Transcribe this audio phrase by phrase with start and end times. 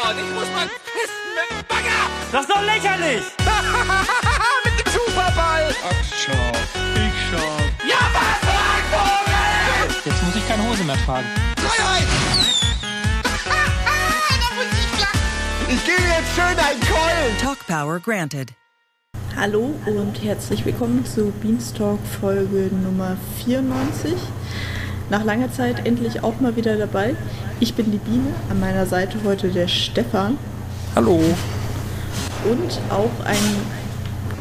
[0.00, 2.06] Gott, ich muss mal pissen mit dem Bagger!
[2.30, 3.24] Das ist doch lächerlich!
[4.64, 5.74] mit dem Superball!
[5.82, 6.52] Ach, schau,
[6.94, 7.48] ich schau.
[7.84, 8.38] Ja, was,
[8.92, 10.02] Vogel!
[10.04, 11.26] Jetzt muss ich keine Hose mehr tragen.
[11.56, 12.06] Freiheit!
[15.68, 17.38] ich gebe jetzt schön einen Keulen!
[17.42, 18.52] Talk Power granted.
[19.34, 24.12] Hallo und herzlich willkommen zu Beanstalk Folge Nummer 94.
[25.10, 27.14] Nach langer Zeit endlich auch mal wieder dabei.
[27.60, 30.36] Ich bin die Biene, an meiner Seite heute der Stefan
[30.94, 31.18] Hallo.
[32.44, 33.36] und auch ein,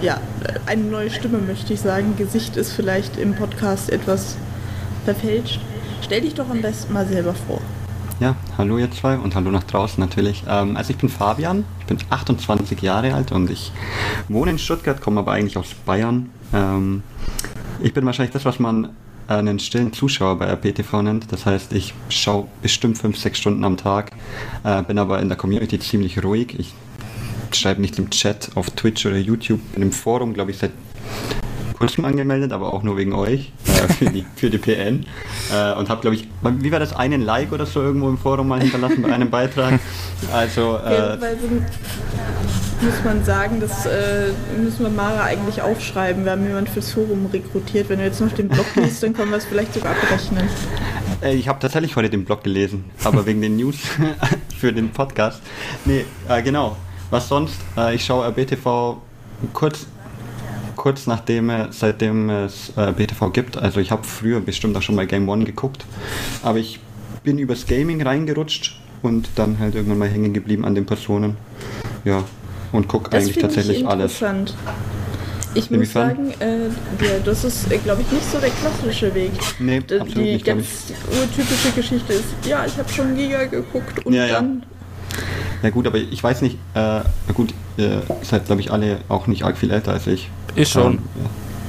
[0.02, 0.20] ja,
[0.66, 2.16] eine neue Stimme möchte ich sagen.
[2.18, 4.36] Gesicht ist vielleicht im Podcast etwas
[5.06, 5.62] verfälscht.
[6.02, 7.62] Stell dich doch am besten mal selber vor.
[8.20, 10.44] Ja, hallo ihr zwei und hallo nach draußen natürlich.
[10.50, 13.72] Ähm, also ich bin Fabian, ich bin 28 Jahre alt und ich
[14.28, 16.30] wohne in Stuttgart, komme aber eigentlich aus Bayern.
[16.54, 17.04] Ähm,
[17.80, 18.90] ich bin wahrscheinlich das, was man
[19.28, 21.32] einen stillen Zuschauer bei RPTV nennt.
[21.32, 24.12] Das heißt, ich schaue bestimmt 5, 6 Stunden am Tag,
[24.64, 26.56] äh, bin aber in der Community ziemlich ruhig.
[26.58, 26.74] Ich
[27.52, 30.72] schreibe nicht im Chat auf Twitch oder YouTube, bin im Forum, glaube ich, seit
[31.80, 35.06] kurzem angemeldet, aber auch nur wegen euch, äh, für, die, für die PN.
[35.54, 38.48] Äh, und habe, glaube ich, wie war das, einen Like oder so irgendwo im Forum
[38.48, 39.80] mal hinterlassen bei einem Beitrag.
[40.34, 41.38] Also, äh, Fairerweise
[42.82, 44.28] muss man sagen, das äh,
[44.62, 46.24] müssen wir Mara eigentlich aufschreiben.
[46.26, 47.90] Wir haben jemanden fürs Forum rekrutiert.
[47.90, 50.48] Wenn du jetzt noch den Blog liest, dann können wir es vielleicht sogar abrechnen.
[51.22, 53.78] Äh, Ich habe tatsächlich heute den Blog gelesen, aber wegen den News
[54.60, 55.42] für den Podcast.
[55.86, 56.76] Nee, äh, genau.
[57.10, 57.56] Was sonst?
[57.78, 58.98] Äh, ich schaue RBTV
[59.54, 59.88] kurz,
[60.78, 63.58] kurz nachdem, äh, seitdem es äh, BTV gibt.
[63.58, 65.86] Also ich habe früher bestimmt auch schon mal Game One geguckt,
[66.44, 66.80] aber ich
[67.24, 71.36] bin übers Gaming reingerutscht und dann halt irgendwann mal hängen geblieben an den Personen.
[72.06, 72.24] Ja,
[72.72, 74.14] und gucke eigentlich tatsächlich ich alles.
[74.22, 74.54] interessant.
[75.54, 79.32] Ich muss sagen, äh, ja, das ist, glaube ich, nicht so der klassische Weg.
[79.60, 80.66] Nee, D- absolut Die nicht, ganz
[81.10, 84.64] urtypische Geschichte ist, ja, ich habe schon Giga geguckt und Ja, dann
[85.64, 87.04] Ja gut, aber ich weiß nicht, äh, na
[87.34, 90.30] gut, ihr seid glaube ich alle auch nicht arg viel älter als ich.
[90.62, 90.94] Ich schon.
[90.94, 91.00] Ähm,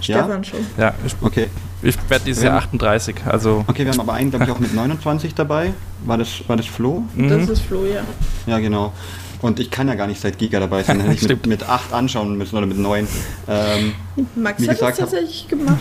[0.02, 0.18] ja?
[0.22, 0.60] Stefan schon.
[0.76, 1.48] Ja, ich, Okay.
[1.82, 3.16] ich werde dieses Jahr 38.
[3.26, 5.72] Also, Okay, wir haben aber einen, glaube ich, auch mit 29 dabei.
[6.04, 7.04] War das, war das Flo?
[7.16, 7.52] Das mhm.
[7.52, 8.02] ist Flo, ja.
[8.46, 8.92] Ja, genau.
[9.40, 11.00] Und ich kann ja gar nicht seit Giga dabei sein.
[11.02, 13.06] Hätte ich mit, mit 8 anschauen müssen oder mit 9.
[13.48, 13.94] Ähm,
[14.34, 15.78] Max Wie hat es gesagt, hab- tatsächlich gemacht.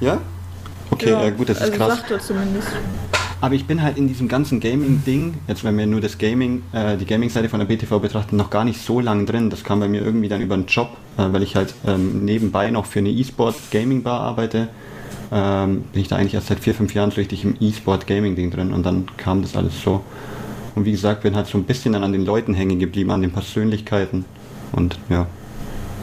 [0.00, 0.18] ja?
[0.90, 1.98] Okay, ja, gut, das ist also krass.
[1.98, 2.68] sagt er zumindest.
[3.40, 6.96] Aber ich bin halt in diesem ganzen Gaming-Ding, jetzt wenn wir nur das Gaming, äh,
[6.96, 9.48] die Gaming-Seite von der BTV betrachten, noch gar nicht so lang drin.
[9.48, 12.70] Das kam bei mir irgendwie dann über einen Job, äh, weil ich halt ähm, nebenbei
[12.70, 14.68] noch für eine E-Sport-Gaming-Bar arbeite.
[15.30, 18.72] Ähm, bin ich da eigentlich erst seit vier, fünf Jahren so richtig im E-Sport-Gaming-Ding drin
[18.72, 20.02] und dann kam das alles so.
[20.74, 23.22] Und wie gesagt, bin halt so ein bisschen dann an den Leuten hängen geblieben, an
[23.22, 24.24] den Persönlichkeiten.
[24.72, 25.26] Und ja,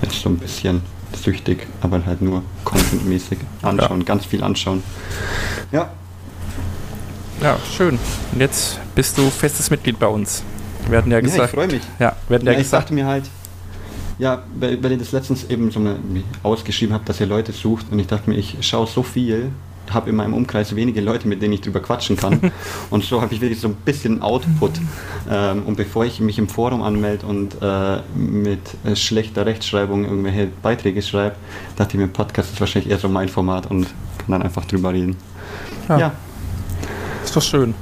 [0.01, 0.81] jetzt so ein bisschen
[1.13, 4.83] süchtig, aber halt nur contentmäßig anschauen, ganz viel anschauen.
[5.71, 5.89] Ja,
[7.41, 7.99] ja, schön.
[8.31, 10.43] Und jetzt bist du festes Mitglied bei uns.
[10.89, 11.53] Wir hatten ja ja ich gesagt.
[11.53, 11.81] freue mich.
[11.99, 12.83] Ja, wir hatten Ja, ja, ich gesagt.
[12.83, 13.25] dachte mir halt,
[14.17, 15.97] ja, weil, weil ihr das letztens eben so mal
[16.43, 19.51] ausgeschrieben habt, dass ihr Leute sucht und ich dachte mir, ich schaue so viel,
[19.89, 22.51] habe in meinem Umkreis wenige Leute, mit denen ich drüber quatschen kann
[22.89, 24.71] und so habe ich wirklich so ein bisschen Output
[25.29, 30.47] ähm, und bevor ich mich im Forum anmelde und äh, mit äh, schlechter Rechtschreibung irgendwelche
[30.61, 31.35] Beiträge schreibe,
[31.75, 33.83] dachte ich mir, Podcast ist wahrscheinlich eher so mein Format und
[34.17, 35.17] kann dann einfach drüber reden.
[35.89, 35.99] Ja.
[35.99, 36.11] ja.
[37.35, 37.75] Ist doch schön.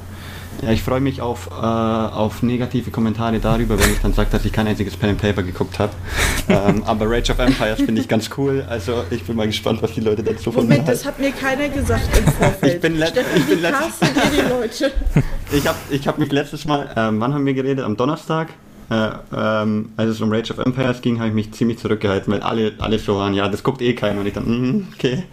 [0.63, 4.45] Ja, ich freue mich auf, äh, auf negative Kommentare darüber, wenn ich dann sage, dass
[4.45, 5.91] ich kein einziges Pen and Paper geguckt habe.
[6.49, 8.65] ähm, aber Rage of Empires finde ich ganz cool.
[8.67, 11.31] Also ich bin mal gespannt, was die Leute dazu von mir Moment, das hat mir
[11.31, 12.73] keiner gesagt im Vorfeld.
[12.75, 14.91] Ich bin let- Stefan, ich bin wie let- castet ihr die Leute?
[15.55, 17.85] Ich habe ich hab mich letztes Mal, ähm, wann haben wir geredet?
[17.85, 18.47] Am Donnerstag?
[18.89, 22.41] Äh, ähm, als es um Rage of Empires ging, habe ich mich ziemlich zurückgehalten, weil
[22.41, 24.19] alle, alle so waren, ja, das guckt eh keiner.
[24.19, 25.23] Und ich dann, mm, okay,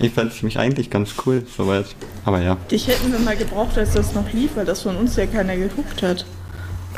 [0.00, 1.86] ich fand mich eigentlich ganz cool, soweit.
[2.24, 2.56] Aber ja.
[2.70, 5.56] Dich hätten wir mal gebraucht, als das noch lief, weil das von uns ja keiner
[5.56, 6.26] geguckt hat.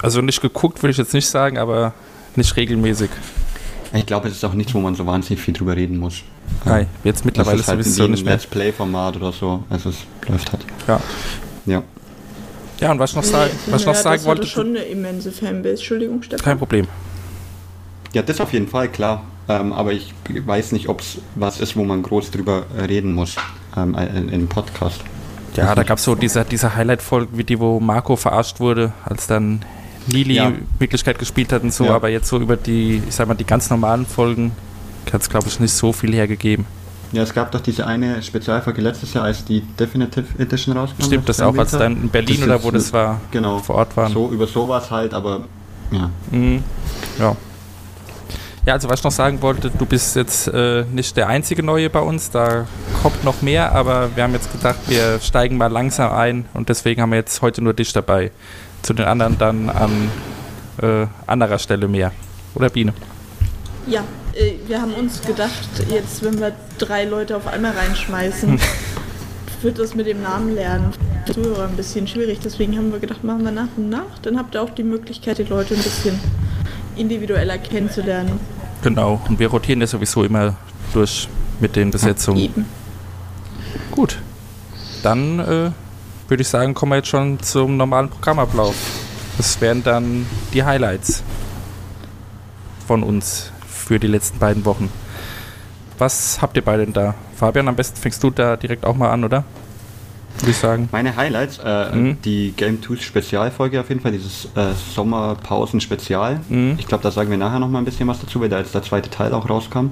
[0.02, 1.92] Also nicht geguckt, würde ich jetzt nicht sagen, aber
[2.36, 3.10] nicht regelmäßig.
[3.92, 6.22] Ich glaube, es ist auch nichts, wo man so wahnsinnig viel drüber reden muss.
[6.64, 8.34] Nein, jetzt Das mittlerweile ist halt sowieso nicht mehr.
[8.34, 9.64] Let's Play-Format oder so.
[9.70, 9.96] Also es
[10.28, 10.64] läuft halt.
[10.86, 11.00] Ja.
[11.66, 11.82] Ja.
[12.80, 14.46] Ja, und was ich noch, sagen, was ich noch Ja, sagen wollte.
[14.46, 15.74] schon eine immense Fanbase.
[15.76, 16.44] Entschuldigung, Stefan.
[16.44, 16.86] Kein Problem.
[18.12, 19.22] Ja, das auf jeden Fall, klar.
[19.48, 23.12] Ähm, aber ich weiß nicht, ob es was ist, wo man groß drüber äh, reden
[23.14, 23.36] muss
[23.76, 25.00] ähm, in, in einem Podcast.
[25.56, 29.26] Ja, da gab es so diese, diese Highlight-Folgen, wie die, wo Marco verarscht wurde, als
[29.26, 29.62] dann
[30.06, 30.52] Lili Ja.
[30.78, 31.94] Wirklichkeit gespielt hat und so, Ja.
[31.96, 34.52] aber jetzt so über die, ich sag mal, die ganz normalen Folgen
[35.12, 36.66] hat es, glaube ich, nicht so viel hergegeben.
[37.12, 41.02] Ja, es gab doch diese eine Spezialfolge letztes Jahr, als die Definitive Edition rauskam.
[41.02, 43.58] Stimmt, das auch, als dann in Berlin oder wo das war, Genau.
[43.58, 44.12] vor Ort waren.
[44.12, 45.42] So, über sowas halt, aber
[45.90, 46.10] ja.
[46.30, 46.62] Mhm.
[47.18, 47.34] Ja.
[48.66, 51.88] Ja, also was ich noch sagen wollte, du bist jetzt äh, nicht der einzige Neue
[51.88, 52.66] bei uns, da
[53.02, 57.00] kommt noch mehr, aber wir haben jetzt gedacht, wir steigen mal langsam ein und deswegen
[57.00, 58.30] haben wir jetzt heute nur dich dabei.
[58.82, 60.10] Zu den anderen dann an
[60.82, 62.12] äh, anderer Stelle mehr.
[62.54, 62.92] Oder Biene?
[63.86, 64.02] Ja,
[64.66, 68.60] wir haben uns gedacht, jetzt, wenn wir drei Leute auf einmal reinschmeißen,
[69.62, 70.92] wird das mit dem Namen lernen
[71.32, 72.38] Zuhörer ein bisschen schwierig.
[72.42, 74.18] Deswegen haben wir gedacht, machen wir nach und nach.
[74.22, 76.18] Dann habt ihr auch die Möglichkeit, die Leute ein bisschen
[76.96, 78.40] individueller kennenzulernen.
[78.82, 79.20] Genau.
[79.28, 80.54] Und wir rotieren ja sowieso immer
[80.94, 81.28] durch
[81.60, 82.38] mit den Besetzungen.
[82.38, 82.66] Eben.
[83.90, 84.18] Gut.
[85.02, 85.70] Dann äh,
[86.28, 88.74] würde ich sagen, kommen wir jetzt schon zum normalen Programmablauf.
[89.36, 91.22] Das wären dann die Highlights
[92.86, 93.52] von uns
[93.88, 94.90] für die letzten beiden Wochen.
[95.96, 97.14] Was habt ihr beide denn da?
[97.34, 99.44] Fabian, am besten fängst du da direkt auch mal an, oder?
[100.40, 100.90] Würde ich sagen.
[100.92, 102.18] Meine Highlights, äh, Mhm.
[102.22, 106.40] die Game 2 Spezialfolge auf jeden Fall, dieses äh, Sommerpausen-Spezial.
[106.50, 106.76] Mhm.
[106.78, 108.74] Ich glaube, da sagen wir nachher noch mal ein bisschen was dazu, weil da jetzt
[108.74, 109.86] der zweite Teil auch rauskam.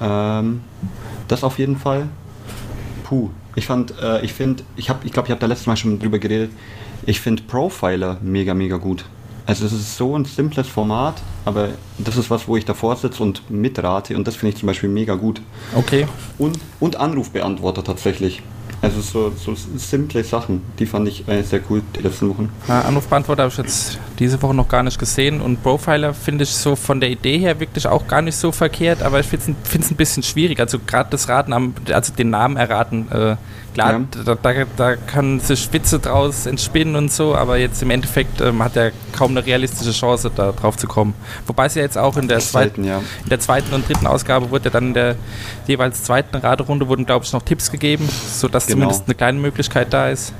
[0.00, 0.62] Ähm,
[1.28, 2.08] das auf jeden Fall.
[3.04, 5.76] Puh, ich fand, äh, ich finde, ich habe, ich glaube, ich habe da letztes Mal
[5.76, 6.50] schon drüber geredet.
[7.04, 9.04] Ich finde Profiler mega, mega gut.
[9.50, 13.20] Also es ist so ein simples Format, aber das ist was, wo ich davor sitze
[13.20, 15.42] und mitrate und das finde ich zum Beispiel mega gut.
[15.74, 16.06] Okay.
[16.38, 18.42] Und, und Anrufbeantworter tatsächlich.
[18.80, 22.48] Also so, so simple Sachen, die fand ich äh, sehr cool die letzten Wochen.
[22.68, 26.50] Na, Anrufbeantworter habe ich jetzt diese Woche noch gar nicht gesehen und Profiler finde ich
[26.50, 29.90] so von der Idee her wirklich auch gar nicht so verkehrt, aber ich finde es
[29.90, 30.60] ein bisschen schwierig.
[30.60, 33.34] Also gerade das Raten, am, also den Namen erraten, äh,
[33.74, 34.00] klar, Ja.
[34.24, 38.62] da, da, da kann sich Witze draus entspinnen und so, aber jetzt im Endeffekt ähm,
[38.62, 41.14] hat er kaum eine realistische Chance, da drauf zu kommen.
[41.46, 42.98] Wobei es ja jetzt auch in der zweiten ja.
[43.22, 45.16] in der zweiten und dritten Ausgabe wurde ja dann in der
[45.66, 48.76] jeweils zweiten Raterunde wurden, glaube ich, noch Tipps gegeben, sodass Genau.
[48.76, 50.32] zumindest eine kleine Möglichkeit da ist.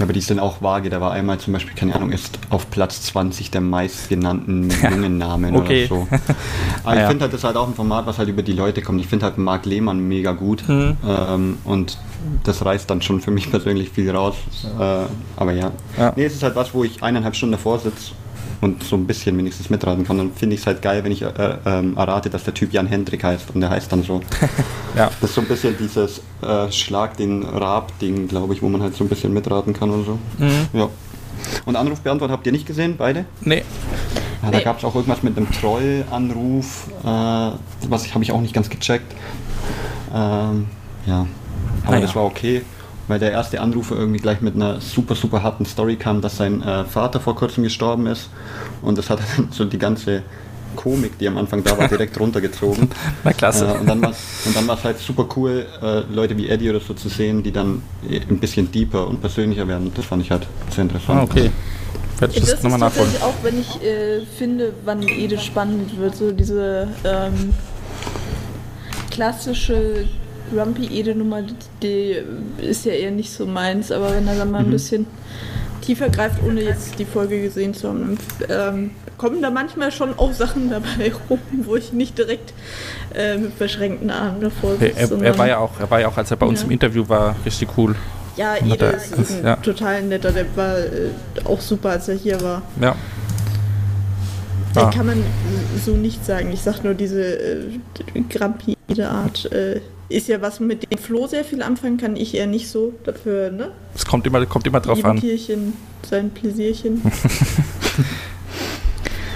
[0.00, 0.88] Aber die sind auch vage.
[0.90, 5.54] Da war einmal zum Beispiel, keine Ahnung, ist auf Platz 20 der meistgenannten jungen Namen
[5.54, 5.86] Okay.
[5.90, 6.08] oder so.
[6.84, 7.02] Aber Ja.
[7.02, 9.00] ich finde halt, das ist halt auch ein Format, was halt über die Leute kommt.
[9.00, 10.66] Ich finde halt Marc Lehmann mega gut.
[10.68, 10.96] Mhm.
[11.06, 11.98] Ähm, und
[12.44, 14.34] das reißt dann schon für mich persönlich viel raus.
[14.78, 15.04] Äh,
[15.36, 15.72] aber ja.
[15.98, 16.12] Ja.
[16.16, 18.12] Nee, es ist halt was, wo ich eineinhalb Stunden davor sitze
[18.60, 20.18] und so ein bisschen wenigstens mitraten kann.
[20.18, 21.32] Dann finde ich es halt geil, wenn ich äh,
[21.66, 23.50] ähm, errate, dass der Typ Jan Hendrik heißt.
[23.54, 24.20] Und der heißt dann so.
[24.94, 25.10] Ja.
[25.22, 28.94] Das ist so ein bisschen dieses äh, Schlag den Rab-Ding, glaube ich, wo man halt
[28.94, 30.18] so ein bisschen mitraten kann oder so.
[30.36, 30.66] Mhm.
[30.74, 30.88] Ja.
[31.64, 33.24] Und Anrufbeantworter habt ihr nicht gesehen, beide?
[33.40, 33.64] Nee,
[34.42, 34.64] Ja, da Nee.
[34.64, 37.06] gab es auch irgendwas mit einem Troll-Anruf, äh,
[37.88, 39.14] was ich habe ich auch nicht ganz gecheckt.
[40.14, 40.66] Ähm,
[41.06, 41.26] ja,
[41.84, 42.06] aber Naja.
[42.06, 42.62] das war okay,
[43.08, 46.62] weil der erste Anrufer irgendwie gleich mit einer super, super harten Story kam, dass sein
[46.62, 48.28] äh, Vater vor kurzem gestorben ist
[48.82, 50.22] und das hat dann so die ganze
[50.74, 52.88] Komik, die am Anfang da war, direkt runtergezogen.
[53.24, 53.66] na klasse.
[53.66, 54.00] Äh, und dann
[54.66, 57.82] war es halt super cool, äh, Leute wie Eddie oder so zu sehen, die dann
[58.08, 59.92] äh, ein bisschen deeper und persönlicher werden.
[59.94, 61.20] Das fand ich halt sehr interessant.
[61.20, 61.50] Ah, okay.
[62.18, 63.10] Werde ich Das das, ist nochmal nachholen.
[63.12, 67.52] tatsächlich auch, wenn ich äh, finde, wann Ede spannend wird, so diese ähm,
[69.10, 70.06] klassische
[70.52, 71.42] Grumpy Ede-Nummer,
[71.82, 72.16] die
[72.60, 74.70] ist ja eher nicht so meins, aber wenn er dann mal ein Mhm.
[74.72, 75.06] bisschen
[75.80, 78.18] tiefer greift, ohne jetzt die Folge gesehen zu haben,
[78.48, 82.52] ähm, kommen da manchmal schon auch Sachen dabei rum, wo ich nicht direkt
[83.14, 84.84] äh, mit verschränkten Armen davor sitze.
[84.86, 86.66] er, er, sondern- war ja auch, er war ja auch, als er bei uns Ja.
[86.66, 87.94] im Interview war, richtig cool.
[88.36, 89.56] ja, Ede er- ist ein ja.
[89.56, 91.10] total netter, der war äh,
[91.44, 92.62] auch super, als er hier war.
[92.80, 92.94] Ja.
[94.74, 94.90] Da Ah.
[94.90, 95.22] kann man
[95.84, 96.50] so nicht sagen.
[96.50, 97.64] Ich sag nur, diese äh,
[98.30, 99.80] grampide Art äh,
[100.12, 102.16] ist ja was, mit dem Flo sehr viel anfangen kann.
[102.16, 102.92] Ich eher nicht so.
[103.04, 103.72] Dafür, ne?
[103.94, 105.20] Es kommt immer, kommt immer drauf Jedem an.
[105.20, 105.72] Tierchen
[106.08, 107.02] sein Pläsierchen.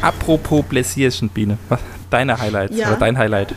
[0.03, 1.59] Apropos Bläsierchen, Biene.
[1.69, 2.89] Was- Deine Highlights Ja.
[2.91, 3.53] oder dein Highlight.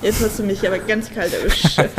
[0.00, 1.78] Jetzt hast du mich aber ganz kalt erwischt.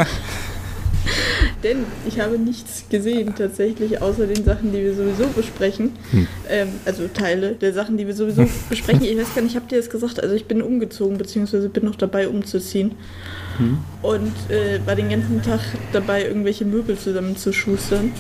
[1.64, 5.92] Denn ich habe nichts gesehen tatsächlich, außer den Sachen, die wir sowieso besprechen.
[6.12, 6.28] Hm.
[6.50, 9.04] Ähm, also Teile der Sachen, die wir sowieso besprechen.
[9.04, 10.22] Ich weiß gar nicht, habt ihr das gesagt?
[10.22, 12.94] Also ich bin umgezogen, beziehungsweise bin noch dabei umzuziehen.
[13.58, 13.78] Hm.
[14.02, 15.60] Und äh, war den ganzen Tag
[15.94, 18.12] dabei, irgendwelche Möbel zusammenzuschustern.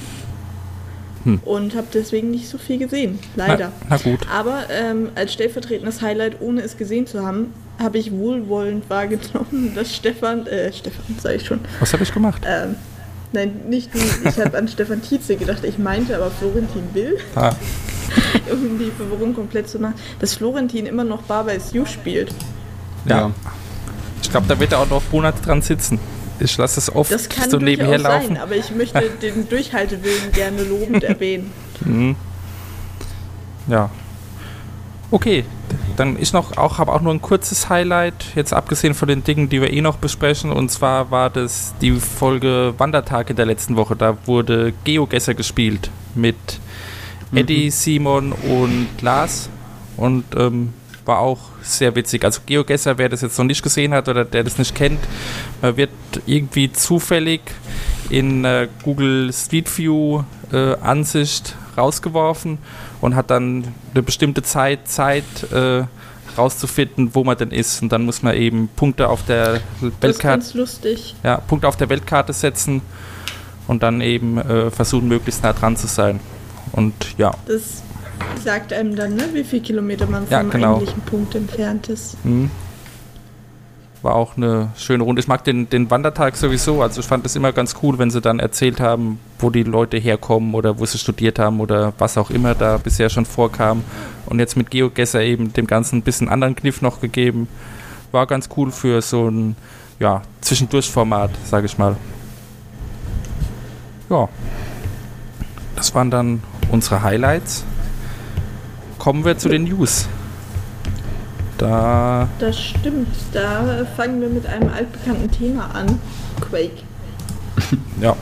[1.23, 1.39] Hm.
[1.45, 3.71] Und habe deswegen nicht so viel gesehen, leider.
[3.87, 4.19] Na, na gut.
[4.31, 9.95] Aber ähm, als stellvertretendes Highlight, ohne es gesehen zu haben, habe ich wohlwollend wahrgenommen, dass
[9.95, 12.43] Stefan, äh, Stefan, sage ich schon, Was habe ich gemacht?
[12.47, 12.75] ähm,
[13.33, 17.53] nein, nicht du, ich habe an Stefan Tietze gedacht, ich meinte aber Florentin Will, Ah,
[18.51, 22.33] um die Verwirrung komplett zu machen, dass Florentin immer noch Barber is You spielt.
[23.05, 23.17] ja.
[23.19, 23.31] Ja.
[24.23, 25.99] Ich glaube, da wird er auch noch Monate dran sitzen.
[26.39, 28.27] Ich lasse es oft Das kann so nebenher laufen.
[28.29, 31.51] sein, aber ich möchte den Durchhaltewillen gerne lobend erwähnen.
[31.83, 32.15] Mhm.
[33.67, 33.89] Ja.
[35.13, 35.43] Okay,
[35.97, 39.49] dann ich noch auch habe auch nur ein kurzes Highlight, jetzt abgesehen von den Dingen,
[39.49, 40.53] die wir eh noch besprechen.
[40.53, 43.97] Und zwar war das die Folge Wandertag in der letzten Woche.
[43.97, 46.37] Da wurde Geogesser gespielt mit
[47.33, 49.49] Eddie, Simon und Lars.
[49.97, 52.23] Und ähm, war auch sehr witzig.
[52.23, 55.01] Also Geogesser, wer das jetzt noch nicht gesehen hat oder der das nicht kennt,
[55.61, 55.91] äh, wird
[56.25, 57.41] irgendwie zufällig
[58.09, 62.59] in äh, Google Street View äh, Ansicht rausgeworfen
[63.01, 65.83] und hat dann eine bestimmte Zeit Zeit äh,
[66.37, 67.81] rauszufinden, wo man denn ist.
[67.81, 69.59] Und dann muss man eben Punkte auf der
[69.99, 70.65] Weltkarte,
[71.23, 72.81] ja, Punkte auf der Weltkarte setzen
[73.67, 76.19] und dann eben äh, versuchen, möglichst nah dran zu sein.
[76.71, 77.83] Und ja, Das
[78.43, 80.75] sagt einem dann, ne, wie viele Kilometer man Ja, vom genau.
[80.75, 82.23] eigentlichen Punkt entfernt ist.
[82.23, 82.49] Mhm.
[84.01, 85.19] War auch eine schöne Runde.
[85.19, 86.81] Ich mag den, den Wandertag sowieso.
[86.81, 89.97] Also ich fand es immer ganz cool, wenn sie dann erzählt haben, wo die Leute
[89.97, 93.83] herkommen oder wo sie studiert haben oder was auch immer da bisher schon vorkam.
[94.25, 97.47] Und jetzt mit GeoGesser eben dem Ganzen ein bisschen anderen Kniff noch gegeben.
[98.11, 99.55] War ganz cool für so ein
[99.99, 101.95] ja, Zwischendurchformat, sage ich mal.
[104.09, 104.27] Ja.
[105.75, 107.63] Das waren dann unsere Highlights.
[108.97, 110.07] Kommen wir zu den News.
[111.61, 113.07] Da Das stimmt.
[113.33, 115.99] Da fangen wir mit einem altbekannten Thema an.
[116.41, 116.71] Quake.
[118.01, 118.15] Ja,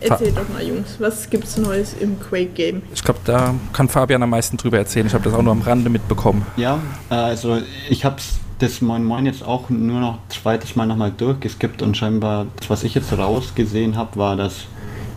[0.00, 2.82] Erzählt doch mal, Jungs, was gibt's Neues im Quake-Game?
[2.94, 5.06] ich glaube, da kann Fabian am meisten drüber erzählen.
[5.06, 6.46] Ich habe das auch nur am Rande mitbekommen.
[6.56, 6.78] Ja,
[7.10, 7.58] also
[7.90, 8.16] ich habe
[8.60, 12.84] das Moin Moin jetzt auch nur noch zweites Mal nochmal durchgeskippt und scheinbar, das, was
[12.84, 14.64] ich jetzt rausgesehen habe, war, dass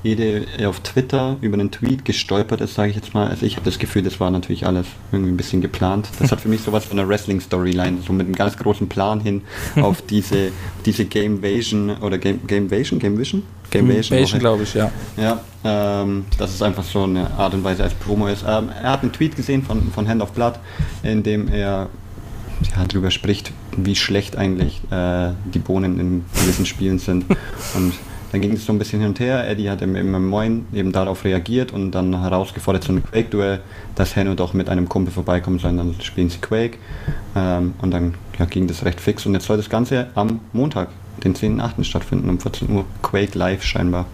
[0.03, 3.27] jede auf Twitter über einen Tweet gestolpert ist, sage ich jetzt mal.
[3.27, 6.09] Also ich habe das Gefühl, das war natürlich alles irgendwie ein bisschen geplant.
[6.19, 9.41] Das hat für mich sowas von einer Wrestling-Storyline, so mit einem ganz großen Plan hin
[9.81, 10.51] auf diese,
[10.85, 13.43] diese Game Vision oder Game, Game Vision, Game Vision?
[13.71, 13.87] Game
[14.39, 14.91] glaube ich, ja.
[15.15, 18.43] Ja, ähm, dass es einfach so eine Art und Weise als Promo ist.
[18.45, 20.55] Ähm, er hat einen Tweet gesehen von, von Hand of Blood,
[21.03, 21.87] in dem er
[22.75, 27.25] ja, darüber spricht, wie schlecht eigentlich äh, die Bohnen in gewissen Spielen sind.
[27.75, 27.93] Und
[28.31, 29.47] dann ging es so ein bisschen hin und her.
[29.47, 33.59] Eddie hat im, im Moin eben darauf reagiert und dann herausgefordert zu einem Quake-Duell,
[33.95, 36.77] dass Henno doch mit einem Kumpel vorbeikommen soll, dann spielen sie Quake.
[37.35, 39.25] Ähm, und dann ja, ging das recht fix.
[39.25, 40.89] Und jetzt soll das Ganze am Montag,
[41.25, 41.83] den 10.8.
[41.83, 42.85] stattfinden, um 14 Uhr.
[43.01, 44.05] Quake live scheinbar.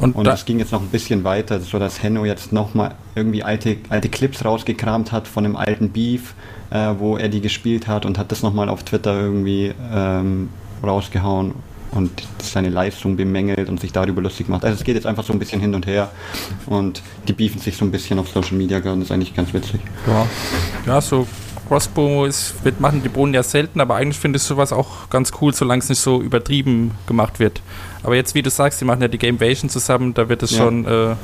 [0.00, 2.94] Und, Und da, es ging jetzt noch ein bisschen weiter, so dass Henno jetzt nochmal
[3.14, 6.34] irgendwie alte, alte Clips rausgekramt hat von einem alten Beef,
[6.70, 10.50] äh, wo Eddie gespielt hat und hat das nochmal auf Twitter irgendwie ähm,
[10.84, 11.54] rausgehauen
[11.90, 12.10] und
[12.42, 14.64] seine Leistung bemängelt und sich darüber lustig gemacht.
[14.64, 16.10] Also es geht jetzt einfach so ein bisschen hin und her
[16.66, 19.52] und die beefen sich so ein bisschen auf Social Media gerade und ist eigentlich ganz
[19.52, 19.80] witzig.
[20.06, 20.26] ja,
[20.86, 21.26] ja, so
[21.68, 25.32] Crossbow ist, wird machen die Bohnen ja selten, aber eigentlich finde ich sowas auch ganz
[25.40, 27.60] cool, solange es nicht so übertrieben gemacht wird.
[28.02, 30.58] Aber jetzt, wie du sagst, die machen ja die Gamevation zusammen, da wird es Ja.
[30.58, 31.16] schon, äh,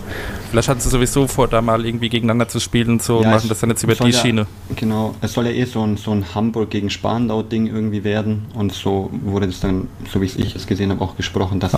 [0.50, 3.42] vielleicht hatten sie sowieso vor, da mal irgendwie gegeneinander zu spielen und so, Ja, machen
[3.44, 4.46] es das dann jetzt über die ja- Schiene.
[4.74, 8.72] Genau, es soll ja eh so ein, so ein Hamburg gegen Spandau-Ding irgendwie werden und
[8.72, 11.76] so wurde das dann, so wie ich es gesehen habe, auch gesprochen, dass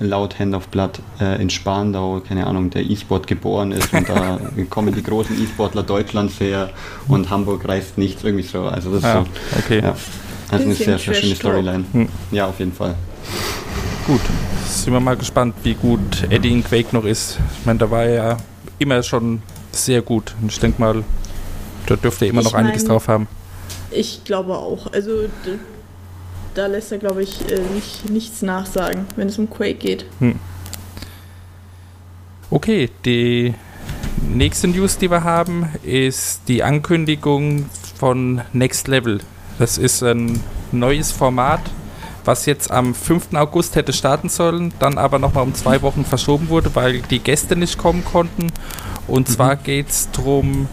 [0.00, 4.40] laut Hand of Blood äh, in Spandau, keine Ahnung, der E-Sport geboren ist und da
[4.70, 6.70] kommen die großen E-Sportler Deutschlands her
[7.06, 8.62] und Hamburg reißt nichts irgendwie so.
[8.64, 9.80] Also das ist Ja, so, okay.
[9.80, 9.94] ja,
[10.50, 11.36] also eine sehr, sehr schöne.
[11.36, 11.84] Storyline.
[11.92, 12.08] Hm.
[12.32, 12.96] Ja, auf jeden Fall.
[14.06, 14.20] Gut,
[14.66, 17.38] sind wir mal gespannt, wie gut Eddie in Quake noch ist.
[17.60, 18.36] Ich meine, da war er ja
[18.78, 19.40] immer schon
[19.72, 20.34] sehr gut.
[20.42, 21.02] Und ich denke mal,
[21.86, 23.26] da dürfte er immer Ich noch einiges mein- drauf haben.
[23.90, 24.92] Ich glaube auch.
[24.92, 25.24] Also
[26.54, 30.04] da lässt er, glaube ich, äh, nicht, nichts nachsagen, wenn es um Quake geht.
[32.50, 33.54] Okay, die
[34.28, 37.66] nächste News, die wir haben, ist die Ankündigung
[37.98, 39.20] von Next Level.
[39.58, 40.40] Das ist ein
[40.72, 41.60] neues Format,
[42.24, 43.34] was jetzt am 5.
[43.34, 47.56] August hätte starten sollen, dann aber nochmal um zwei Wochen verschoben wurde, weil die Gäste
[47.56, 48.52] nicht kommen konnten.
[49.06, 50.68] Und zwar geht es darum,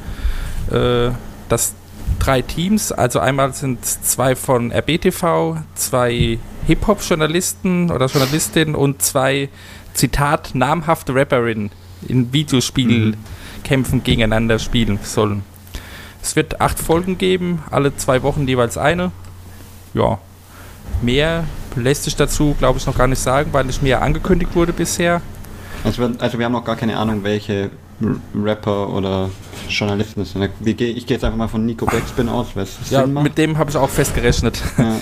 [0.72, 1.12] äh,
[1.50, 1.74] dass
[2.20, 9.50] drei Teams, also einmal sind zwei von RBTV, zwei Hip-Hop-Journalisten oder Journalistinnen und zwei,
[9.94, 11.72] Zitat, namhafte Rapperinnen
[12.08, 15.44] in Videospielkämpfen gegeneinander spielen sollen.
[16.22, 19.12] Es wird acht Folgen geben, alle zwei Wochen jeweils eine.
[19.94, 20.20] Ja,
[21.02, 21.44] mehr
[21.76, 25.22] lässt sich dazu, glaube ich, noch gar nicht sagen, weil nicht mehr angekündigt wurde bisher.
[25.84, 27.70] Also wir, also wir haben noch gar keine Ahnung, welche
[28.36, 29.30] Rapper oder
[29.70, 30.50] Journalisten das sind.
[30.66, 33.24] Ich gehe jetzt einfach mal von Nico Backspin aus, weil es Ja, Sinn macht.
[33.24, 34.62] mit dem habe ich auch festgerechnet.
[34.78, 34.96] Ja.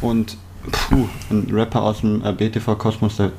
[0.00, 0.36] Und
[0.70, 3.32] puh, ein Rapper aus dem BTV-Kosmos, der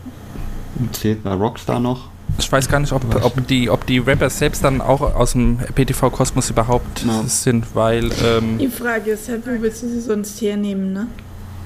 [0.92, 2.10] zählt bei Rockstar noch.
[2.40, 5.60] Ich weiß gar nicht, ob, ob, die, ob die Rapper selbst dann auch aus dem
[5.76, 7.22] PTV-Kosmos überhaupt Ja.
[7.28, 11.08] sind, weil, ähm, Die Frage ist halt, wo willst du sie sonst hernehmen, ne?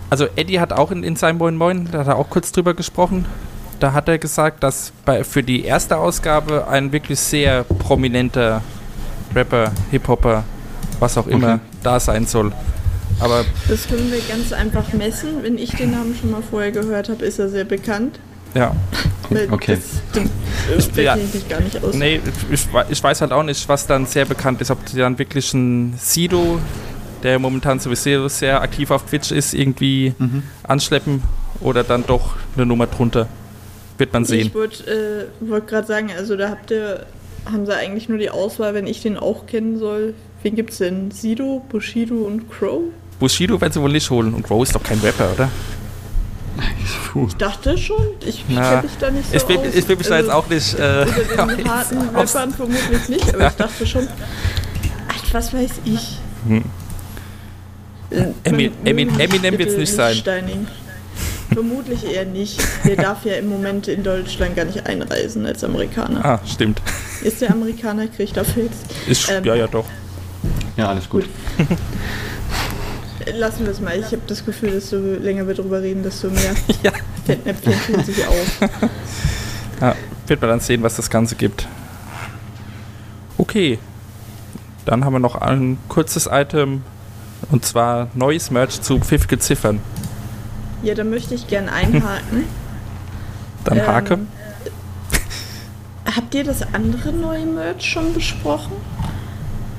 [0.09, 2.73] Also Eddie hat auch in, in seinem Moin Moin, da hat er auch kurz drüber
[2.73, 3.25] gesprochen,
[3.79, 8.61] da hat er gesagt, dass bei, für die erste Ausgabe ein wirklich sehr prominenter
[9.35, 10.43] Rapper, Hip-Hopper,
[10.99, 11.59] was auch immer, Okay.
[11.83, 12.51] da sein soll.
[13.19, 15.43] Aber Das können wir ganz einfach messen.
[15.43, 18.19] Wenn ich den Namen schon mal vorher gehört habe, ist er sehr bekannt.
[18.53, 18.75] ja,
[19.51, 19.77] Okay.
[20.13, 21.13] Das, das, ja.
[21.15, 21.93] kenne ich gar nicht aus.
[21.93, 22.19] nee,
[22.51, 25.53] ich, ich weiß halt auch nicht, was dann sehr bekannt ist, ob die dann wirklich
[25.53, 26.59] ein Sido,
[27.23, 30.43] der momentan sowieso sehr aktiv auf Twitch ist, irgendwie Mhm.
[30.63, 31.21] anschleppen
[31.61, 33.27] oder dann doch eine Nummer drunter.
[33.97, 34.47] Wird man sehen.
[34.47, 37.05] Ich wollte äh, wollt gerade sagen, also da habt ihr,
[37.51, 40.13] haben sie eigentlich nur die Auswahl, wenn ich den auch kennen soll.
[40.43, 41.11] Wen gibt's denn?
[41.11, 42.83] Sido, Bushido und Crow?
[43.19, 44.33] Bushido werden sie wohl nicht holen.
[44.33, 45.49] Und Crow ist doch kein Rapper, oder?
[47.11, 47.25] Puh.
[47.27, 47.97] Ich dachte schon.
[48.25, 49.75] Ich kenne mich da nicht so Ich will, aus.
[49.75, 50.73] ich will mich da jetzt Also, auch nicht.
[50.79, 54.07] Äh, den harten Rappern vermutlich nicht, aber ich dachte schon.
[55.09, 56.19] Ach, was weiß ich.
[56.47, 56.63] Hm.
[58.11, 60.15] Äh, Emi- man Emi- möge mich Eminem wird's bitte nicht sein.
[60.15, 60.67] steinigen.
[61.53, 62.59] Vermutlich eher nicht.
[62.85, 66.23] Der darf ja im Moment in Deutschland gar nicht einreisen als Amerikaner.
[66.23, 66.81] ah, stimmt.
[67.23, 68.85] Ist der Amerikaner, kriegt dafür jetzt.
[69.07, 69.85] Ist, Ähm, ja, ja, doch.
[70.77, 71.25] Ja, alles gut.
[73.33, 73.99] Lassen wir es mal.
[73.99, 76.91] Ich habe das Gefühl, desto länger wir drüber reden, desto mehr Ja.
[77.25, 78.59] Fettnäpfchen tun sich auf.
[79.81, 79.95] Ja,
[80.27, 81.67] wird man dann sehen, was das Ganze gibt.
[83.37, 83.77] Okay.
[84.85, 86.81] Dann haben wir noch ein kurzes Item.
[87.51, 89.79] Und zwar neues Merch zu pfiffige Ziffern.
[90.83, 92.45] Ja, da möchte ich gern einhaken.
[93.65, 94.19] Dann Ähm, Hake.
[96.15, 98.73] Habt ihr das andere neue Merch schon besprochen?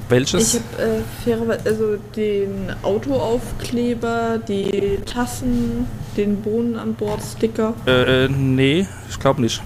[0.08, 0.54] Welches?
[0.54, 5.86] Ich habe äh, fairerweise also den Autoaufkleber, die Tassen,
[6.16, 7.74] den Bohnen an Bord Sticker.
[7.86, 9.62] äh, nee, ich glaube nicht.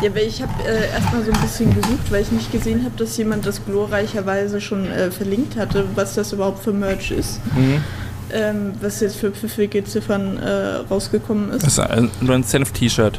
[0.00, 2.96] Ja, weil ich habe äh, erstmal so ein bisschen gesucht, weil ich nicht gesehen habe,
[2.96, 7.40] dass jemand das glorreicherweise schon äh, verlinkt hatte, was das überhaupt für Merch ist.
[7.56, 7.82] Mhm.
[8.30, 10.50] Ähm, was jetzt für pfiffige Ziffern äh,
[10.90, 11.62] rausgekommen ist.
[11.64, 13.18] Das ist ein, nur ein Senf-T-Shirt.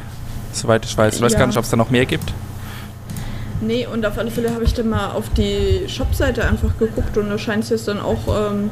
[0.54, 1.16] Soweit ich weiß.
[1.16, 1.40] Ich weiß Ja.
[1.40, 2.32] gar nicht, ob es da noch mehr gibt.
[3.62, 7.30] Nee, und auf alle Fälle habe ich dann mal auf die Shopseite einfach geguckt und
[7.30, 8.20] da scheint es jetzt dann auch
[8.52, 8.70] ähm,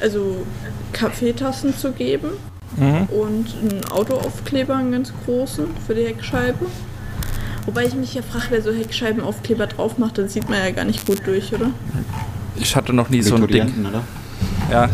[0.00, 0.44] also
[0.92, 2.30] Kaffeetassen zu geben
[2.76, 3.08] Mhm.
[3.10, 6.66] und einen Autoaufkleber, einen ganz großen für die Heckscheibe.
[7.66, 10.84] Wobei ich mich ja frage, wer so Heckscheibenaufkleber drauf macht, dann sieht man ja gar
[10.84, 11.70] nicht gut durch, oder?
[12.56, 13.86] Ich hatte noch nie so ein Ding.
[13.86, 14.02] Oder?
[14.70, 14.88] Ja,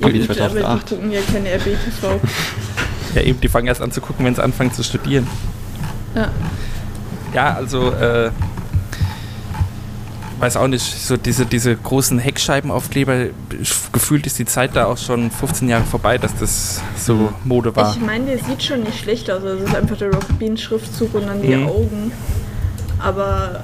[0.00, 0.90] Wie gut, aber 2008.
[0.90, 2.20] die gucken ja keine RBTV.
[3.14, 5.26] ja, eben, die fangen erst an zu gucken, wenn sie anfangen zu studieren.
[6.14, 6.30] Ja.
[7.34, 8.30] Ja, also, äh,
[10.38, 13.26] weiß auch nicht, so diese, diese großen Heckscheibenaufkleber,
[13.92, 17.92] gefühlt ist die Zeit da auch schon 15 Jahre vorbei, dass das so Mode war.
[17.94, 19.42] Ich meine, der sieht schon nicht schlecht aus.
[19.42, 21.66] Also es ist einfach der Rocket Bean Schriftzug und dann die Mhm.
[21.68, 22.12] Augen.
[22.98, 23.62] Aber,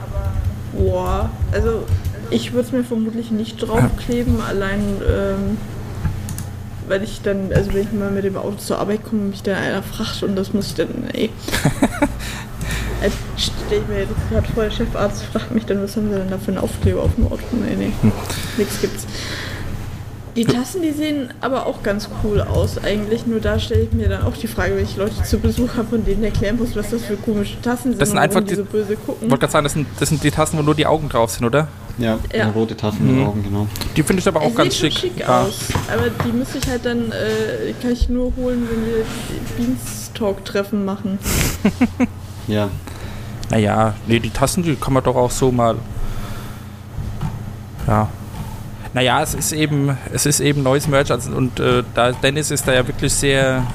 [0.72, 1.84] boah, also
[2.30, 5.58] ich würde es mir vermutlich nicht draufkleben, allein ähm,
[6.88, 9.54] weil ich dann, also wenn ich mal mit dem Auto zur Arbeit komme, mich dann
[9.56, 11.30] einer fragt und das muss ich dann, ey.
[13.02, 16.16] Also, stell ich mir jetzt gerade vor, der Chefarzt fragt mich dann, was haben sie
[16.18, 17.40] denn da für einen Aufkleber auf dem Auto?
[17.52, 18.12] Nee, nee, Hm.
[18.58, 19.06] nichts gibt's.
[20.34, 23.26] Die Tassen, die sehen aber auch ganz cool aus eigentlich.
[23.26, 25.94] Nur da stelle ich mir dann auch die Frage, wenn ich Leute zu Besuch habe
[25.96, 28.54] und denen erklären muss, was das für komische Tassen sind Das sind einfach die die-
[28.54, 29.28] so böse Ich gucken.
[29.30, 31.44] wollte gerade sagen, das sind, das sind die Tasten, wo nur die Augen drauf sind,
[31.44, 31.68] oder?
[31.98, 32.48] Ja, Ja.
[32.48, 33.26] rote Tassen mit Mhm.
[33.26, 33.66] Augen, genau.
[33.94, 35.12] Die finde ich aber auch Es ganz sieht schick.
[35.12, 35.42] schick Ja.
[35.42, 35.58] aus,
[35.92, 39.04] aber die müsste ich halt dann, äh, kann ich nur holen, wenn wir
[39.66, 41.18] Beanstalk-Treffen machen.
[42.48, 42.68] Ja,
[43.50, 45.76] Naja, nee, die Tassen, die kann man doch auch so mal.
[47.86, 48.08] Ja.
[48.94, 52.68] Naja, es ist eben, es ist eben neues Merch also, und äh, da Dennis ist
[52.68, 53.66] da ja wirklich sehr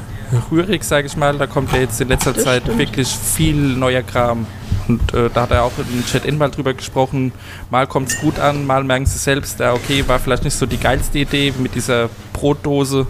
[0.51, 1.37] rührig, sage ich mal.
[1.37, 2.77] Da kommt ja jetzt in letzter Das Zeit stimmt.
[2.77, 4.45] wirklich viel neuer Kram.
[4.87, 7.31] Und äh, da hat er auch im Chat in mal drüber gesprochen.
[7.69, 10.65] Mal kommt es gut an, mal merken sie selbst, ja, okay, war vielleicht nicht so
[10.65, 13.05] die geilste Idee mit dieser Brotdose.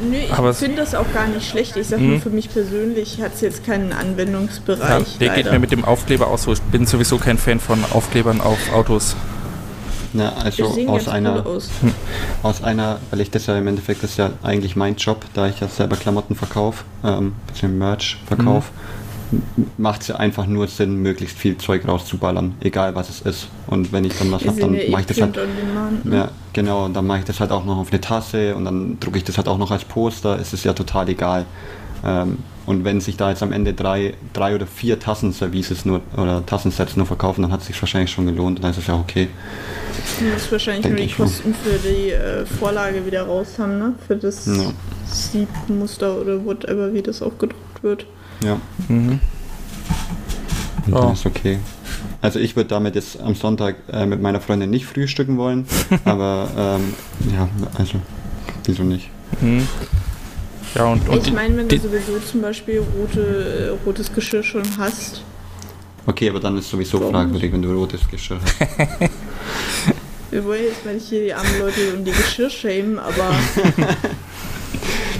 [0.00, 1.76] Nö, ich finde das auch gar nicht schlecht.
[1.76, 2.08] Ich sag Mhm.
[2.10, 5.18] nur für mich persönlich hat es jetzt keinen Ja, Anwendungsbereich.
[5.18, 5.52] der geht leider.
[5.52, 6.52] mir mit dem Aufkleber auch so.
[6.52, 9.16] Ich bin sowieso kein Fan von Aufklebern auf Autos.
[10.12, 11.68] ja Die also aus einer, cool aus.
[12.42, 15.46] aus einer, weil ich das ja im Endeffekt, das ist ja eigentlich mein Job, da
[15.46, 18.70] ich ja selber Klamotten verkaufe, ähm, bisschen Merch verkaufe,
[19.76, 23.48] macht es ja einfach nur Sinn, möglichst viel Zeug rauszuballern, egal was es ist.
[23.66, 25.38] Und wenn ich dann was habe, dann mache ich das halt.
[26.04, 26.16] Ne?
[26.16, 28.98] Ja, genau, und dann mache ich das halt auch noch auf eine Tasse und dann
[29.00, 31.44] drucke ich das halt auch noch als Poster, es ist ja total egal.
[32.04, 36.44] Ähm, und wenn sich da jetzt am Ende drei, drei oder vier Tassenservices nur oder
[36.44, 38.94] Tassensets nur verkaufen, dann hat es sich wahrscheinlich schon gelohnt und dann ist es ja
[38.94, 39.28] okay.
[40.18, 41.12] Du musst wahrscheinlich Denk nur die.
[41.12, 43.94] Kosten für die äh, Vorlage wieder raus haben, ne?
[44.06, 44.72] Für das Ja.
[45.06, 48.06] Siebmuster oder whatever, wie das auch gedruckt wird.
[48.44, 49.20] Ja, Mhm.
[50.86, 51.00] und Ja.
[51.00, 51.58] dann ist okay.
[52.22, 55.66] Also ich würde damit jetzt am Sonntag äh, mit meiner Freundin nicht frühstücken wollen,
[56.04, 56.94] aber ähm,
[57.32, 58.00] ja, also
[58.64, 59.08] wieso nicht?
[59.40, 59.66] Mhm.
[60.74, 64.62] Ja, und, und ich meine, wenn du sowieso zum Beispiel rote, äh, rotes Geschirr schon
[64.78, 65.22] hast,
[66.08, 69.10] Okay, aber dann ist sowieso Warum fragwürdig, wenn du rotes Geschirr hast.
[70.30, 73.34] wir wollen jetzt mal nicht hier die armen Leute um die Geschirr schämen, aber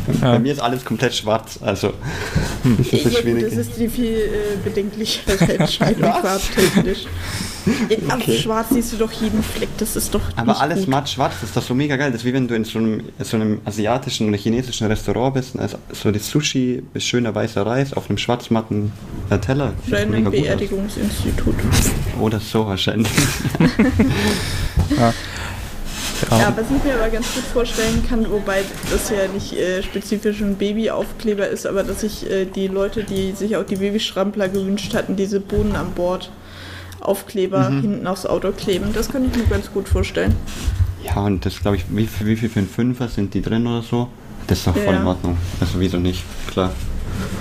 [0.21, 1.93] Bei mir ist alles komplett schwarz, also
[2.79, 3.47] das ist Ja, das gut, Schwierige.
[3.47, 7.07] das ist die viel äh, bedenklichere Entscheidung farbtechnisch.
[7.89, 8.39] In- Auf Okay.
[8.39, 10.89] schwarz siehst du doch jeden Fleck, das ist doch Aber nicht alles gut.
[10.89, 12.13] matt schwarz, das ist doch so mega geil.
[12.13, 15.35] Das ist wie wenn du in so einem, in so einem asiatischen oder chinesischen Restaurant
[15.35, 15.59] bist.
[15.59, 18.93] Also so das Sushi ist schöner weißer Reis auf einem schwarzmatten
[19.31, 19.73] äh, Teller.
[19.91, 20.31] Aus.
[20.31, 21.57] Beerdigungsinstitut.
[22.21, 23.11] Oder so wahrscheinlich.
[24.97, 25.13] Ja.
[26.31, 30.41] Ja, was ich mir aber ganz gut vorstellen kann, wobei das ja nicht äh, spezifisch
[30.41, 34.95] ein Babyaufkleber ist, aber dass sich äh, die Leute, die sich auch die Babystrampler gewünscht
[34.95, 36.31] hatten, diese Bohnen an Bord
[37.01, 37.81] Aufkleber Mhm.
[37.83, 38.87] hinten aufs Auto kleben.
[38.93, 40.35] Das kann ich mir ganz gut vorstellen.
[41.05, 43.65] Ja, und das glaube ich, wie, viel- wie viel für einen Fünfer sind die drin
[43.67, 44.09] oder so?
[44.49, 45.01] Das ist doch voll Ja.
[45.01, 45.37] in Ordnung.
[45.61, 46.25] Also wieso nicht?
[46.51, 46.73] Klar.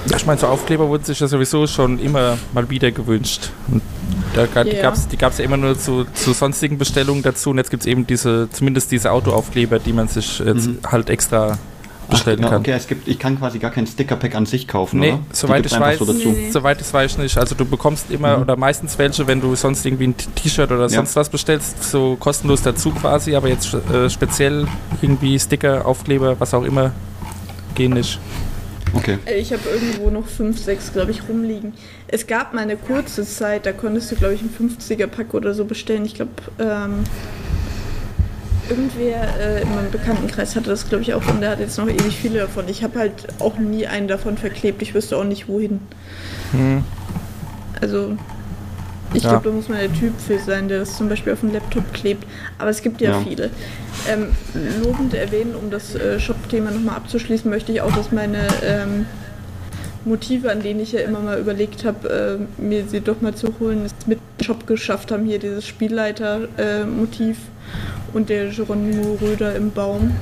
[0.10, 3.50] Ja, ich meine, so Aufkleber wurden sich ja sowieso schon immer mal wieder gewünscht.
[3.72, 3.82] Und
[4.36, 4.84] da, ga- die Ja.
[4.84, 7.50] gab es die gab's ja immer nur zu, zu sonstigen Bestellungen dazu.
[7.50, 10.78] Und jetzt gibt es eben diese, zumindest diese Autoaufkleber, die man sich jetzt Mhm.
[10.86, 11.58] halt extra
[12.08, 12.60] bestellen ja, kann.
[12.60, 15.20] okay, es gibt, ich kann quasi gar kein Sticker-Pack an sich kaufen, Nee, oder?
[15.32, 16.30] Die soweit ich weiß, So dazu.
[16.30, 17.36] Nee, soweit ich weiß nicht.
[17.39, 18.44] Also du bekommst immer Mhm.
[18.44, 20.89] oder meistens welche, wenn du sonst irgendwie ein T-Shirt oder Ja.
[20.89, 24.68] sonst was bestellst, so kostenlos dazu quasi, aber jetzt äh, speziell
[25.02, 26.91] irgendwie Sticker, Aufkleber, was auch immer,
[27.74, 28.20] gehen nicht.
[28.96, 29.18] Okay.
[29.26, 31.74] Äh, Ich habe irgendwo noch 5, 6, glaube ich, rumliegen.
[32.08, 35.66] Es gab mal eine kurze Zeit, da konntest du, glaube ich, ein 50er-Pack oder so
[35.66, 36.06] bestellen.
[36.06, 37.04] Ich glaube, ähm,
[38.70, 41.88] irgendwer äh, in meinem Bekanntenkreis hatte das, glaube ich, auch und der hat jetzt noch
[41.88, 42.68] ewig viele davon.
[42.68, 44.82] Ich habe halt auch nie einen davon verklebt.
[44.82, 45.80] Ich wüsste auch nicht, wohin.
[46.52, 46.84] Hm.
[47.82, 48.18] Also,
[49.13, 49.30] ich Ja.
[49.32, 51.94] glaube, da muss man der Typ für sein, der das zum Beispiel auf dem Laptop
[51.94, 52.26] klebt.
[52.58, 53.22] Aber es gibt ja, Ja.
[53.22, 53.50] viele.
[54.10, 54.28] Ähm,
[54.84, 59.06] lobend erwähnen, um das äh, Shop-Thema nochmal abzuschließen, möchte ich auch, dass meine ähm,
[60.04, 63.54] Motive, an denen ich ja immer mal überlegt habe, äh, mir sie doch mal zu
[63.60, 65.26] holen, es mit Shop geschafft haben.
[65.26, 67.38] Hier dieses Spielleiter-Motiv
[68.13, 70.15] und der Geronimo Röder im Baum.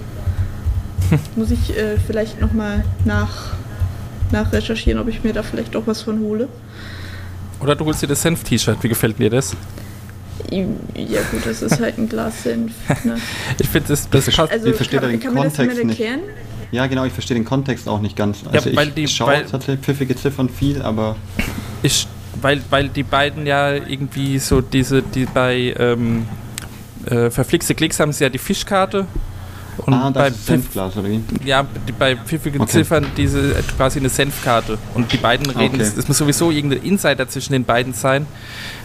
[1.36, 3.54] Muss ich äh, vielleicht nochmal nach,
[4.32, 6.48] nachrecherchieren, ob ich mir da vielleicht auch was von hole.
[7.60, 9.56] Oder du holst dir das Senf-T-Shirt, wie gefällt dir das?
[10.52, 12.74] Ja gut, das ist halt ein Glas Senf.
[13.04, 13.16] Ne?
[13.60, 14.52] Ich finde, das, das Ich passt.
[14.52, 16.02] Also Ich verstehe kann, den kann man das Kontext nicht.
[16.72, 18.40] Ja, genau, ich verstehe den Kontext auch nicht ganz.
[18.52, 21.16] Also weil ich die- schaue weil- tatsächlich pfiffige Ziffern viel, aber
[21.84, 22.08] Ich,
[22.42, 26.26] weil, weil die beiden ja irgendwie so diese, die bei ähm,
[27.06, 29.06] äh, verflixte Klicks haben sie ja die Fischkarte.
[29.78, 31.22] Und ah, bei das ist Pfiff, Senfglas, oder wie?
[31.46, 31.66] ja,
[31.98, 32.72] bei pfiffigen Okay.
[32.72, 34.78] Ziffern diese äh, quasi eine Senfkarte.
[34.94, 35.92] Und die beiden reden, Okay.
[35.98, 38.28] es muss sowieso irgendein Insider zwischen den beiden sein,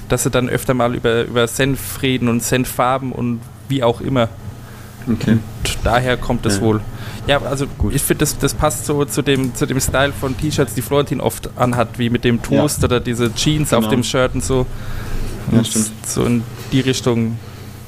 [0.09, 4.29] dass sie dann öfter mal über, über Senf reden und Senffarben und wie auch immer.
[5.11, 5.33] Okay.
[5.33, 5.41] Und
[5.85, 6.63] daher kommt es Ja.
[6.63, 6.81] wohl.
[7.27, 7.95] Ja, also Gut.
[7.95, 11.21] ich finde, das, das passt so zu dem, zu dem Style von T-Shirts, die Florentin
[11.21, 12.61] oft anhat, wie mit dem Ja.
[12.63, 13.91] Toast oder diese Jeans auf Genau.
[13.91, 14.67] dem Shirt und so.
[15.53, 15.91] Ja, Und stimmt.
[16.07, 17.39] So in die Richtung.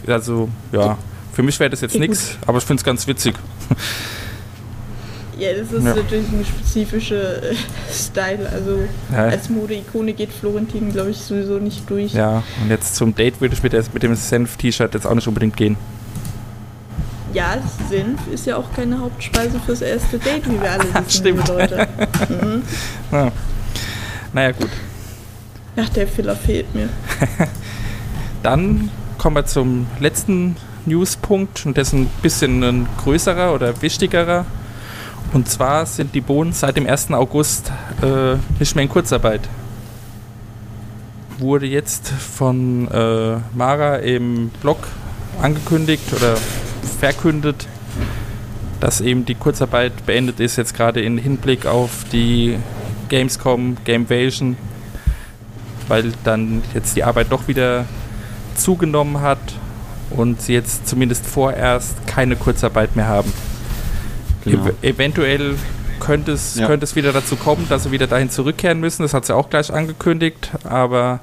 [0.06, 0.98] Also, ja.
[1.32, 3.34] Für mich wäre das jetzt nichts, aber ich finde es ganz witzig.
[5.38, 5.94] Ja, das ist Ja.
[5.94, 7.54] natürlich ein spezifischer äh,
[7.90, 8.48] Style.
[8.52, 8.80] Also
[9.12, 9.24] Ja.
[9.28, 12.12] als Modeikone geht Florentin, glaube ich, sowieso nicht durch.
[12.12, 15.26] Ja, und jetzt zum Date würde ich mit, der, mit dem Senf-T-Shirt jetzt auch nicht
[15.28, 15.76] unbedingt gehen.
[17.32, 17.56] Ja,
[17.88, 21.48] Senf ist ja auch keine Hauptspeise fürs erste Date, wie wir alle wissen, Stimmt.
[21.48, 21.86] Leute.
[22.28, 22.62] Mhm.
[23.12, 23.32] Ja.
[24.32, 24.68] Naja, gut.
[25.76, 26.88] Ach, der Filler fehlt mir.
[28.42, 34.44] Dann kommen wir zum letzten Newspunkt und das ist ein bisschen ein größerer oder wichtigerer.
[35.32, 37.12] Und zwar sind die Bohnen seit dem 1.
[37.12, 37.70] August
[38.02, 39.42] äh, nicht mehr in Kurzarbeit.
[41.38, 44.78] Wurde jetzt von äh, Mara im Blog
[45.40, 46.36] angekündigt oder
[46.98, 47.66] verkündet,
[48.80, 52.58] dass eben die Kurzarbeit beendet ist, jetzt gerade in Hinblick auf die
[53.08, 54.56] Gamescom, Gamevasion,
[55.88, 57.84] weil dann jetzt die Arbeit doch wieder
[58.56, 59.38] zugenommen hat
[60.10, 63.32] und sie jetzt zumindest vorerst keine Kurzarbeit mehr haben.
[64.44, 64.66] Genau.
[64.66, 65.54] Ev eventuell
[66.00, 66.66] könnte es, Ja.
[66.66, 69.02] könnte es wieder dazu kommen, dass sie wieder dahin zurückkehren müssen.
[69.02, 71.20] Das hat sie auch gleich angekündigt, aber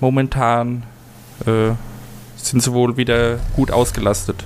[0.00, 0.82] momentan
[1.46, 1.72] äh,
[2.36, 4.44] sind sie wohl wieder gut ausgelastet.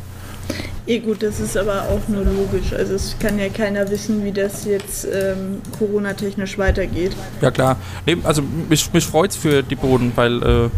[0.86, 2.72] Eh gut, das ist aber auch nur logisch.
[2.76, 7.12] Also es kann ja keiner wissen, wie das jetzt ähm, Corona-technisch weitergeht.
[7.40, 7.76] Ja klar.
[8.04, 10.68] Nee, also mich, mich freut es für die Boden, weil äh,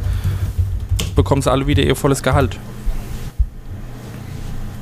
[1.17, 2.57] bekommen sie alle wieder ihr volles Gehalt.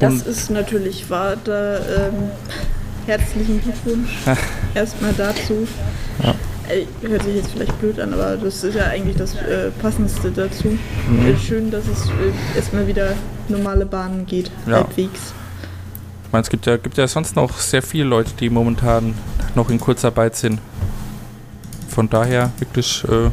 [0.01, 1.35] Das Und- ist natürlich wahr.
[1.45, 2.15] Da, ähm,
[3.07, 4.11] herzlichen Glückwunsch
[4.75, 5.67] erstmal dazu.
[6.23, 6.35] Ja.
[6.69, 10.31] Äh, Hört sich jetzt vielleicht blöd an, aber das ist ja eigentlich das äh, Passendste
[10.31, 10.69] dazu.
[11.09, 11.27] Mhm.
[11.27, 13.13] Äh, schön, dass es äh, erstmal wieder
[13.49, 14.77] normale Bahnen geht, Ja.
[14.77, 15.35] halbwegs.
[16.27, 19.15] Ich meine, es gibt ja, gibt ja sonst noch sehr viele Leute, die momentan
[19.55, 20.59] noch in Kurzarbeit sind.
[21.89, 23.31] Von daher wirklich äh,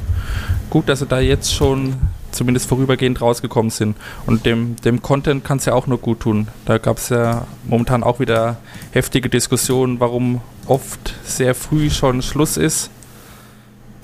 [0.69, 1.95] gut, dass sie da jetzt schon
[2.31, 3.95] zumindest vorübergehend rausgekommen sind.
[4.25, 6.47] Und dem, dem Content kann es ja auch nur gut tun.
[6.65, 8.57] Da gab es ja momentan auch wieder
[8.91, 12.89] heftige Diskussionen, warum oft sehr früh schon Schluss ist.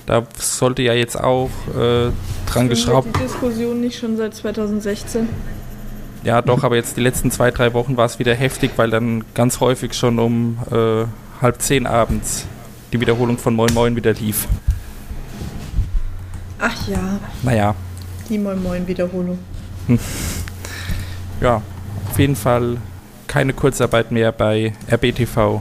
[0.06, 2.10] Da sollte ja jetzt auch äh,
[2.46, 3.14] dran geschraubt.
[3.14, 5.28] Die Diskussion nicht schon seit 2016.
[6.24, 9.24] Ja, doch, aber jetzt die letzten zwei, drei Wochen war es wieder heftig, weil dann
[9.34, 11.04] ganz häufig schon um äh,
[11.40, 12.46] halb zehn abends
[12.92, 14.48] die Wiederholung von Moin Moin wieder lief.
[16.58, 17.74] Ach ja, Naja,
[18.28, 19.38] die Moin Moin Wiederholung.
[21.40, 21.62] ja,
[22.10, 22.78] auf jeden Fall
[23.26, 25.60] keine Kurzarbeit mehr bei RBTV.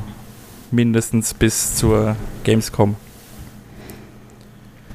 [0.72, 2.96] Mindestens bis zur Gamescom.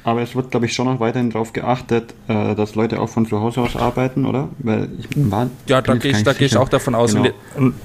[0.03, 3.25] Aber es wird, glaube ich, schon noch weiterhin darauf geachtet, äh, dass Leute auch von
[3.25, 4.49] zu Hause aus arbeiten, oder?
[4.59, 7.13] Weil ich war, Ja, da gehe ich, da geh ich auch davon aus.
[7.13, 7.29] Genau.
[7.55, 7.75] Und, und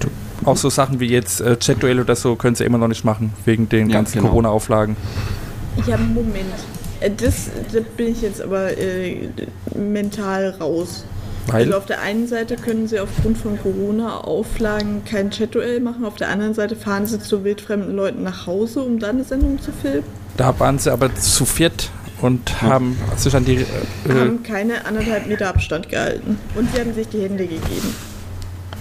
[0.43, 3.33] auch so Sachen wie jetzt äh, Chat-Duell oder so können sie immer noch nicht machen,
[3.45, 4.29] wegen den Ja, ganzen genau.
[4.29, 4.97] Corona-Auflagen.
[5.87, 6.45] Ja, Moment.
[7.01, 9.29] Äh, Das, da bin ich jetzt aber äh,
[9.75, 11.05] mental raus.
[11.47, 16.15] Weil, Also auf der einen Seite können sie aufgrund von Corona-Auflagen kein Chat-Duell machen, auf
[16.15, 19.71] der anderen Seite fahren sie zu wildfremden Leuten nach Hause, um dann eine Sendung zu
[19.71, 20.03] filmen.
[20.37, 21.89] da waren sie aber zu viert
[22.21, 23.55] und haben sich an die.
[23.55, 23.65] Äh,
[24.09, 26.37] haben keine anderthalb Meter Abstand gehalten.
[26.55, 27.95] Und sie haben sich die Hände gegeben,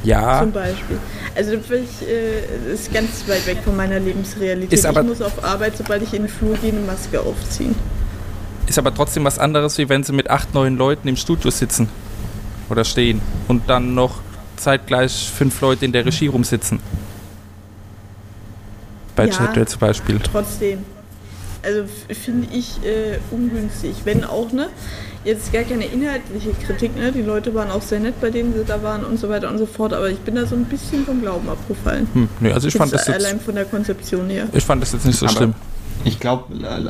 [0.02, 0.98] ja, zum Beispiel.
[1.36, 4.72] Also das ich, äh, ist ganz weit weg von meiner Lebensrealität.
[4.72, 7.74] Ist aber- ich muss auf Arbeit, sobald ich in den Flur gehe, eine Maske aufziehen.
[8.68, 11.88] Ist aber trotzdem was anderes, wie wenn sie mit acht, neun Leuten im Studio sitzen
[12.68, 14.16] oder stehen und dann noch
[14.56, 16.80] zeitgleich fünf Leute in der Regie rumsitzen.
[19.16, 19.32] Bei Ja.
[19.32, 20.20] Chat-Duell zum Beispiel.
[20.20, 20.84] Trotzdem.
[21.62, 21.84] Also
[22.22, 23.96] finde ich äh, ungünstig.
[24.04, 24.68] Wenn auch, ne?
[25.24, 27.10] Jetzt gar keine inhaltliche Kritik, ne?
[27.10, 29.58] Die Leute waren auch sehr nett, bei denen sie da waren und so weiter und
[29.58, 29.92] so fort.
[29.92, 32.06] Aber ich bin da so ein bisschen vom Glauben abgefallen.
[32.12, 34.46] Hm, nee, also ich fand, das Jetzt jetzt, allein von der Konzeption her.
[34.52, 35.54] ich fand das jetzt nicht so Aber schlimm.
[36.04, 36.44] Ich glaube,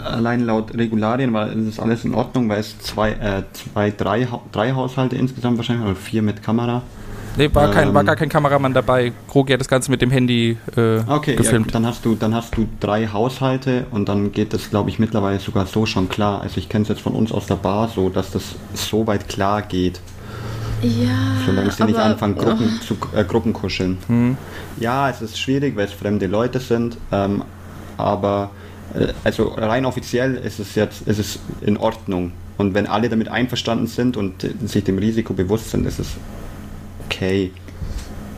[0.05, 4.29] allein laut Regularien war es ist alles in Ordnung, weil es zwei, äh, zwei drei,
[4.53, 6.83] drei Haushalte insgesamt wahrscheinlich oder vier mit Kamera.
[7.37, 9.13] Nee, war, kein, war ähm, gar kein Kameramann dabei.
[9.31, 11.67] Krogi hat das Ganze mit dem Handy äh, Okay, ja, gefilmt.
[11.67, 14.99] gut, dann hast du dann hast du drei Haushalte und dann geht das, glaube ich,
[14.99, 16.41] mittlerweile sogar so schon klar.
[16.43, 18.43] Also ich kenne es jetzt von uns aus der Bar so, dass das
[18.75, 20.01] so weit klar geht,
[20.83, 21.11] Ja.
[21.47, 23.99] solange sie nicht anfangen, Gruppen zu äh, Gruppenkuscheln.
[24.09, 24.37] Hm.
[24.81, 27.45] Ja, es ist schwierig, weil es fremde Leute sind, ähm,
[27.97, 28.51] aber
[29.25, 32.33] also rein offiziell ist es jetzt ist es in Ordnung.
[32.57, 36.09] Und wenn alle damit einverstanden sind und äh, sich dem Risiko bewusst sind, ist es
[37.07, 37.53] okay.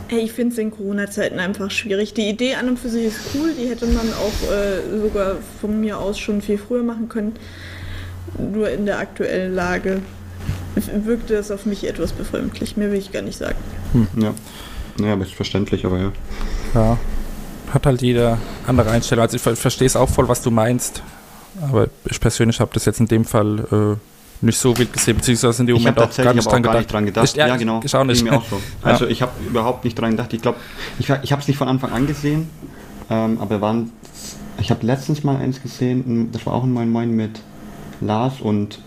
[0.08, 2.14] Hey, ich finde es in Corona-Zeiten einfach schwierig.
[2.14, 5.80] Die Idee an und für sich ist cool, die hätte man auch äh, sogar von
[5.80, 7.36] mir aus schon viel früher machen können.
[8.36, 10.02] Nur in der aktuellen Lage
[11.04, 12.76] wirkte das auf mich etwas befremdlich.
[12.76, 13.58] Mehr will ich gar nicht sagen.
[14.16, 14.34] Ja.
[14.98, 16.12] Naja, aber ist verständlich, aber ja.
[16.74, 16.98] Ja.
[17.72, 19.22] Hat halt jeder andere Einstellung.
[19.22, 21.02] Also ich ver verstehe es auch voll, was du meinst.
[21.62, 25.62] Aber ich persönlich habe das jetzt in dem Fall äh, nicht so wild gesehen, beziehungsweise
[25.62, 26.76] in dem Ich Moment auch gar nicht dran gar gedacht.
[26.78, 27.24] nicht dran gedacht.
[27.26, 27.80] Ich- ja, ja, genau.
[27.84, 28.22] ich auch nicht.
[28.24, 28.60] Mir auch so.
[28.82, 30.32] Also ich habe überhaupt nicht dran gedacht.
[30.32, 30.58] Ich glaube,
[30.98, 32.48] ich, ich habe es nicht von Anfang an gesehen,
[33.10, 33.92] ähm, aber waren,
[34.58, 37.40] ich habe letztens mal eins gesehen, das war auch ein Moin Moin mit
[38.00, 38.78] Lars und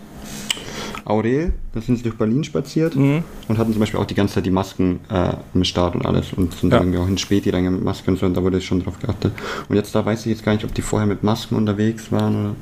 [1.04, 1.52] Aurel.
[1.74, 3.22] Da sind sie durch Berlin spaziert Mhm.
[3.48, 6.32] und hatten zum Beispiel auch die ganze Zeit die Masken äh, im Start und alles
[6.34, 6.78] und sind Ja.
[6.80, 9.32] irgendwie auch in Späti dann mit Masken und so und da wurde schon drauf geachtet.
[9.68, 12.34] Und jetzt da weiß ich jetzt gar nicht, ob die vorher mit Masken unterwegs waren
[12.46, 12.54] oder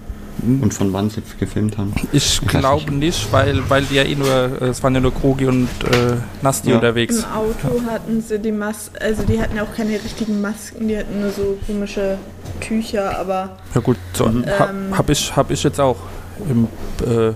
[0.63, 1.93] und von wann sie gefilmt haben.
[2.11, 4.27] Ich weiß glaube nicht, weil, weil die ja eh nur,
[4.63, 6.77] äh, es waren ja nur Krogi und äh, Nasti Ja.
[6.77, 7.19] unterwegs.
[7.19, 7.25] Im
[7.71, 11.31] Auto hatten sie die Masken, also die hatten auch keine richtigen Masken, die hatten nur
[11.31, 12.17] so komische
[12.61, 14.45] Tücher, aber Ja gut, so, Mhm.
[14.45, 14.97] Ähm.
[14.97, 15.97] habe ich, hab ich jetzt auch,
[16.49, 16.67] im,
[17.07, 17.35] äh,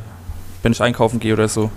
[0.66, 1.70] wenn ich einkaufen gehe oder so.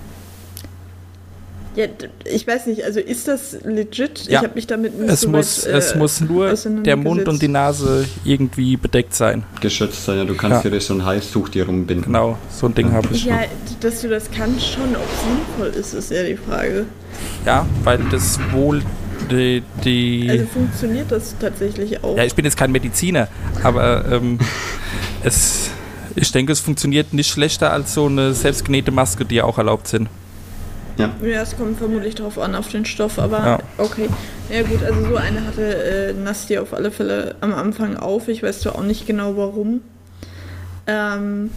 [1.76, 1.86] ja,
[2.26, 4.26] ich weiß nicht, also ist das legit?
[4.26, 4.40] Ja.
[4.40, 7.28] Ich habe mich damit nicht Es, so muss, weit, äh, es muss nur der Mund
[7.28, 9.44] und die Nase irgendwie bedeckt sein.
[9.62, 10.72] Geschützt sein, ja, du kannst Ja.
[10.72, 12.06] dir so ein Halstuch dir rumbinden.
[12.12, 13.26] Genau, so ein Ding habe ich.
[13.26, 13.42] Ja,
[13.80, 16.86] dass du das kannst schon, ob es sinnvoll ist, ist ja die Frage.
[17.46, 18.82] Ja, weil das wohl
[19.30, 19.62] die.
[19.86, 22.18] die Also funktioniert das tatsächlich auch?
[22.18, 23.28] ja, ich bin jetzt kein Mediziner,
[23.64, 24.40] aber ähm,
[25.24, 25.70] es,
[26.16, 29.88] ich denke, es funktioniert nicht schlechter als so eine selbstgenähte Maske, die ja auch erlaubt
[29.88, 30.10] sind.
[30.98, 31.10] Ja.
[31.24, 33.60] Ja, es kommt vermutlich drauf an, auf den Stoff, aber Ja.
[33.78, 34.10] okay.
[34.52, 38.28] Ja gut, also so eine hatte äh, Nasti auf alle Fälle am Anfang auf.
[38.28, 39.80] Ich weiß zwar auch nicht genau warum.
[40.88, 41.52] Ähm,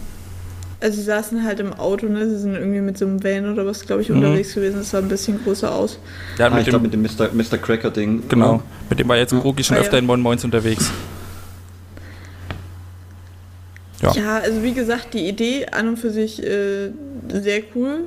[0.79, 2.29] also sie saßen halt im Auto, ne?
[2.29, 4.17] Sie sind irgendwie mit so einem Van oder was, glaube ich, Mhm.
[4.17, 4.77] unterwegs gewesen.
[4.77, 5.97] Das sah ein bisschen größer aus.
[6.37, 7.29] Ja, Ah, mit ich dem, glaube mit dem Mr.
[7.33, 7.57] Mr.
[7.57, 8.23] Cracker-Ding.
[8.29, 9.39] genau, mit dem war jetzt Ja.
[9.39, 9.99] Krogi schon Ah, öfter ja.
[9.99, 10.91] in Moin Moins unterwegs.
[14.03, 14.11] Ja.
[14.13, 14.37] Ja.
[14.39, 16.89] also wie gesagt, die Idee an und für sich äh,
[17.31, 18.01] sehr cool.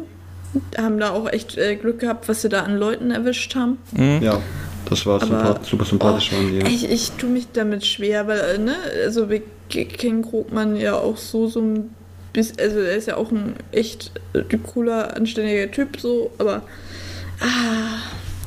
[0.78, 3.78] Haben da auch echt äh, Glück gehabt, was sie da an Leuten erwischt haben.
[3.92, 4.20] Mhm.
[4.22, 4.40] Ja,
[4.88, 6.58] das war Aber- sympa super sympathisch Oh, waren die.
[6.60, 6.66] Ja.
[6.66, 11.16] Ich, ich tue mich damit schwer, weil, äh, ne, also wir kennen Grobmann ja auch
[11.18, 11.90] so, so ein
[12.32, 16.62] bis, also er ist ja auch ein echt äh, cooler, anständiger Typ, so, aber
[17.40, 17.98] ah,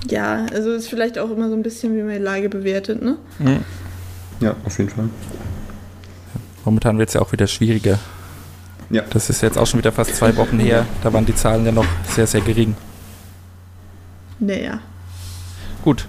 [0.09, 3.17] ja, also ist vielleicht auch immer so ein bisschen, wie man die Lage bewertet, ne?
[4.39, 5.09] Ja, auf jeden Fall.
[6.65, 7.99] Momentan wird es ja auch wieder schwieriger.
[8.89, 9.03] Ja.
[9.09, 10.85] Das ist jetzt auch schon wieder fast zwei Wochen her.
[11.03, 12.75] Da waren die Zahlen ja noch sehr, sehr gering.
[14.39, 14.79] Naja.
[15.83, 16.07] Gut.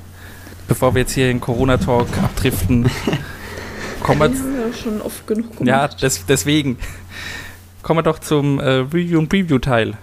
[0.67, 2.85] Bevor wir jetzt hier in Corona-Talk abdriften,
[4.03, 5.67] kommen wir haben wir ja schon oft genug gemacht.
[5.67, 6.79] Ja, des, deswegen.
[7.83, 9.97] Kommen wir doch zum äh, Review- und Preview-Teil.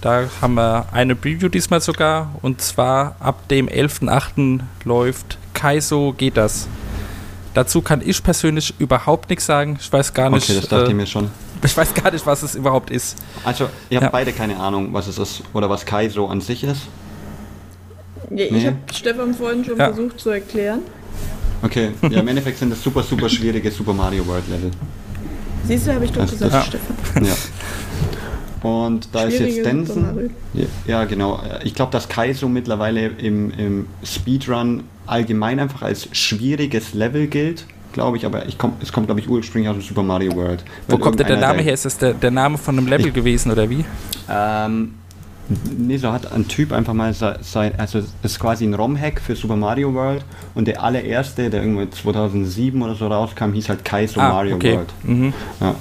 [0.00, 2.34] Da haben wir eine Preview diesmal sogar.
[2.42, 4.60] Und zwar ab dem 11.08.
[4.84, 6.68] läuft Kaiso geht das.
[7.54, 9.78] Dazu kann ich persönlich überhaupt nichts sagen.
[9.80, 11.30] Ich weiß gar nicht, Okay, das dachte äh, ich mir schon.
[11.62, 13.16] ich weiß gar nicht, was es überhaupt ist.
[13.44, 14.10] Also, ihr habt Ja.
[14.10, 16.82] beide keine Ahnung, was es ist oder was Kaizo an sich ist.
[18.30, 18.66] Ja, ich Nee.
[18.66, 19.86] habe Stefan vorhin schon Ja.
[19.92, 20.80] versucht zu erklären.
[21.62, 24.70] Okay, ja, im Endeffekt sind das super, super schwierige Super Mario World Level.
[25.66, 26.62] Siehst du, habe ich doch Das- gesagt, ja.
[26.62, 27.24] Stefan.
[27.24, 27.34] Ja.
[28.68, 30.30] Und da ist jetzt Denson.
[30.86, 31.40] Ja, genau.
[31.62, 38.16] Ich glaube, dass Kaizo mittlerweile im, im Speedrun allgemein einfach als schwieriges Level gilt, glaube
[38.18, 40.64] ich, aber ich komm, es kommt, glaube ich, ursprünglich aus dem Super Mario World.
[40.88, 41.74] Wo kommt denn der Name her?
[41.74, 43.84] Ist das der, der Name von einem Level Ich- gewesen oder wie?
[44.30, 44.94] Ähm,
[45.78, 49.20] nee, so hat ein Typ einfach mal se- sein, also das ist quasi ein ROM-Hack
[49.20, 53.84] für Super Mario World und der allererste, der irgendwo 2007 oder so rauskam, hieß halt
[53.84, 54.74] Kaizo Mario Ah, okay.
[54.76, 54.88] World.
[55.04, 55.32] Mhm.
[55.60, 55.74] Ja.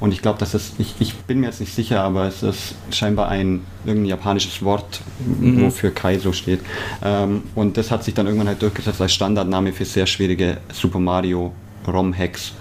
[0.00, 2.74] Und ich glaube, das ist, ich, ich bin mir jetzt nicht sicher, aber es ist
[2.90, 5.60] scheinbar ein irgendein japanisches Wort, Mhm.
[5.62, 6.60] wofür Kaizo steht.
[7.04, 10.98] Ähm, und das hat sich dann irgendwann halt durchgesetzt als Standardname für sehr schwierige Super
[11.00, 11.52] Mario
[11.86, 12.52] ROM-Hacks.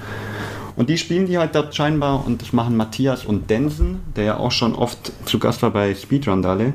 [0.75, 4.37] Und die spielen die halt dort scheinbar und das machen Matthias und Densen, der ja
[4.37, 6.73] auch schon oft zu Gast war bei Speedrun Dalle.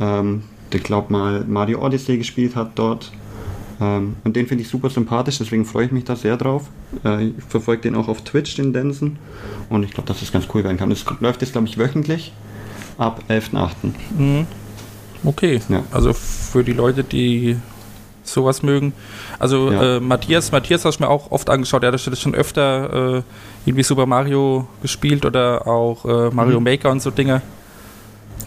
[0.00, 3.12] Ähm, der glaubt mal Mario Odyssey gespielt hat dort.
[3.80, 6.64] Ähm, und den finde ich super sympathisch, deswegen freue ich mich da sehr drauf.
[7.04, 9.18] Äh, ich verfolge den auch auf Twitch, den Densen.
[9.68, 10.90] Und ich glaube, dass das ganz cool werden kann.
[10.90, 12.32] Das läuft jetzt, glaube ich, wöchentlich
[12.98, 13.70] ab 11.8.
[14.18, 14.46] Mhm.
[15.24, 15.82] Okay, Ja.
[15.90, 17.56] also für die Leute, die
[18.22, 18.92] sowas mögen.
[19.38, 19.96] Also Ja.
[19.96, 21.82] äh, Matthias, Matthias habe ich mir auch oft angeschaut.
[21.82, 23.22] Er hat das schon öfter äh,
[23.66, 26.64] irgendwie Super Mario gespielt oder auch äh, Mario Mhm.
[26.64, 27.42] Maker und so Dinge.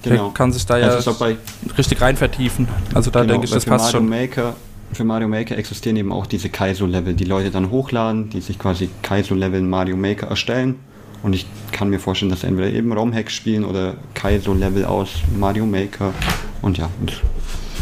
[0.03, 0.25] Genau.
[0.25, 1.35] Der kann sich da ja Also auch bei,
[1.77, 2.67] richtig rein vertiefen.
[2.93, 4.09] Also da genau, denke ich, das passt Mario schon.
[4.09, 4.55] Maker,
[4.93, 8.89] für Mario Maker existieren eben auch diese Kaizo-Level, die Leute dann hochladen, die sich quasi
[9.01, 10.75] Kaizo-Level in Mario Maker erstellen.
[11.23, 15.65] Und ich kann mir vorstellen, dass sie entweder eben ROM-Hacks spielen oder Kaizo-Level aus Mario
[15.65, 16.13] Maker.
[16.61, 17.21] Und ja, und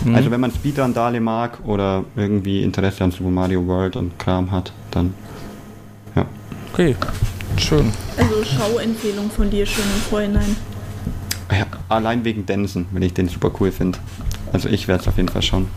[0.04, 0.16] Mhm.
[0.16, 4.74] also wenn man Speedrun-Dale mag oder irgendwie Interesse an Super Mario World und Kram hat,
[4.92, 5.14] dann
[6.16, 6.26] ja.
[6.74, 6.96] Okay,
[7.58, 7.92] schön.
[8.18, 10.56] Also Schauempfehlung von dir schon im Vorhinein.
[11.52, 13.98] ja allein wegen Densen, wenn ich den super cool finde.
[14.56, 15.68] Also ich werde es auf jeden Fall schauen.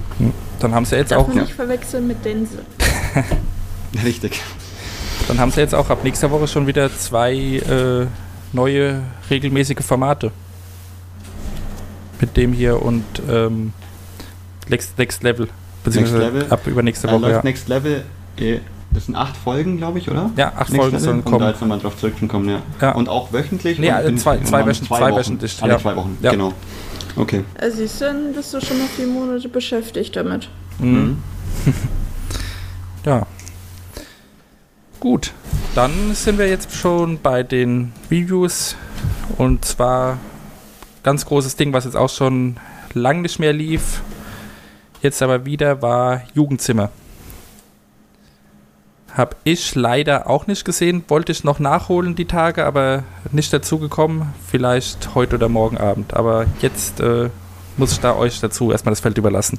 [0.60, 1.42] Dann haben sie jetzt Darf auch, man ja.
[1.42, 2.58] nicht verwechseln mit Dense.
[4.04, 4.40] Richtig.
[5.26, 8.06] dann haben sie jetzt auch ab nächster Woche schon wieder zwei äh,
[8.52, 10.30] neue regelmäßige Formate.
[12.20, 13.72] Mit dem hier und ähm,
[14.68, 15.48] Next, Next Level.
[15.82, 16.46] Beziehungsweise Level.
[16.50, 17.22] ab übernächste Äh, Woche.
[17.22, 17.42] läuft Ja.
[17.42, 18.04] Next Level,
[18.38, 18.60] eh,
[18.92, 20.30] das sind acht Folgen, glaube ich, oder?
[20.36, 21.48] ja, acht Next Folgen Level, sollen Um da kommen.
[21.48, 22.62] jetzt nochmal drauf zurückzukommen, ja.
[22.80, 22.92] Ja.
[22.92, 23.80] Und auch wöchentlich?
[23.80, 25.16] Nee, Und äh, in- zwei- zwei zwei Wochen.
[25.18, 25.78] wöchentlich, Alle ja.
[25.80, 26.30] zwei Wochen, Ja.
[26.30, 26.52] genau.
[27.18, 27.44] Okay.
[27.60, 30.48] Also siehst du, dann bist du schon noch vier Monate beschäftigt damit.
[30.78, 31.22] Mhm.
[33.04, 33.26] ja.
[35.00, 35.32] Gut,
[35.74, 38.76] dann sind wir jetzt schon bei den Reviews.
[39.36, 40.18] Und zwar
[41.02, 42.56] ganz großes Ding, was jetzt auch schon
[42.94, 44.02] lang nicht mehr lief.
[45.02, 46.90] Jetzt aber wieder war Jugendzimmer.
[49.14, 51.04] Hab ich leider auch nicht gesehen.
[51.08, 54.34] Wollte ich noch nachholen die Tage, aber nicht dazu gekommen.
[54.46, 56.14] Vielleicht heute oder morgen Abend.
[56.14, 57.30] Aber jetzt äh,
[57.76, 59.58] muss ich da euch dazu erstmal das Feld überlassen.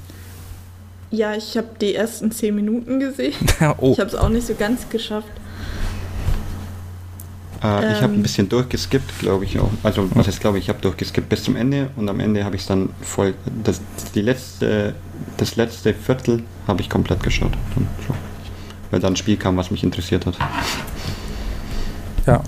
[1.12, 3.34] Ja, ich habe die ersten zehn Minuten gesehen.
[3.80, 3.92] oh.
[3.94, 5.28] Ich habe es auch nicht so ganz geschafft.
[7.64, 8.20] Äh, ich habe Ähm.
[8.20, 9.72] ein bisschen durchgeskippt, glaube ich auch.
[9.84, 12.56] Also, was heißt, glaube ich, ich habe durchgeskippt bis zum Ende und am Ende habe
[12.56, 13.34] ich es dann voll.
[13.64, 13.82] Das,
[14.16, 14.94] die letzte,
[15.38, 17.52] das letzte Viertel habe ich komplett geschaut.
[17.76, 18.14] Dann, so.
[18.92, 20.36] Weil dann ein Spiel kam, was mich interessiert hat.
[22.26, 22.42] Ja,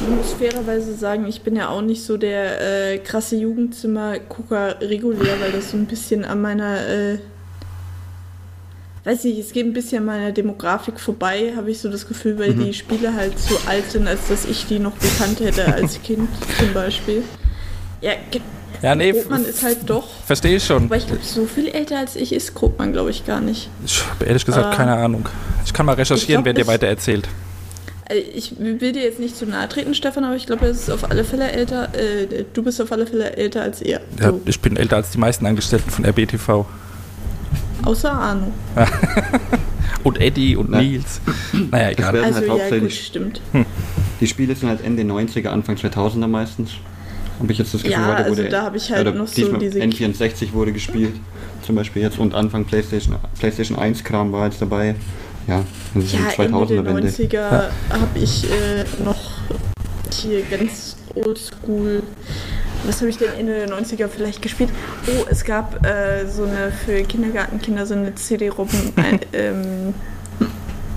[0.00, 5.40] Ich muss fairerweise sagen, ich bin ja auch nicht so der äh, krasse Jugendzimmer-Gucker regulär,
[5.40, 7.18] weil das so ein bisschen an meiner, äh,
[9.04, 12.38] weiß nicht, es geht ein bisschen an meiner Demografik vorbei, habe ich so das Gefühl,
[12.38, 12.64] weil Mhm.
[12.66, 16.28] die Spiele halt so alt sind, als dass ich die noch gekannt hätte als Kind
[16.58, 17.22] zum Beispiel.
[18.02, 18.40] Ja, ge-
[18.82, 20.84] ja nee, Grobmann ist halt doch, verstehe ich schon.
[20.84, 23.68] aber ich glaube, so viel älter als ich ist Grobmann, glaube ich, gar nicht.
[23.84, 25.28] Ich habe ehrlich gesagt Äh, keine Ahnung.
[25.64, 27.28] Ich kann mal recherchieren, glaub, wenn ihr es- weiter erzählt.
[28.08, 30.88] Also ich will dir jetzt nicht zu nahe treten, Stefan, aber ich glaube, er ist
[30.90, 34.00] auf alle Fälle älter, äh, du bist auf alle Fälle älter als er.
[34.20, 36.66] Ja, So, ich bin älter als die meisten Angestellten von RBTV.
[37.84, 38.52] außer Arno.
[40.02, 40.80] Und Eddie und Na.
[40.80, 41.20] Nils.
[41.70, 42.12] Naja, egal.
[42.12, 43.40] werden Also halt ja, gut, hauptsächlich- stimmt.
[44.20, 46.70] die Spiele sind halt Ende 90er, Anfang 2000er meistens.
[47.38, 49.52] Habe ich jetzt das Gefühl, Ja, heute also wurde da habe ich halt noch so
[49.56, 51.14] diese- N64 wurde gespielt,
[51.62, 54.94] zum Beispiel jetzt und Anfang PlayStation, PlayStation 1 Kram war jetzt dabei.
[55.46, 55.62] Ja,
[55.94, 57.08] das ist Ja, die Ende der 2000er Wende.
[57.08, 57.50] 90er
[57.90, 59.16] habe ich äh, noch
[60.12, 62.02] hier ganz oldschool.
[62.84, 64.70] Was habe ich denn Ende der 90er vielleicht gespielt?
[65.08, 69.94] Oh, es gab äh, so eine für Kindergartenkinder so eine CD-ROM ein- ähm,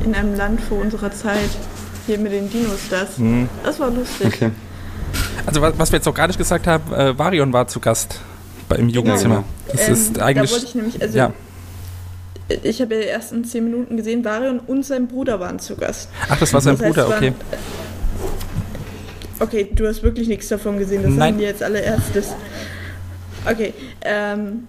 [0.04, 1.50] in einem Land vor unserer Zeit.
[2.08, 3.18] Hier mit den Dinos das.
[3.20, 3.50] Mhm.
[3.64, 4.28] Das war lustig.
[4.28, 4.50] Okay.
[5.46, 8.20] Also was, was wir jetzt noch gar nicht gesagt haben, äh, Varion war zu Gast
[8.68, 9.44] bei, im Jugendzimmer.
[9.68, 9.72] genau.
[9.72, 10.50] Das Ähm, ist eigentlich.
[10.50, 11.34] Da wollte ich nämlich, also ja.
[12.64, 16.10] ich habe ja die ersten 10 Minuten gesehen, Varion und sein Bruder waren zu Gast.
[16.30, 17.34] Ach, das war sein Das heißt, Bruder, okay.
[17.34, 17.60] waren-
[19.42, 21.20] Okay, du hast wirklich nichts davon gesehen, das Nein.
[21.20, 22.34] sagen die jetzt alle erstes.
[23.50, 24.68] Okay, ähm,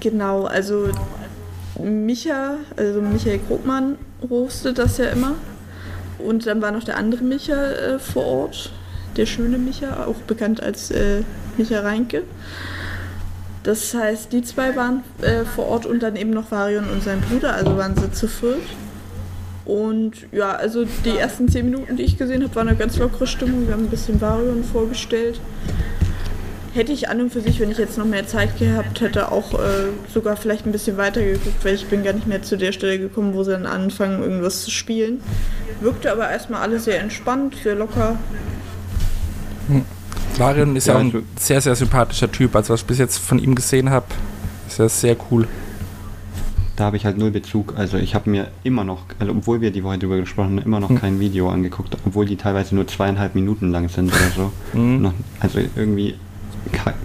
[0.00, 0.90] genau, also
[1.82, 3.96] Micha, also Michael Krogmann
[4.28, 5.32] hostet das ja immer.
[6.18, 8.70] Und dann war noch der andere Micha äh, vor Ort,
[9.16, 11.22] der schöne Micha, auch bekannt als äh,
[11.56, 12.22] Micha Reinke.
[13.64, 17.20] Das heißt, die zwei waren äh, vor Ort und dann eben noch Varion und sein
[17.20, 18.62] Bruder, also waren sie zu viert.
[19.64, 23.26] Und ja, also die ersten zehn Minuten, die ich gesehen habe, war eine ganz lockere
[23.26, 23.66] Stimmung.
[23.66, 25.38] Wir haben ein bisschen Varion vorgestellt.
[26.72, 29.52] Hätte ich an und für sich, wenn ich jetzt noch mehr Zeit gehabt hätte, auch
[29.54, 32.72] äh, sogar vielleicht ein bisschen weiter geguckt, weil ich bin gar nicht mehr zu der
[32.72, 35.20] Stelle gekommen, wo sie dann anfangen, irgendwas zu spielen.
[35.80, 38.16] Wirkte aber erstmal alles sehr entspannt, sehr locker.
[40.38, 42.54] Varion ist ja, Ja, auch ein sehr, sehr sympathischer Typ.
[42.54, 44.06] Also was ich bis jetzt von ihm gesehen habe,
[44.66, 45.46] ist er sehr cool.
[46.76, 47.74] Da habe ich halt null Bezug.
[47.76, 50.78] Also ich habe mir immer noch, also obwohl wir die Woche drüber gesprochen haben, immer
[50.78, 51.00] noch Hm.
[51.00, 54.78] kein Video angeguckt, obwohl die teilweise nur zweieinhalb Minuten lang sind oder so.
[54.78, 56.14] Noch, also irgendwie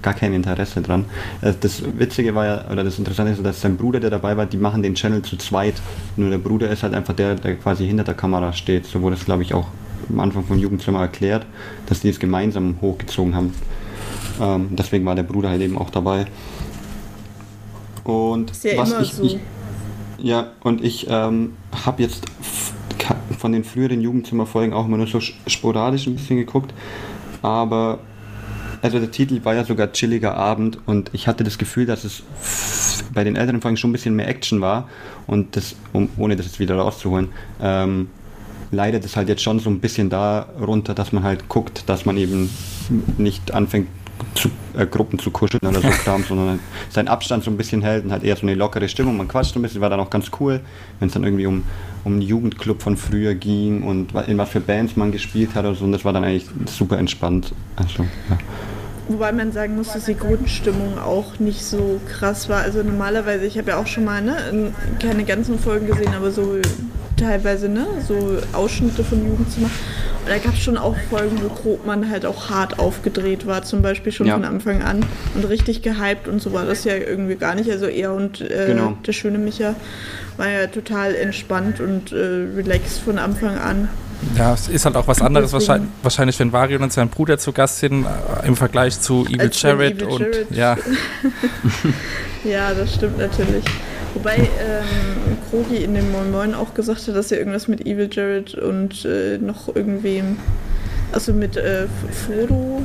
[0.04, 1.06] gar kein Interesse dran.
[1.42, 4.46] Äh, Das Witzige war ja, oder das Interessante ist, dass sein Bruder, der dabei war,
[4.46, 5.76] die machen den Channel zu zweit.
[6.18, 8.86] Nur der Bruder ist halt einfach der, der quasi hinter der Kamera steht.
[8.86, 9.68] So wurde es, glaube ich, auch
[10.10, 11.46] am Anfang vom Jugendzimmer erklärt,
[11.88, 13.54] dass die es gemeinsam hochgezogen haben.
[14.42, 16.26] Ähm, deswegen war der Bruder halt eben auch dabei.
[18.04, 19.24] Und Ist ja was immer ich, so.
[19.24, 19.38] ich
[20.18, 21.54] ja, und ich ähm,
[21.86, 22.26] habe jetzt
[23.38, 26.74] von den früheren Jugendzimmerfolgen auch immer nur so sch- sporadisch ein bisschen geguckt.
[27.42, 28.00] Aber,
[28.82, 32.24] also der Titel war ja sogar Chilliger Abend und ich hatte das Gefühl, dass es
[33.14, 34.88] bei den älteren Folgen schon ein bisschen mehr Action war.
[35.28, 37.30] Und das, um, ohne das jetzt wieder rauszuholen,
[37.62, 38.10] ähm,
[38.74, 42.18] leidet es halt jetzt schon so ein bisschen darunter, dass man halt guckt, dass man
[42.18, 42.50] eben
[43.18, 43.88] nicht anfängt,
[44.36, 46.60] zu, äh, Gruppen zu kuscheln oder so Kram, sondern halt
[46.90, 49.18] seinen Abstand so ein bisschen hält und halt eher so eine lockere Stimmung.
[49.18, 50.62] Man quatscht so ein bisschen, war dann auch ganz cool,
[51.00, 51.64] wenn es dann irgendwie um,
[52.04, 55.76] um einen Jugendclub von früher ging und in was für Bands man gespielt hat oder
[55.76, 55.86] so.
[55.86, 57.54] Und das war dann eigentlich super entspannt.
[57.76, 58.38] Also, ja.
[59.10, 62.62] Wobei man sagen muss, dass die Grundstimmung auch nicht so krass war.
[62.62, 66.58] Also normalerweise, ich habe ja auch schon mal ne, keine ganzen Folgen gesehen, aber so
[67.18, 69.68] teilweise ne, so Ausschnitte von Jugendzimmer.
[70.26, 73.82] Und da gab es schon auch Folgen, wo Krogmann halt auch hart aufgedreht war, zum
[73.82, 74.36] Beispiel schon Ja.
[74.36, 77.70] von Anfang an und richtig gehypt und so war das ja irgendwie gar nicht.
[77.70, 78.98] Also er und äh, Genau.
[79.06, 79.76] der schöne Micha
[80.38, 82.16] war ja total entspannt und äh,
[82.56, 83.90] relaxed von Anfang an.
[84.38, 87.38] Ja, es ist halt auch was anderes Deswegen- wahrscheinlich, wahrscheinlich, wenn Varion und sein Bruder
[87.38, 90.78] zu Gast sind, äh, im Vergleich zu Evil Als wenn Jared Evil und Jared- ja,
[92.44, 93.64] Ja, das stimmt natürlich.
[94.16, 98.10] Wobei ähm, Krogi in dem Moin Moin auch gesagt hat, dass er irgendwas mit Evil
[98.12, 100.38] Jared und äh, noch irgendwem,
[101.12, 101.88] also mit äh,
[102.26, 102.84] Frodo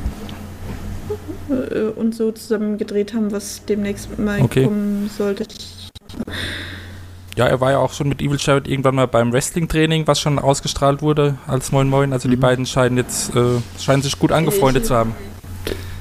[1.50, 4.64] äh, und so zusammen gedreht haben, was demnächst mal Okay.
[4.64, 5.44] kommen sollte.
[7.38, 10.40] Ja, er war ja auch schon mit Evil Jared irgendwann mal beim Wrestling-Training, was schon
[10.40, 12.12] ausgestrahlt wurde als Moin Moin.
[12.12, 12.40] Also die Mhm.
[12.40, 15.14] beiden scheinen jetzt äh, scheinen sich gut angefreundet Ich- zu haben.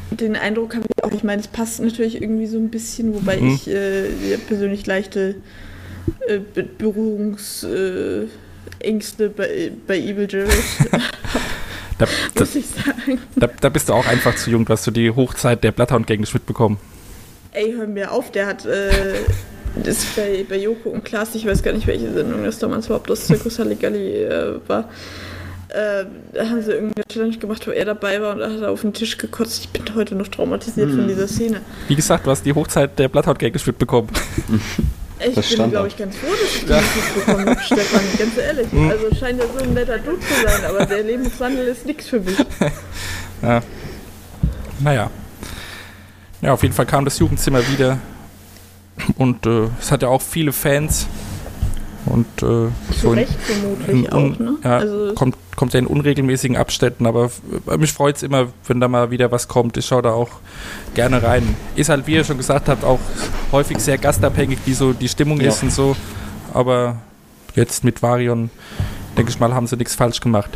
[0.10, 1.12] Den Eindruck habe ich auch.
[1.12, 3.50] Ich meine, es passt natürlich irgendwie so ein bisschen, wobei Mhm.
[3.54, 5.36] ich äh, persönlich leichte
[6.28, 8.30] äh, Be Berührungsängste
[9.26, 10.50] äh, bei, bei Evil Jared,
[12.00, 13.20] Da, da, muss ich sagen.
[13.36, 16.20] da, da bist du auch einfach zu jung, du hast du die Hochzeit der Bloodhound-Gang
[16.20, 16.78] nicht mitbekommen.
[17.52, 18.66] Ey, hör mir auf, der hat
[19.84, 22.98] das bei, bei Joko und Klaas, ich weiß gar nicht, welche Sendung das damals war,
[22.98, 24.90] ob das Zirkus Halligalli äh, war.
[25.70, 28.72] Äh, da haben sie irgendeine Challenge gemacht, wo er dabei war und da hat er
[28.72, 29.60] auf den Tisch gekotzt.
[29.66, 31.62] Ich bin heute noch traumatisiert von dieser Szene.
[31.90, 34.08] Wie gesagt, du hast die Hochzeit der Bloodhound-Gang nicht mitbekommen.
[35.20, 38.02] Ich Das bin, stand glaube ich, ganz froh, dass ich das nicht bekommen habe, Stefan,
[38.18, 38.68] ganz ehrlich.
[38.72, 42.20] Also scheint er so ein netter Dude zu sein, aber der Lebenswandel ist nichts für
[42.20, 42.38] mich.
[43.42, 43.62] Ja.
[44.80, 45.12] Naja.
[46.42, 48.00] Ja, auf jeden Fall kam das Jugendzimmer wieder.
[49.18, 51.08] Und äh, es hat ja auch viele Fans.
[52.06, 52.70] Und äh,
[53.02, 54.56] so Recht vermutlich in, auch, ne?
[54.64, 57.42] ja, Also, kommt, kommt ja in unregelmäßigen Abständen, aber f-
[57.78, 59.76] mich freut es immer, wenn da mal wieder was kommt.
[59.76, 60.30] Ich schaue da auch
[60.96, 61.56] gerne rein.
[61.76, 63.00] Ist halt, wie ihr schon gesagt habt, auch
[63.52, 65.50] häufig sehr gastabhängig, wie so die Stimmung Ja.
[65.50, 65.98] ist und so.
[66.54, 66.96] Aber
[67.56, 68.50] jetzt mit Varion,
[69.18, 70.52] denke ich mal, haben sie nichts falsch gemacht.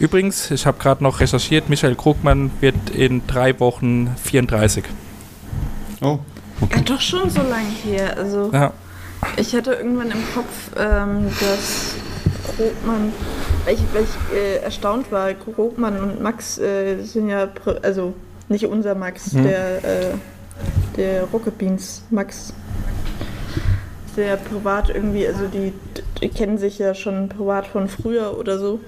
[0.00, 4.82] Übrigens, ich habe gerade noch recherchiert, Michael Krugmann wird in drei Wochen 34.
[6.00, 6.18] Oh,
[6.70, 6.84] Ja, okay.
[6.84, 8.16] doch schon so lange her.
[8.16, 8.72] Also Ja,
[9.36, 11.94] ich hatte irgendwann im Kopf, ähm, dass
[12.56, 13.12] Krogmann,
[13.64, 17.48] weil ich, weil ich äh, erstaunt war, Krogmann und Max äh, sind ja,
[17.82, 18.14] also
[18.48, 19.44] nicht unser Max, Mhm.
[19.44, 20.14] der, äh,
[20.96, 22.52] der Rocket Beans Max.
[24.14, 25.72] Sehr privat irgendwie, also die,
[26.20, 28.78] die kennen sich ja schon privat von früher oder so.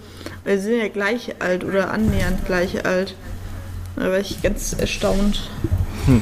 [0.44, 3.14] Weil sie sind ja gleich alt oder annähernd gleich alt.
[3.96, 5.48] Da war ich ganz erstaunt.
[6.04, 6.20] Hm.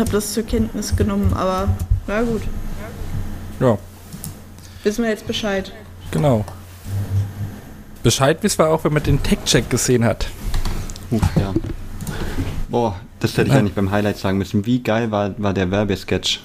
[0.00, 1.68] Hab das zur Kenntnis genommen, aber
[2.06, 2.40] na gut.
[3.60, 3.76] ja,
[4.82, 5.72] Wissen wir jetzt Bescheid.
[6.10, 6.42] genau.
[8.02, 10.26] Bescheid wissen wir auch, wenn man den Tech-Check gesehen hat.
[11.10, 11.52] Uff, ja.
[12.70, 14.66] Boah, das hätte ich eigentlich beim Highlight sagen müssen.
[14.66, 16.40] Wie geil war, war der Werbesketch,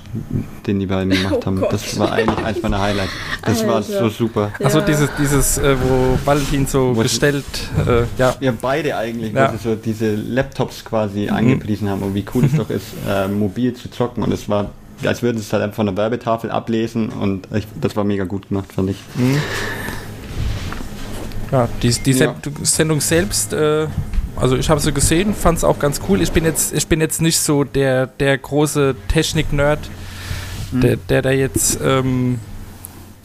[0.68, 1.60] den die beiden gemacht Oh haben.
[1.62, 1.74] Gott.
[1.74, 3.12] Das war eigentlich eins meiner Highlights.
[3.44, 4.52] Das war so super.
[4.64, 4.86] Also Ja.
[4.86, 7.46] dieses, dieses äh, wo Valentin so Wo es- gestellt,
[7.88, 9.52] äh, ja, Ja, beide eigentlich, Ja.
[9.54, 11.34] wo sie so diese Laptops quasi Mhm.
[11.36, 14.24] angepriesen haben und wie cool es doch ist, äh, mobil zu zocken.
[14.24, 14.70] Und es war,
[15.06, 18.24] als würden sie es halt einfach von der Werbetafel ablesen und ich, das war mega
[18.26, 18.98] gut gemacht, fand ich.
[21.52, 22.18] ja die, die Ja.
[22.18, 23.88] Send- Sendung selbst, äh,
[24.36, 26.22] also ich habe sie gesehen, fand es auch ganz cool.
[26.22, 29.80] Ich bin jetzt, ich bin jetzt nicht so der, der große Technik-Nerd,
[30.72, 32.40] der, der da jetzt, ähm,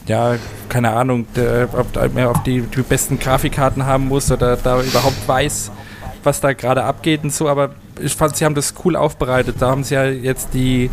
[0.07, 0.35] ja,
[0.69, 5.27] keine Ahnung, der auf, mehr auf die, die besten Grafikkarten haben muss oder da überhaupt
[5.27, 5.71] weiß,
[6.23, 9.57] was da gerade abgeht und so, aber ich fand, sie haben das cool aufbereitet.
[9.59, 10.89] Da haben sie ja jetzt die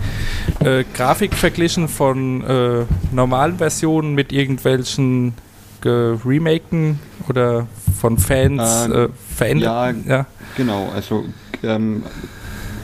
[0.61, 5.35] äh, Grafik verglichen von äh, normalen Versionen mit irgendwelchen
[5.81, 6.99] geremaken
[7.29, 7.67] oder
[8.01, 9.97] von Fans Ähm, äh, verändert.
[10.07, 10.27] ja, ja.
[10.57, 11.25] Genau, also
[11.63, 12.03] ähm,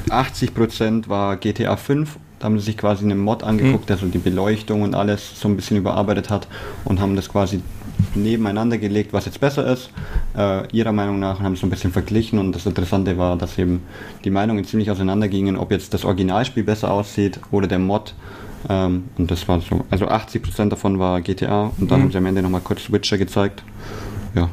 [0.09, 2.19] 80% war GTA 5.
[2.39, 5.49] Da haben sie sich quasi einen Mod angeguckt, der so die Beleuchtung und alles so
[5.49, 6.47] ein bisschen überarbeitet hat
[6.85, 7.63] und haben das quasi
[8.15, 9.89] nebeneinander gelegt, was jetzt besser ist,
[10.37, 12.39] äh, ihrer Meinung nach, und haben so ein bisschen verglichen.
[12.39, 13.83] Und das Interessante war, dass eben
[14.25, 18.15] die Meinungen ziemlich auseinandergingen, ob jetzt das Originalspiel besser aussieht oder der Mod.
[18.69, 22.03] Ähm, und das war so, also 80% davon war GTA und dann Mhm.
[22.05, 23.63] haben sie am Ende nochmal kurz Switcher gezeigt.
[24.35, 24.49] Ja,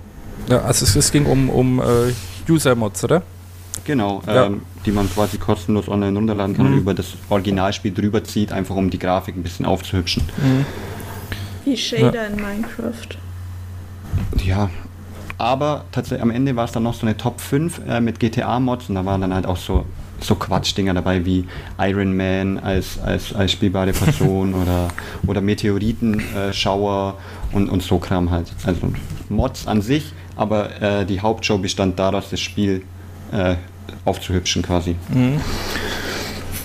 [0.49, 2.13] ja also es, es ging um, um äh,
[2.51, 3.21] User-Mods, oder?
[3.85, 4.45] Genau, Ja.
[4.47, 6.73] ähm, die man quasi kostenlos online runterladen kann Mhm.
[6.73, 10.23] und über das Originalspiel drüber zieht, einfach um die Grafik ein bisschen aufzuhübschen.
[11.65, 13.17] Wie Shader in Minecraft.
[14.43, 14.69] Ja,
[15.37, 18.89] aber tatsächlich am Ende war es dann noch so eine Top 5 äh, mit GTA-Mods
[18.89, 19.85] und da waren dann halt auch so,
[20.23, 21.45] so Quatschdinger dabei wie
[21.79, 24.89] Iron Man als, als, als spielbare Person oder,
[25.27, 27.17] oder Meteoritenschauer
[27.51, 28.47] und, und so Kram halt.
[28.65, 28.91] Also
[29.29, 32.83] Mods an sich, aber äh, die Hauptshow bestand daraus, das Spiel
[33.31, 33.55] äh,
[34.05, 34.95] aufzuhübschen quasi.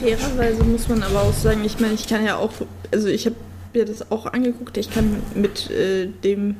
[0.00, 2.52] Fairerweise muss man aber auch sagen, ich meine, ich kann ja auch,
[2.92, 3.36] also ich habe
[3.72, 6.56] mir das auch angeguckt, ich kann mit äh, dem,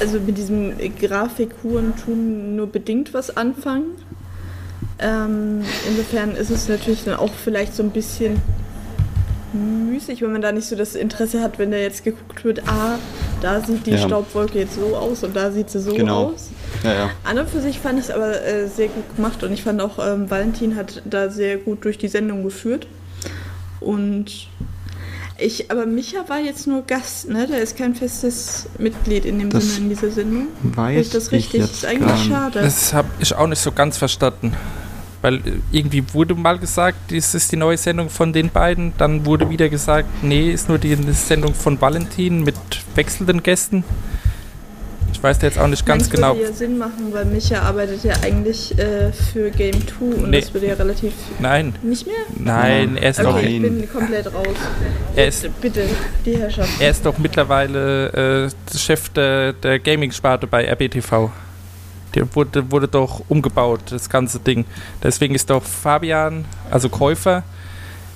[0.00, 3.96] also mit diesem Grafikhurentum nur bedingt was anfangen.
[5.00, 8.40] Ähm, insofern ist es natürlich dann auch vielleicht so ein bisschen
[9.52, 12.96] müßig, wenn man da nicht so das Interesse hat, wenn da jetzt geguckt wird, ah,
[13.40, 13.98] da sieht die Ja.
[13.98, 16.32] Staubwolke jetzt so aus und da sieht sie so Genau.
[16.34, 16.50] aus.
[16.84, 17.10] Ja, ja.
[17.24, 19.80] An und für sich fand ich es aber äh, sehr gut gemacht und ich fand
[19.80, 22.86] auch, ähm, Valentin hat da sehr gut durch die Sendung geführt.
[23.80, 24.48] Und
[25.38, 27.46] ich, aber Micha war jetzt nur Gast, ne?
[27.46, 30.48] Der ist kein festes Mitglied in dem Das Sinne in dieser Sendung.
[30.62, 31.60] Weiß ich das richtig?
[31.62, 32.28] jetzt ist eigentlich gar nicht.
[32.28, 32.60] schade.
[32.60, 34.52] Das habe ich auch nicht so ganz verstanden.
[35.22, 35.40] Weil äh,
[35.72, 38.92] irgendwie wurde mal gesagt, das ist die neue Sendung von den beiden.
[38.98, 42.56] Dann wurde wieder gesagt, nee, ist nur die Sendung von Valentin mit
[42.94, 43.84] wechselnden Gästen.
[45.12, 46.28] Ich weiß jetzt auch nicht ganz Nein, genau.
[46.28, 50.30] Das würde ja Sinn machen, weil Micha arbeitet ja eigentlich äh, für Game 2 und
[50.30, 50.40] Nee.
[50.40, 51.12] das würde ja relativ.
[51.40, 52.14] Nein, Nicht mehr?
[52.36, 54.46] nein, er ist, Okay, doch, ich bin komplett raus.
[55.16, 55.82] er ist, Bitte,
[56.24, 56.68] die Herrschaft.
[56.80, 61.30] er ist doch mittlerweile äh, Chef der, der Gaming-Sparte bei RBTV.
[62.18, 64.64] Der wurde, wurde doch umgebaut, das ganze Ding.
[65.00, 67.44] Deswegen ist doch Fabian, also Käufer,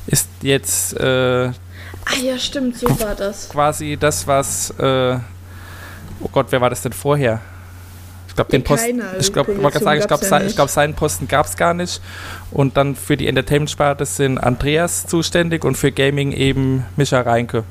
[0.09, 1.53] ist jetzt äh, Ah
[2.21, 3.49] ja, stimmt, so war das.
[3.49, 4.71] quasi das, was.
[4.71, 5.19] Äh,
[6.21, 7.41] oh Gott, wer war das denn vorher?
[8.27, 8.99] Ich glaube, den Ja, Posten.
[8.99, 9.19] keiner.
[9.21, 12.01] Ich glaube, sagen, ich glaube, ja sein, glaub, seinen Posten gab es gar nicht.
[12.51, 17.63] Und dann für die Entertainment-Sparte sind Andreas zuständig und für Gaming eben Micha Reinke.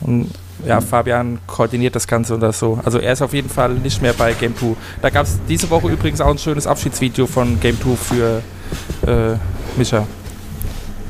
[0.00, 0.30] Und
[0.66, 2.78] ja, Fabian koordiniert das Ganze oder so.
[2.84, 4.74] Also er ist auf jeden Fall nicht mehr bei Game 2.
[5.02, 8.42] Da gab es diese Woche übrigens auch ein schönes Abschiedsvideo von Game 2 für
[9.06, 9.36] äh,
[9.78, 10.06] Micha.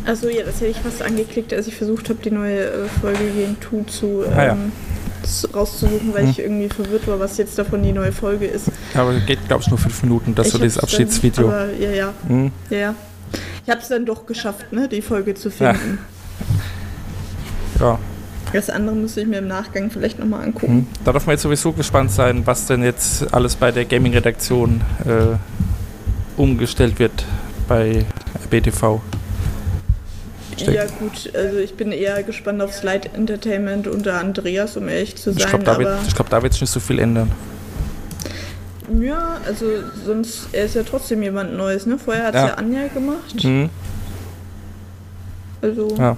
[0.07, 3.19] Also ja, das hätte ich fast angeklickt, als ich versucht habe, die neue äh, Folge
[3.37, 3.57] Game
[3.87, 4.57] 2 zu, ähm, Ah, ja.
[5.23, 6.31] z- rauszusuchen, weil Hm.
[6.31, 8.67] ich irgendwie verwirrt war, was jetzt davon die neue Folge ist.
[8.95, 11.49] Ja, aber geht, glaube ich, nur fünf Minuten, das Ich so dieses hab's dann- Abschiedsvideo.
[11.49, 12.51] Aber ja, ja, Hm.
[12.71, 12.95] ja, ja.
[13.65, 15.99] Ich habe es dann doch geschafft, ne, die Folge zu finden.
[17.81, 17.99] Ja.
[18.55, 20.73] Das andere müsste ich mir im Nachgang vielleicht nochmal angucken.
[20.73, 20.87] Hm.
[21.05, 26.41] Da darf man jetzt sowieso gespannt sein, was denn jetzt alles bei der Gaming-Redaktion äh,
[26.41, 27.25] umgestellt wird
[27.69, 28.05] bei
[28.51, 29.01] BTV.
[30.57, 35.17] Steck- Ja gut, also ich bin eher gespannt auf Slide Entertainment unter Andreas, um ehrlich
[35.17, 35.49] zu Ich sein.
[35.51, 37.33] glaube, da, wird- ich glaub, da wird sich nicht so viel ändern.
[39.01, 39.67] ja, also
[40.07, 41.99] sonst, er ist ja trotzdem jemand Neues, ne?
[41.99, 42.47] Vorher hat es Ja.
[42.49, 42.55] ja.
[42.55, 43.35] Anja gemacht.
[43.43, 43.69] Hm.
[45.61, 46.17] Also Ja.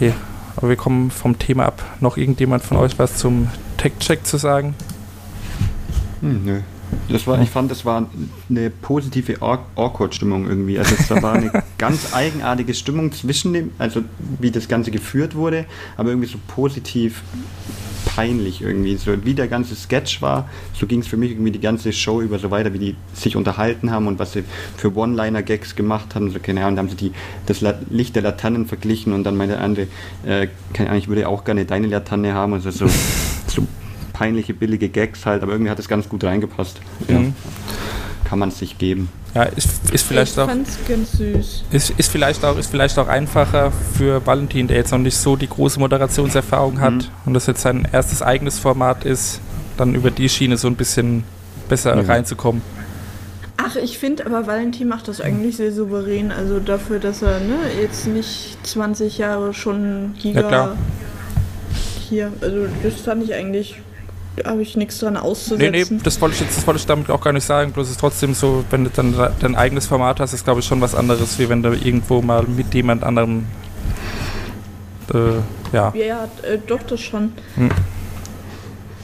[0.00, 0.14] Okay,
[0.56, 1.84] aber wir kommen vom Thema ab.
[2.00, 4.74] Noch irgendjemand von euch was zum Tech-Check zu sagen?
[6.22, 6.60] Hm, nö.
[7.10, 8.08] Das war, ich fand, das war
[8.48, 10.78] eine positive Aw- Awkward-Stimmung irgendwie.
[10.78, 14.00] Also es war eine ganz eigenartige Stimmung zwischen dem, also
[14.38, 15.66] wie das Ganze geführt wurde,
[15.98, 17.22] aber irgendwie so positiv
[18.14, 18.96] peinlich irgendwie.
[18.96, 22.20] So wie der ganze Sketch war, so ging es für mich irgendwie die ganze Show
[22.20, 24.44] über so weiter, wie die sich unterhalten haben und was sie
[24.76, 26.30] für One-Liner-Gags gemacht haben.
[26.30, 27.12] So, keine Ahnung, da haben sie die,
[27.46, 29.86] das Licht der Laternen verglichen und dann meinte der andere,
[30.24, 32.54] äh, keine Ahnung, ich würde auch gerne deine Laterne haben.
[32.54, 32.86] Also so,
[33.46, 33.66] so
[34.12, 36.80] peinliche, billige Gags halt, aber irgendwie hat es ganz gut reingepasst.
[37.08, 37.20] Ja.
[38.30, 38.30] Mhm.
[38.30, 39.08] Kann man es sich geben.
[39.34, 40.46] Ja, ist, ist vielleicht ich auch.
[40.46, 40.78] ganz
[41.12, 41.64] süß.
[41.70, 45.36] Ist, ist, vielleicht auch, ist vielleicht auch einfacher für Valentin, der jetzt noch nicht so
[45.36, 47.04] die große Moderationserfahrung hat Mhm.
[47.26, 49.40] und das jetzt sein erstes eigenes Format ist,
[49.76, 51.22] dann über die Schiene so ein bisschen
[51.68, 52.02] besser Ja.
[52.02, 52.62] reinzukommen.
[53.56, 56.32] Ach, ich finde aber Valentin macht das eigentlich sehr souverän.
[56.32, 60.76] Also dafür, dass er ne, jetzt nicht 20 Jahre schon Giga Ja, klar.
[62.08, 63.76] hier, also das fand ich eigentlich,
[64.44, 65.96] habe ich nichts dran Nee, auszusetzen.
[65.96, 67.72] nee, das wollte ich das wollte ich damit auch gar nicht sagen.
[67.72, 70.66] Bloß es ist trotzdem so, wenn du dann dein eigenes Format hast, ist glaube ich
[70.66, 73.46] schon was anderes, wie wenn du irgendwo mal mit jemand anderem
[75.12, 75.16] äh,
[75.76, 75.92] ja.
[75.94, 77.32] Ja, äh, doch, das schon.
[77.56, 77.70] Hm.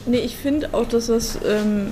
[0.09, 1.87] Nee, ich finde auch, dass das ähm,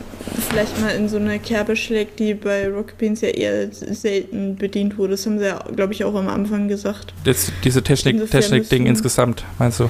[0.49, 4.97] vielleicht mal in so eine Kerbe schlägt, die bei Rock Beans ja eher selten bedient
[4.97, 5.11] wurde.
[5.11, 7.13] Das haben sie ja, glaube ich, auch am Anfang gesagt.
[7.25, 9.89] Jetzt diese Technik, Technik-Ding müssen- insgesamt, meinst du?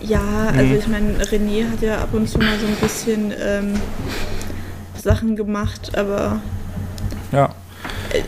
[0.00, 0.78] Ja, also Mhm.
[0.78, 3.74] ich meine, René hat ja ab und zu mal so ein bisschen ähm,
[5.02, 6.40] Sachen gemacht, aber
[7.32, 7.54] Ja.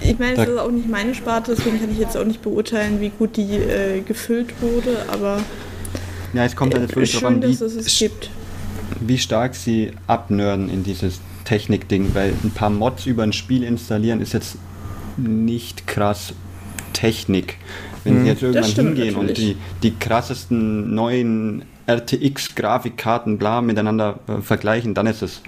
[0.03, 3.01] ich meine, es ist auch nicht meine Sparte, deswegen kann ich jetzt auch nicht beurteilen,
[3.01, 5.39] wie gut die äh, gefüllt wurde, aber
[6.33, 8.31] Ja, es kommt halt äh, natürlich schön, an, wie, dass es es gibt.
[9.01, 14.21] wie stark sie abnörden in dieses Technik-Ding, weil ein paar Mods über ein Spiel installieren
[14.21, 14.57] ist jetzt
[15.17, 16.33] nicht krass
[16.93, 17.57] Technik.
[18.05, 18.23] Wenn Mhm.
[18.23, 19.57] sie jetzt irgendwann stimmt hingehen und natürlich.
[19.83, 25.43] die, die krassesten neuen RTX-Grafikkarten bla miteinander äh, vergleichen, dann ist es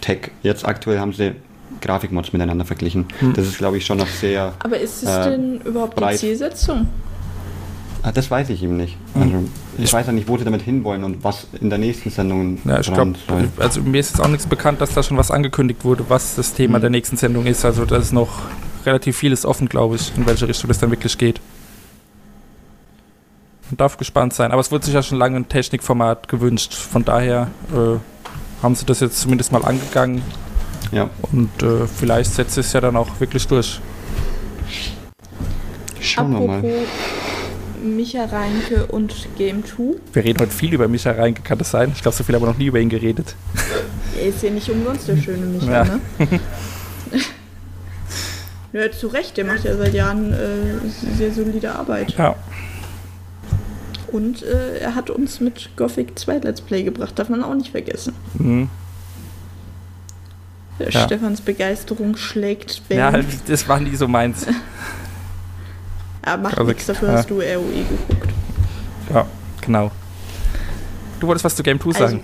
[0.00, 0.30] Tech.
[0.42, 1.32] Jetzt aktuell haben sie
[1.80, 3.06] Grafikmods miteinander verglichen.
[3.20, 3.34] Mhm.
[3.34, 4.54] Das ist, glaube ich, schon noch sehr.
[4.60, 6.14] Aber ist es äh, denn überhaupt breit.
[6.14, 6.88] die Zielsetzung?
[8.02, 8.96] Ah, das weiß ich eben nicht.
[9.14, 9.22] Mhm.
[9.22, 9.36] Also,
[9.78, 12.80] ich weiß ja nicht, wo sie damit hinwollen und was in der nächsten Sendung Ja,
[12.80, 13.14] ich glaube,
[13.58, 16.54] also mir ist jetzt auch nichts bekannt, dass da schon was angekündigt wurde, was das
[16.54, 16.82] Thema Mhm.
[16.82, 17.64] der nächsten Sendung ist.
[17.64, 18.40] Also da ist noch
[18.86, 21.40] relativ vieles offen, glaube ich, in welche Richtung das dann wirklich geht.
[23.70, 24.50] Man darf gespannt sein.
[24.52, 26.74] Aber es wurde sich ja schon lange ein Technikformat gewünscht.
[26.74, 27.98] Von daher äh,
[28.62, 30.22] haben sie das jetzt zumindest mal angegangen
[30.92, 33.80] Ja, und äh, vielleicht setzt es ja dann auch wirklich durch.
[36.00, 36.58] schauen wir mal.
[36.58, 36.78] Apropos
[37.82, 39.94] Micha Reinke und Game 2.
[40.12, 41.92] Wir reden heute viel über Micha Reinke, kann das sein?
[41.94, 43.34] Ich glaube, so viel haben wir noch nie über ihn geredet.
[44.18, 45.84] Er ist ja nicht umsonst der schöne Micha, Ja.
[45.84, 46.00] ne?
[48.72, 52.14] ja, zu Recht, der macht ja seit Jahren äh, sehr solide Arbeit.
[52.18, 52.34] Ja,
[54.12, 57.70] Und äh, er hat uns mit Gothic 2 Let's Play gebracht, darf man auch nicht
[57.70, 58.14] vergessen.
[58.34, 58.68] mhm.
[60.78, 61.04] Äh, Ja.
[61.04, 63.26] Stefans Begeisterung schlägt ja Wellen.
[63.46, 64.46] das war nie so meins.
[66.22, 67.14] Er macht Gothic, nichts, dafür ja.
[67.14, 68.30] hast du ROE geguckt.
[69.12, 69.26] Ja,
[69.62, 69.90] genau.
[71.18, 72.02] Du wolltest was zu Game 2 sagen?
[72.04, 72.20] Also,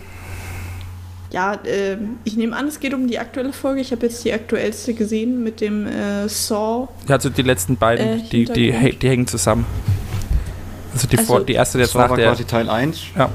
[1.30, 3.80] ja, äh, ich nehme an, es geht um die aktuelle Folge.
[3.80, 6.88] Ich habe jetzt die aktuellste gesehen mit dem äh, Saw.
[7.08, 9.64] Ja, also die letzten beiden, Äh, die, die, die hängen zusammen.
[10.96, 12.28] Also die, Also, vor, die erste jetzt Das nach war der.
[12.28, 12.98] quasi Teil 1.
[13.16, 13.28] Ja,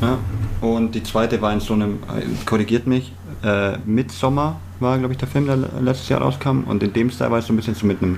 [0.00, 0.18] Ja.
[0.66, 5.18] Und die zweite war in so einem, äh, korrigiert mich, äh, Midsommar war, glaube ich,
[5.18, 6.64] der Film, der le- letztes Jahr rauskam.
[6.66, 8.16] Und in dem Style war es so ein bisschen so mit einem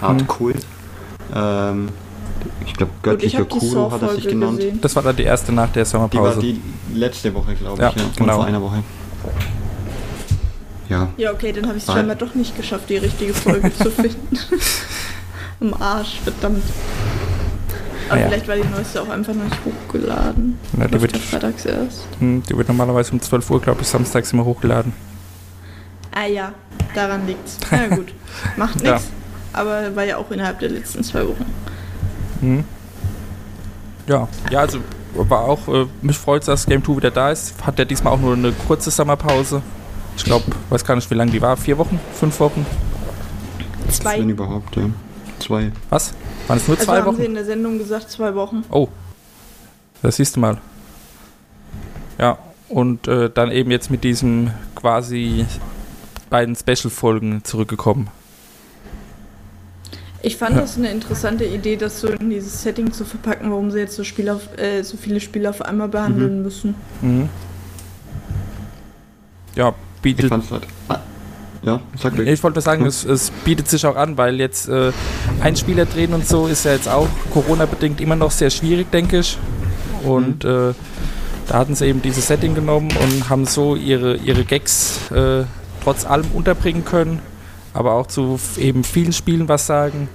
[0.00, 0.26] Art Mhm.
[0.26, 0.66] Kult.
[1.34, 1.90] Ähm,
[2.66, 4.56] ich glaube, göttlicher Kuro hat er sich genannt.
[4.56, 4.80] gesehen.
[4.80, 6.40] das war dann die erste nach der Die war Sommerpause.
[6.40, 6.60] die
[6.94, 8.02] letzte Woche, glaube Ja, ich, ja.
[8.16, 8.34] genau.
[8.36, 8.82] Vor einer Woche.
[10.88, 11.08] Ja.
[11.16, 14.38] Ja, okay, dann habe ich es scheinbar doch nicht geschafft, die richtige Folge zu finden.
[15.60, 16.62] Im Arsch, verdammt.
[18.12, 18.28] Aber Ah ja.
[18.28, 20.58] vielleicht war die neueste auch einfach noch nicht hochgeladen.
[20.78, 22.06] Ja, die, wird, ja freitags erst.
[22.18, 24.92] hm, die wird normalerweise um 12 Uhr, glaube ich, samstags immer hochgeladen.
[26.14, 26.52] Ah ja,
[26.94, 27.56] daran liegt's.
[27.70, 28.12] Na gut,
[28.56, 28.92] macht Ja.
[28.94, 29.08] nichts.
[29.54, 31.46] Aber war ja auch innerhalb der letzten zwei Wochen.
[32.40, 32.64] Hm.
[34.06, 34.78] Ja, ja, also
[35.14, 37.54] war auch, äh, mich freut dass Game 2 wieder da ist.
[37.64, 39.62] Hat ja diesmal auch nur eine kurze Sommerpause.
[40.16, 41.56] Ich glaube, weiß gar nicht, wie lange die war.
[41.56, 41.98] Vier Wochen?
[42.18, 42.66] Fünf Wochen?
[43.88, 44.18] Zwei.
[44.18, 44.84] Wenn überhaupt, ja.
[45.38, 45.70] Zwei.
[45.90, 46.14] Was?
[46.52, 47.26] Waren es nur Also zwei haben sie Wochen?
[47.28, 48.62] in der Sendung gesagt, zwei Wochen.
[48.70, 48.88] Oh,
[50.02, 50.58] Das siehst du mal.
[52.18, 52.36] Ja,
[52.68, 55.46] und äh, dann eben jetzt mit diesen quasi
[56.28, 58.08] beiden Special-Folgen zurückgekommen.
[60.20, 63.78] Ich fand das eine interessante Idee, das so in dieses Setting zu verpacken, warum sie
[63.78, 66.74] jetzt so, Spieler, äh, so viele Spieler auf einmal behandeln müssen.
[67.00, 67.30] Mhm.
[69.56, 70.28] Ja, Ich bietet.
[70.28, 70.66] fand's halt.
[71.62, 72.28] Ja, sag ruhig.
[72.28, 74.92] Ich wollte nur sagen, es, es bietet sich auch an, weil jetzt äh,
[75.40, 79.20] ein Spieler drehen und so ist ja jetzt auch Corona-bedingt immer noch sehr schwierig, denke
[79.20, 79.38] ich.
[80.04, 80.74] Und äh,
[81.46, 85.44] da hatten sie eben dieses Setting genommen und haben so ihre, ihre Gags äh,
[85.84, 87.20] trotz allem unterbringen können,
[87.74, 90.08] aber auch zu eben vielen Spielen was sagen.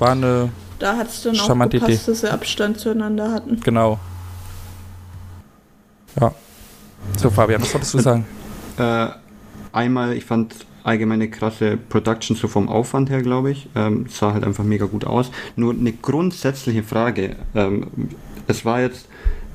[0.00, 0.48] War eine,
[0.80, 1.98] Da hat es dann auch gepasst, Idee.
[2.06, 3.60] dass sie Abstand zueinander hatten.
[3.60, 4.00] genau.
[6.20, 6.32] Ja.
[7.16, 8.26] So, Fabian, was wolltest du sagen?
[8.78, 9.08] Äh,
[9.72, 13.68] einmal, ich fand allgemeine krasse Production so vom Aufwand her, glaube ich.
[13.74, 15.30] Ähm, sah halt einfach mega gut aus.
[15.56, 17.36] Nur eine grundsätzliche Frage.
[17.54, 17.88] Ähm,
[18.46, 19.08] es war jetzt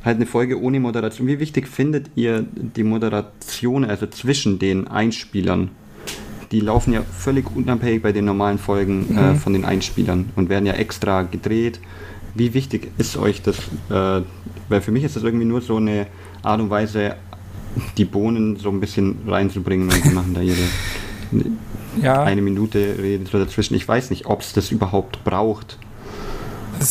[0.03, 1.27] halt eine Folge ohne Moderation.
[1.27, 5.71] Wie wichtig findet ihr die Moderation, also zwischen den Einspielern?
[6.51, 10.65] Die laufen ja völlig unabhängig bei den normalen Folgen äh, von den Einspielern und werden
[10.65, 11.79] ja extra gedreht.
[12.35, 13.57] Wie wichtig ist euch das?
[13.89, 14.23] Äh,
[14.69, 16.07] weil für mich ist das irgendwie nur so eine
[16.43, 17.15] Art und Weise,
[17.97, 20.57] die Bohnen so ein bisschen reinzubringen und die machen da ihre
[22.01, 23.75] Ja, eine Minute reden so dazwischen.
[23.75, 25.77] Ich weiß nicht, ob es das überhaupt braucht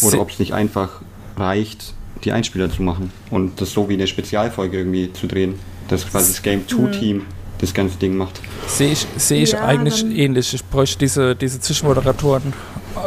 [0.02, 1.02] oder ob es nicht einfach
[1.36, 5.54] reicht, die Einspieler zu machen und das so wie eine Spezialfolge irgendwie zu drehen,
[5.88, 7.22] dass quasi das Game 2 Team
[7.58, 8.40] das ganze Ding macht.
[8.66, 10.54] Sehe ich, sehe ich Ja, eigentlich ähnlich.
[10.54, 12.52] Ich bräuchte diese, diese Zwischenmoderatoren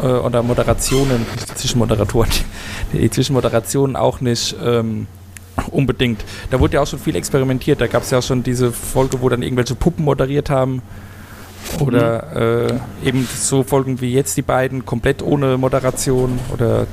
[0.01, 2.29] äh, oder Moderationen, nicht die Zwischenmoderatoren,
[2.93, 5.07] die, die Zwischenmoderationen auch nicht ähm,
[5.69, 6.23] unbedingt.
[6.51, 7.81] Da wurde ja auch schon viel experimentiert.
[7.81, 10.81] Da gab es ja auch schon diese Folge, wo dann irgendwelche Puppen moderiert haben.
[11.79, 12.69] Oder
[13.03, 16.39] äh, eben so Folgen wie jetzt die beiden, komplett ohne Moderation.
[16.53, 16.87] Oder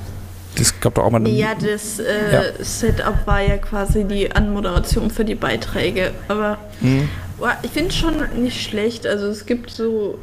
[0.57, 1.29] das gab doch auch mal eine.
[1.31, 2.43] Ja, das äh, Ja.
[2.65, 6.11] Setup war ja quasi die Anmoderation für die Beiträge.
[6.29, 7.09] Aber Hm.
[7.39, 9.07] boah, ich finde es schon nicht schlecht.
[9.07, 10.19] Also es gibt so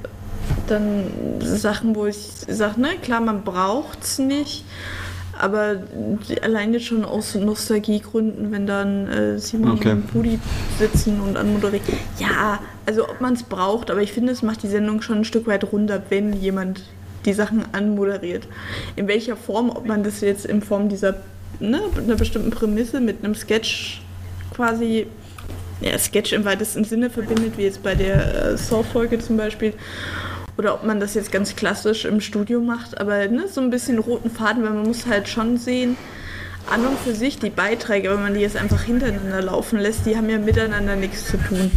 [0.68, 1.06] dann
[1.42, 4.66] Sachen, wo ich sage, ne, klar, man braucht es nicht.
[5.42, 5.78] Aber
[6.44, 9.94] alleine schon aus Nostalgiegründen, wenn dann äh, Simon Okay.
[9.94, 10.40] und Budi
[10.78, 11.84] sitzen und anmoderieren.
[12.20, 15.26] Ja, also ob man es braucht, aber ich finde, es macht die Sendung schon ein
[15.26, 16.84] Stück weit runter, wenn jemand
[17.26, 18.48] die Sachen anmoderiert.
[18.96, 21.16] In welcher Form, ob man das jetzt in Form dieser,
[21.60, 24.02] ne, einer bestimmten Prämisse mit einem Sketch
[24.56, 25.08] quasi,
[25.82, 29.74] ja, Sketch im weitesten Sinne verbindet, wie jetzt bei der äh, Saw-Folge zum Beispiel,
[30.58, 34.00] oder ob man das jetzt ganz klassisch im Studio macht, aber ne, so ein bisschen
[34.00, 35.98] roten Faden, weil man muss halt schon sehen,
[36.70, 40.16] an und für sich die Beiträge, wenn man die jetzt einfach hintereinander laufen lässt, die
[40.16, 41.72] haben ja miteinander nichts zu tun.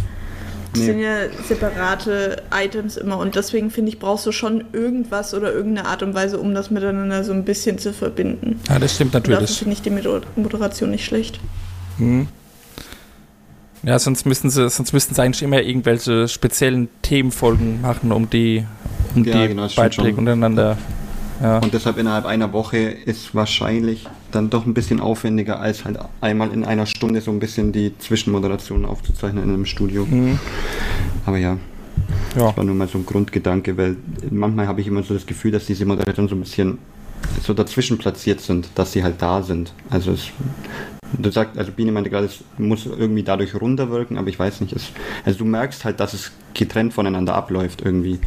[0.73, 0.85] Das Nee.
[0.87, 1.15] sind ja
[1.47, 6.13] separate Items immer und deswegen finde ich, brauchst du schon irgendwas oder irgendeine Art und
[6.13, 8.59] Weise, um das miteinander so ein bisschen zu verbinden.
[8.69, 9.57] Ja, das stimmt Und dafür natürlich.
[9.57, 11.39] finde ich die Moder- Moderation nicht schlecht.
[11.97, 12.27] Mhm.
[13.85, 18.65] Ja, sonst müssten sie, sonst müssten sie eigentlich immer irgendwelche speziellen Themenfolgen machen, um die,
[19.13, 20.19] um Ja, die genau, Beiträge schon.
[20.19, 20.77] untereinander.
[21.41, 21.59] Ja.
[21.59, 26.51] Und deshalb innerhalb einer Woche ist wahrscheinlich dann doch ein bisschen aufwendiger, als halt einmal
[26.51, 30.05] in einer Stunde so ein bisschen die Zwischenmoderation aufzuzeichnen in einem Studio.
[30.05, 30.39] Mhm.
[31.25, 31.57] Aber ja,
[32.37, 32.47] ja.
[32.47, 33.97] das war nur mal so ein Grundgedanke, weil
[34.31, 36.79] manchmal habe ich immer so das Gefühl, dass diese Moderationen so ein bisschen
[37.43, 39.73] so dazwischen platziert sind, dass sie halt da sind.
[39.89, 40.31] Also es,
[41.17, 44.73] du sagst, also Biene meinte gerade, es muss irgendwie dadurch runterwirken, aber ich weiß nicht,
[44.73, 44.87] es,
[45.25, 48.19] also du merkst halt, dass es getrennt voneinander abläuft irgendwie.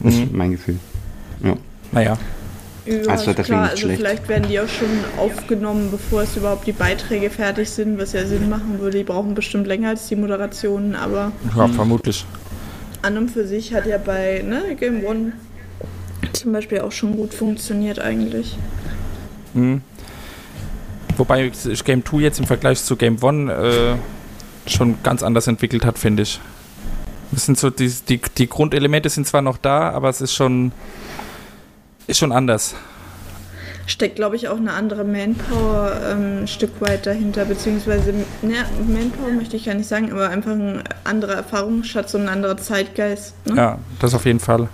[0.00, 0.78] Das ist mein Gefühl.
[1.42, 1.56] Ja.
[1.92, 2.18] Naja.
[2.86, 3.96] Ja, Also klar, nicht also schlecht.
[4.00, 8.24] vielleicht werden die auch schon aufgenommen, bevor es überhaupt die Beiträge fertig sind, was ja
[8.26, 8.98] Sinn machen würde.
[8.98, 12.24] Die brauchen bestimmt länger als die Moderationen, aber Ja, vermutlich.
[13.02, 15.32] an und für sich hat ja bei ne, Game One
[16.32, 18.56] zum Beispiel auch schon gut funktioniert eigentlich.
[19.54, 19.80] Mhm.
[21.16, 23.94] Wobei sich Game 2 jetzt im Vergleich zu Game 1 äh,
[24.66, 26.40] schon ganz anders entwickelt hat, finde ich.
[27.34, 30.72] Es sind so die, die, die Grundelemente sind zwar noch da, aber es ist schon
[32.06, 32.74] ist schon anders.
[33.88, 38.12] Steckt, glaube ich, auch eine andere Manpower ähm, ein Stück weit dahinter, beziehungsweise,
[38.42, 42.56] ne, Manpower möchte ich gar nicht sagen, aber einfach ein anderer Erfahrungsschatz und ein anderer
[42.56, 43.34] Zeitgeist.
[43.46, 43.56] Ne?
[43.56, 44.68] Ja, das auf jeden Fall.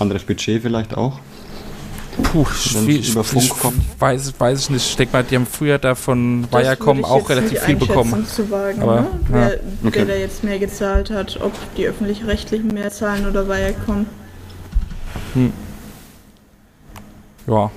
[0.00, 1.20] Anderes Budget vielleicht auch.
[2.22, 3.82] Puh, Wenn es über Funk kommt.
[3.98, 4.88] Weiß, weiß ich nicht.
[4.90, 8.26] Ich denke mal, die haben früher da von Das Viacom auch relativ viel bekommen.
[8.26, 9.06] Zu wagen, Aber, ne?
[9.06, 9.10] ja.
[9.28, 9.46] wer,
[9.84, 9.98] Okay.
[9.98, 14.06] wer da jetzt mehr gezahlt hat, ob die öffentlich-rechtlichen mehr zahlen oder Viacom.
[17.46, 17.70] Ja.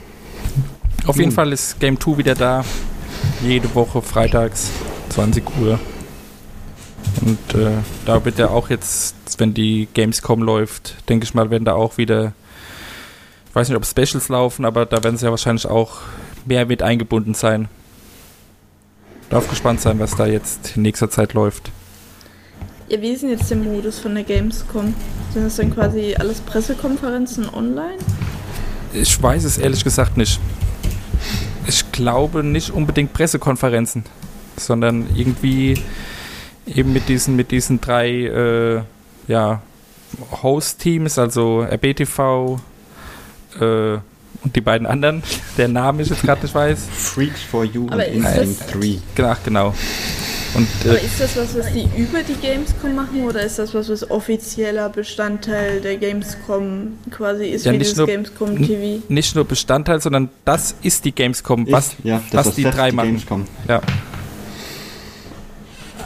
[1.06, 1.36] Auf jeden Nun.
[1.36, 2.64] Fall ist Game 2 wieder da.
[3.44, 4.70] Jede Woche freitags,
[5.10, 5.80] 20 Uhr.
[7.22, 7.72] Und äh,
[8.06, 11.98] da wird er auch jetzt, wenn die Gamescom läuft, denke ich mal, werden da auch
[11.98, 12.34] wieder,
[13.60, 15.98] weiß nicht, ob Specials laufen, aber da werden sie ja wahrscheinlich auch
[16.46, 17.68] mehr mit eingebunden sein.
[19.30, 21.70] Darf gespannt sein, was da jetzt in nächster Zeit läuft.
[22.88, 24.94] Ja, wie ist denn jetzt der Modus von der Gamescom?
[25.34, 27.98] Sind das dann quasi alles Pressekonferenzen online?
[28.94, 30.40] Ich weiß es ehrlich gesagt nicht.
[31.68, 34.06] Ich glaube nicht unbedingt Pressekonferenzen,
[34.56, 35.84] sondern irgendwie
[36.66, 38.82] eben mit diesen, mit diesen drei äh,
[39.28, 39.62] ja,
[40.42, 42.62] Host-Teams, also RBTV
[43.60, 43.98] äh,
[44.42, 45.22] und die beiden anderen,
[45.58, 46.80] der Name ich jetzt gerade nicht weiß.
[46.94, 49.00] Freaks for You Aber und ist das- Instinct 3.
[49.16, 49.74] Genau, genau.
[50.56, 53.72] Und Aber äh, ist das was, was die über die Gamescom machen oder ist das
[53.76, 59.04] was, was offizieller Bestandteil der Gamescom quasi ist, Ja, wie nicht dieses nur- Gamescom TV?
[59.10, 62.64] nicht nur Bestandteil, sondern das ist die Gamescom, was, Ist, ja, das was ist die
[62.64, 63.10] das, drei machen.
[63.10, 63.46] Gamescom.
[63.68, 63.82] Ja.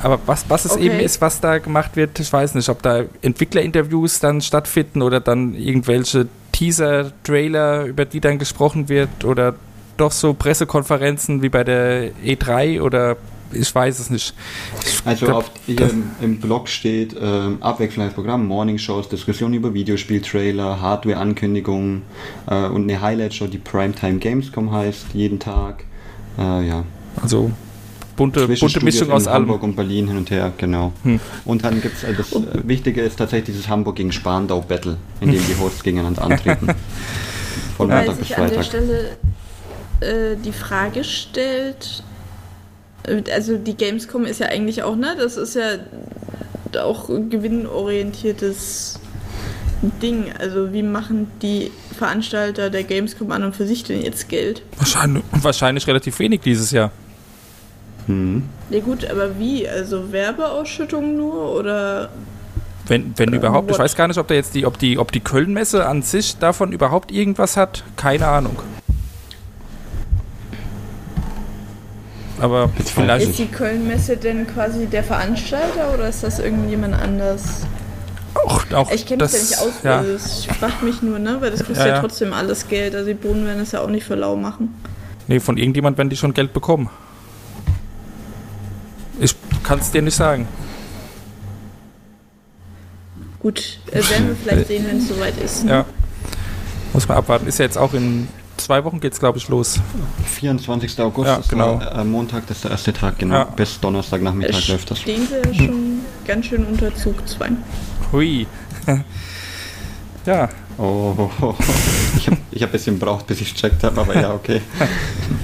[0.02, 0.86] Aber was, was es Okay.
[0.88, 5.22] eben ist, was da gemacht wird, ich weiß nicht, ob da Entwicklerinterviews dann stattfinden oder
[5.22, 9.56] dann irgendwelche Teaser, Trailer, über die dann gesprochen wird oder
[9.98, 13.18] doch so Pressekonferenzen wie bei der E3 oder
[13.52, 14.34] ich weiß es nicht.
[14.86, 19.74] Ich Also glaub, auf, hier im, im Blog steht ähm, abwechselndes Programm, Morning-Shows, Diskussionen über
[19.74, 22.04] Videospieltrailer, Hardware-Ankündigungen
[22.48, 25.84] äh, und eine Highlight-Show, die Primetime Gamescom heißt, jeden Tag.
[26.40, 26.84] Äh, ja.
[27.22, 27.52] also
[28.16, 29.44] bunte, bunte Mischung aus allem.
[29.44, 30.94] Hamburg und Berlin hin und her, genau.
[31.04, 31.20] Hm.
[31.46, 35.32] Und dann gibt es, äh, das äh, Wichtige ist tatsächlich dieses Hamburg gegen Spandau-Battle, in
[35.32, 36.68] dem die Hosts gegeneinander antreten.
[37.78, 38.66] Von Weil Montag bis sich an der Freitag.
[38.66, 39.18] Stelle
[40.02, 42.04] äh, die Frage stellt,
[43.04, 45.78] äh, also die Gamescom ist ja eigentlich auch, ne, das ist ja
[46.82, 49.00] auch ein gewinnorientiertes
[50.02, 50.32] Ding.
[50.40, 54.64] Also wie machen die Veranstalter der Gamescom an und für sich denn jetzt Geld?
[54.78, 56.92] Wahrscheinlich, wahrscheinlich relativ wenig dieses Jahr.
[58.08, 58.44] Mhm.
[58.70, 59.68] Ja gut, aber wie?
[59.68, 62.10] Also Werbeausschüttung nur oder
[62.88, 63.72] Wenn, wenn überhaupt.
[63.72, 66.38] Ich weiß gar nicht, ob da jetzt die, ob die, ob die Köln-Messe an sich
[66.38, 67.84] davon überhaupt irgendwas hat.
[67.96, 68.58] Keine Ahnung.
[72.40, 73.30] Aber vielleicht.
[73.30, 77.66] ist die Köln-Messe denn quasi der Veranstalter oder ist das irgendjemand anders?
[78.34, 81.38] Auch, auch Ich kenne mich ja nicht aus, Ja, also ich frage mich nur, ne?
[81.40, 82.00] Weil das kostet Ja, ja, ja.
[82.02, 82.96] trotzdem alles Geld.
[82.96, 84.74] Also die Bohnen werden das ja auch nicht für lau machen.
[85.28, 86.90] nee, von irgendjemand werden die schon Geld bekommen.
[89.24, 90.48] Ich kann es dir nicht sagen.
[93.40, 95.64] Gut, äh, werden wir vielleicht sehen, wenn es soweit ist.
[95.66, 95.72] Ne?
[95.72, 95.86] Ja.
[96.94, 97.48] Muss man abwarten.
[97.48, 99.80] Ist ja jetzt auch in zwei Wochen geht's, glaube ich, los.
[100.26, 101.00] 24.
[101.02, 101.78] August Ja, ist genau.
[101.78, 103.36] der, äh, Montag, das ist der erste Tag, genau.
[103.36, 103.44] Ja.
[103.46, 105.00] Bis Donnerstagnachmittag Es läuft das.
[105.00, 107.58] stehen sie ja schon ganz schön unter Zugzwang.
[108.12, 108.46] Hui.
[110.26, 111.30] ja, Oh,
[112.18, 114.60] ich habe ich hab ein bisschen braucht, bis ich checkt habe, aber ja, okay.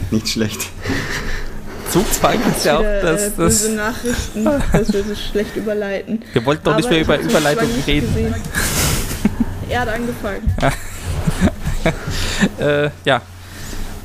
[0.10, 0.60] Nicht schlecht.
[1.92, 3.28] Zugzwang ist ja auch das.
[3.28, 6.24] äh, böse das Nachrichten, dass wir das schlecht überleiten.
[6.34, 8.08] wir wollten doch nicht mehr über Überleitung reden.
[8.08, 8.36] gesehen.
[9.70, 10.56] Er hat angefangen.
[12.60, 13.22] Äh, ja.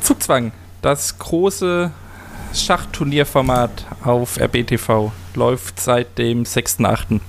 [0.00, 0.52] Zugzwang.
[0.82, 1.90] Das große
[2.54, 7.20] Schachtturnierformat auf RBTV läuft seit dem 6.8.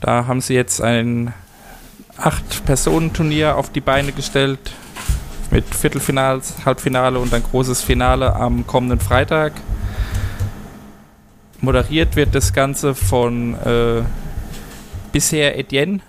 [0.00, 1.34] Da haben sie jetzt ein
[2.16, 4.72] Acht-Personen-Turnier auf die Beine gestellt.
[5.52, 9.52] Mit Viertelfinals, Halbfinale und ein großes Finale am kommenden Freitag.
[11.60, 14.00] Moderiert wird das Ganze von äh,
[15.12, 16.00] bisher Etienne,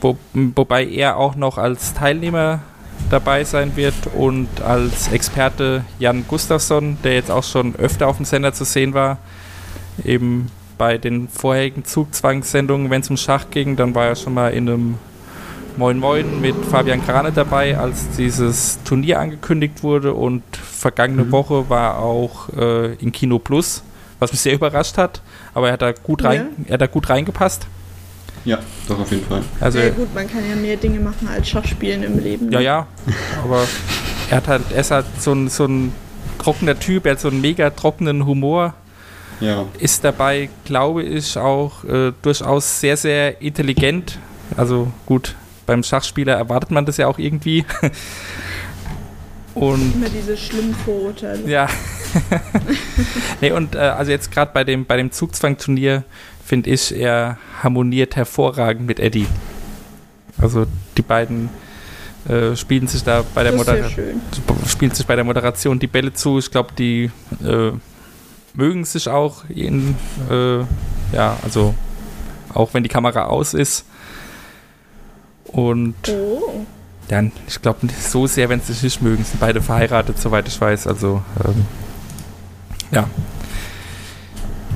[0.00, 2.58] wo, wobei er auch noch als Teilnehmer
[3.08, 8.26] dabei sein wird und als Experte Jan Gustafsson, der jetzt auch schon öfter auf dem
[8.26, 9.18] Sender zu sehen war,
[10.04, 14.52] eben bei den vorherigen Zugzwangssendungen, wenn es um Schach ging, dann war er schon mal
[14.52, 14.94] in einem
[15.76, 21.32] Moin Moin mit Fabian Krane dabei, als dieses Turnier angekündigt wurde und vergangene Mhm.
[21.32, 23.82] Woche war auch äh, in Kino Plus,
[24.18, 25.22] was mich sehr überrascht hat,
[25.54, 27.66] aber er hat da gut, rein, er hat da gut reingepasst.
[28.44, 28.58] Ja,
[28.88, 29.42] doch auf jeden Fall.
[29.60, 32.50] Also, ja gut, man kann ja mehr Dinge machen als Schachspielen im Leben.
[32.50, 32.86] Ja, ja.
[33.44, 33.64] Aber
[34.30, 35.92] er hat halt, er ist halt so ein, so ein
[36.38, 38.74] trockener Typ, er hat so einen mega trockenen Humor,
[39.40, 44.18] Ja, ist dabei, glaube ich, auch äh, durchaus sehr, sehr intelligent.
[44.56, 45.34] Also gut,
[45.68, 47.64] beim Schachspieler erwartet man das ja auch irgendwie.
[49.54, 51.48] Und Immer diese schlimmen Vorurteile.
[51.48, 51.68] ja.
[53.40, 56.04] nee, und äh, also jetzt gerade bei dem, bei dem Zugzwang-Turnier
[56.44, 59.26] finde ich, er harmoniert hervorragend mit Eddie.
[60.40, 60.66] Also
[60.96, 61.50] die beiden
[62.28, 64.20] äh, spielen sich da bei der Moderation
[64.66, 66.38] spielt sich bei der Moderation die Bälle zu.
[66.38, 67.10] Ich glaube, die
[67.44, 67.72] äh,
[68.54, 69.96] mögen sich auch in,
[70.30, 70.60] äh,
[71.12, 71.74] ja, also
[72.54, 73.84] auch wenn die Kamera aus ist.
[75.48, 76.64] Und Oh,
[77.08, 80.46] dann, ich glaube nicht so sehr, wenn sie sich nicht mögen, sind beide verheiratet, soweit
[80.48, 80.86] ich weiß.
[80.86, 81.64] Also, ähm,
[82.90, 83.08] ja.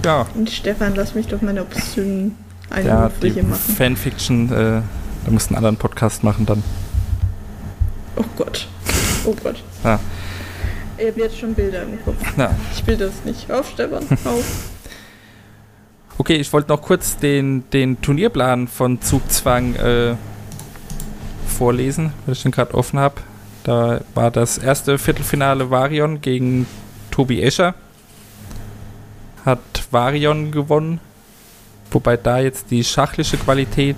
[0.05, 2.35] Ja, und Stefan, lass mich doch meine obszönen
[2.71, 3.75] ja Einwürfe die hier machen.
[3.77, 4.83] Fanfiction, äh,
[5.25, 6.63] da musst du einen anderen Podcast machen dann.
[8.17, 8.67] Oh Gott.
[9.25, 9.63] Oh Gott.
[10.99, 12.17] Ich habe jetzt schon Bilder im Kopf.
[12.37, 13.51] Na, Ich will das nicht.
[13.51, 14.45] Auf, Stefan, auf.
[16.19, 20.15] okay, ich wollte noch kurz den, den Turnierplan von Zugzwang äh,
[21.47, 23.17] vorlesen, weil ich den gerade offen habe.
[23.65, 26.67] Da war das erste Viertelfinale Varion gegen
[27.11, 27.75] Tobi Escher.
[29.45, 31.01] Hat Varion gewonnen,
[31.91, 33.97] wobei da jetzt die schachliche Qualität,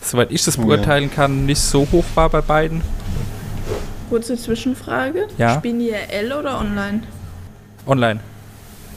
[0.00, 2.82] soweit ich das Oh beurteilen kann, nicht so hoch war bei beiden.
[4.08, 5.28] Kurze Zwischenfrage.
[5.36, 5.56] Ja.
[5.56, 7.02] Spielen die L oder online?
[7.86, 8.20] Online.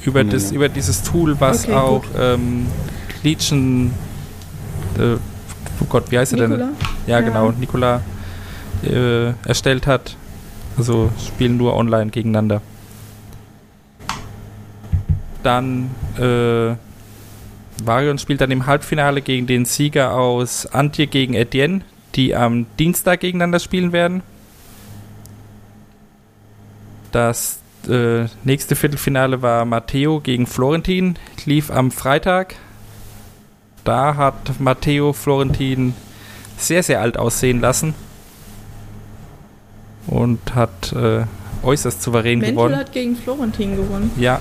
[0.04, 2.68] Über, Online, das, über dieses Tool, was Okay, auch ähm,
[3.24, 3.94] Legion,
[4.98, 5.18] äh,
[5.82, 6.60] oh Gott, wie heißt er denn?
[6.60, 6.70] Ja,
[7.08, 7.22] Ja.
[7.22, 8.02] genau, Nikola
[8.84, 10.16] äh, erstellt hat.
[10.78, 12.62] Also spielen nur online gegeneinander.
[15.44, 16.76] Dann äh,
[17.84, 21.82] Varion spielt dann im Halbfinale gegen den Sieger aus Antje gegen Etienne,
[22.16, 24.22] die am Dienstag gegeneinander spielen werden.
[27.12, 27.60] Das
[27.90, 32.56] äh, nächste Viertelfinale war Matteo gegen Florentin, lief am Freitag.
[33.84, 35.94] Da hat Matteo Florentin
[36.58, 37.94] sehr, sehr alt aussehen lassen
[40.08, 41.24] und hat äh,
[41.64, 42.76] äußerst souverän Mentel gewonnen.
[42.76, 44.12] hat gegen Florentin gewonnen.
[44.18, 44.40] Ja,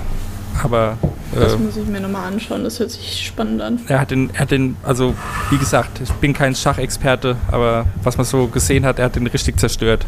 [0.63, 0.97] aber
[1.33, 2.63] Das äh, muss ich mir nochmal anschauen.
[2.63, 3.79] Das hört sich spannend an.
[3.87, 5.15] er hat den, er hat den, also
[5.49, 9.27] wie gesagt, ich bin kein Schachexperte, aber was man so gesehen hat, er hat den
[9.27, 10.05] richtig zerstört.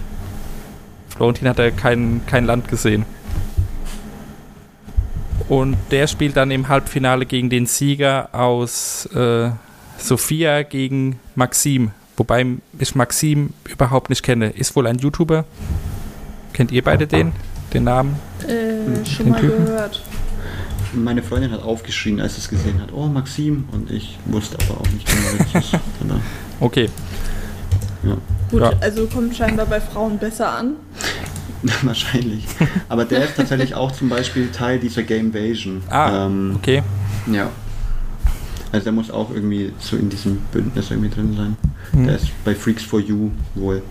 [1.09, 3.05] Florentin hat er kein, kein Land gesehen.
[5.53, 9.51] Und der spielt dann im Halbfinale gegen den Sieger aus äh,
[9.99, 11.91] Sophia gegen Maxim.
[12.17, 12.45] Wobei
[12.79, 14.49] ich Maxim überhaupt nicht kenne.
[14.49, 15.45] Ist wohl ein YouTuber.
[16.53, 17.33] Kennt ihr beide den?
[17.73, 18.15] Den Namen?
[18.47, 19.65] Äh, schon Den mal Typen?
[19.65, 20.01] gehört.
[20.93, 22.89] Meine Freundin hat aufgeschrien, als sie es gesehen hat.
[22.91, 23.65] Oh, Maxim.
[23.71, 25.79] Und ich wusste aber auch nicht genau, wer das ist.
[26.59, 26.89] Okay.
[28.49, 28.71] Gut, Ja.
[28.81, 30.75] also kommt scheinbar bei Frauen besser an.
[31.83, 32.45] wahrscheinlich.
[32.89, 35.81] Aber der ist tatsächlich auch zum Beispiel Teil dieser Gamevasion.
[35.89, 36.83] Ah, Ähm, okay.
[37.31, 37.49] Ja.
[38.71, 41.57] Also der muss auch irgendwie so in diesem Bündnis irgendwie drin sein.
[41.91, 42.07] Hm.
[42.07, 43.81] Der ist bei Freaks for You wohl.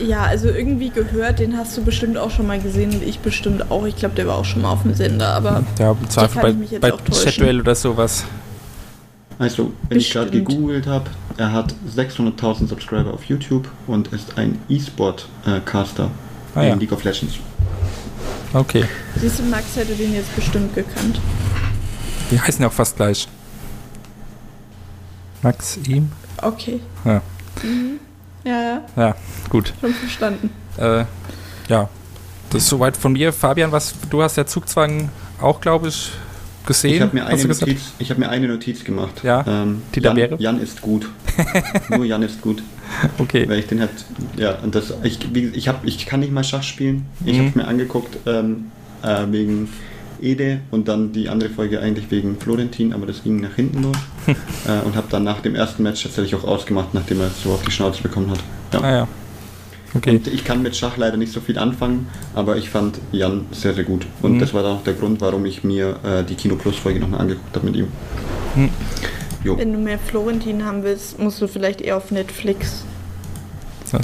[0.00, 3.70] Ja, also irgendwie gehört, den hast du bestimmt auch schon mal gesehen und ich bestimmt
[3.70, 3.84] auch.
[3.86, 6.42] Ich glaube, der war auch schon mal auf dem Sender, aber Ja, im Zweifel kann
[6.42, 6.90] bei, ich mich jetzt bei.
[6.90, 8.24] Chatduell oder sowas.
[9.40, 10.48] Also, wenn ich gerade Bestimmt.
[10.48, 16.10] gegoogelt habe, er hat 600.000 Subscriber auf YouTube und ist ein E-Sport-Caster
[16.58, 16.74] Ah, in ja.
[16.74, 17.34] League of Legends.
[18.52, 18.84] Okay.
[19.20, 21.20] siehst du, Max hätte den jetzt bestimmt gekannt.
[22.30, 23.28] Die heißen ja auch fast gleich.
[25.42, 26.10] Max, ihm?
[26.42, 26.80] Okay.
[27.04, 27.22] Ja.
[27.62, 28.00] Mhm.
[28.44, 29.16] Ja, ja, Ja,
[29.50, 29.72] gut.
[29.80, 30.50] schon verstanden.
[30.78, 31.04] Äh,
[31.68, 31.88] ja.
[32.50, 33.32] Das ist soweit von mir.
[33.32, 36.10] Fabian, was du hast ja Zugzwang auch, glaube ich,
[36.66, 36.94] gesehen.
[36.94, 37.44] Ich habe mir, eine?
[37.44, 39.22] Notiz- ich hab mir eine Notiz gemacht.
[39.22, 40.36] Ja, ähm, die da Jan, wäre?
[40.38, 41.10] Jan ist gut.
[41.90, 42.62] Nur Jan ist gut.
[43.18, 43.48] Okay.
[43.48, 43.90] Weil ich den halt,
[44.36, 47.06] ja, und das, ich, ich, hab, ich kann nicht mal Schach spielen.
[47.24, 47.46] Ich Mhm.
[47.48, 48.66] habe mir angeguckt ähm,
[49.02, 49.68] äh, wegen
[50.20, 53.96] Ede und dann die andere Folge eigentlich wegen Florentin, aber das ging nach hinten los.
[54.26, 57.62] äh, und habe dann nach dem ersten Match tatsächlich auch ausgemacht, nachdem er so auf
[57.62, 58.40] die Schnauze bekommen hat.
[58.72, 58.80] Ja.
[58.80, 59.08] Ah ja.
[59.94, 60.10] Okay.
[60.10, 63.72] Und ich kann mit Schach leider nicht so viel anfangen, aber ich fand Jan sehr,
[63.74, 64.06] sehr gut.
[64.22, 64.38] Und Mhm.
[64.40, 67.20] das war dann auch der Grund, warum ich mir äh, die Kino Plus Folge nochmal
[67.20, 67.86] angeguckt habe mit ihm.
[68.54, 68.68] Mhm.
[69.44, 69.56] Jo.
[69.56, 72.84] Wenn du mehr Florentin haben willst, musst du vielleicht eher auf Netflix.
[73.84, 73.98] So.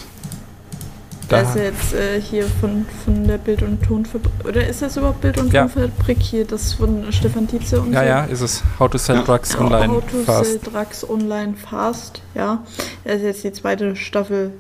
[1.29, 4.31] Da Da, ist jetzt äh, hier von, von der Bild- und Tonfabrik.
[4.47, 5.63] Oder ist das überhaupt Bild- und Ja.
[5.67, 6.45] Tonfabrik hier?
[6.47, 8.07] Das von Stefan Tietze und ja, so?
[8.07, 8.63] ja, ist es.
[8.79, 9.23] How to sell Ja.
[9.23, 10.45] drugs How online to fast.
[10.51, 12.63] Sell Drugs Online Fast, ja.
[13.05, 14.53] Da ist jetzt die zweite Staffel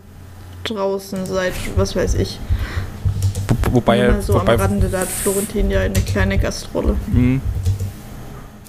[0.64, 2.40] draußen seit, was weiß ich.
[3.70, 6.96] Wo- Wobei Nur er, so wobei, am Rande, da hat Florentin ja eine kleine Gastrolle.
[7.12, 7.40] mh,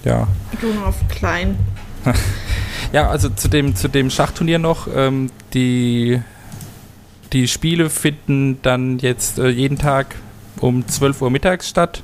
[0.04, 0.28] ja.
[0.50, 1.56] Betonung auf klein.
[2.92, 4.88] Ja, also zu dem, zu dem Schachturnier noch.
[4.94, 6.20] Ähm, die,
[7.32, 10.14] die Spiele finden dann jetzt äh, jeden Tag
[10.60, 12.02] um 12 Uhr mittags statt.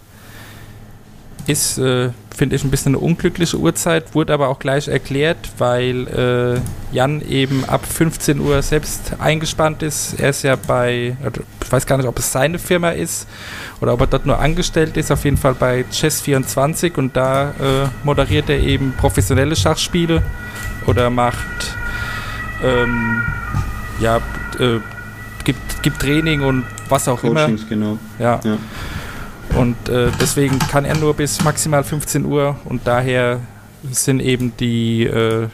[1.47, 6.09] Ist, äh, finde ich, ein bisschen eine unglückliche Uhrzeit, wurde aber auch gleich erklärt, weil
[6.09, 10.19] äh, Jan eben ab 15 Uhr selbst eingespannt ist.
[10.19, 13.27] Er ist ja bei, also ich weiß gar nicht, ob es seine Firma ist
[13.81, 17.89] oder ob er dort nur angestellt ist, auf jeden Fall bei Chess24 und da äh,
[18.05, 20.23] moderiert er eben professionelle Schachspiele
[20.87, 21.77] oder macht
[22.63, 23.23] ähm,
[24.01, 24.19] ja
[24.59, 24.81] äh,
[25.45, 27.41] gibt, gibt Training und was auch immer.
[27.41, 27.99] Coachings, genau.
[28.19, 28.41] Ja.
[28.45, 28.57] Ja.
[29.57, 33.41] Und äh, deswegen kann er nur bis maximal 15 Uhr und daher
[33.91, 35.49] sind eben die, äh,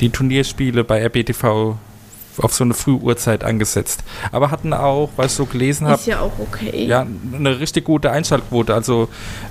[0.00, 1.76] die Turnierspiele bei RBTV
[2.38, 4.04] auf so eine Frühuhrzeit angesetzt.
[4.32, 6.86] Aber hatten auch, was ich so gelesen habe, Ist ja auch okay.
[6.86, 8.74] ja, eine richtig gute Einschaltquote.
[8.74, 9.08] Also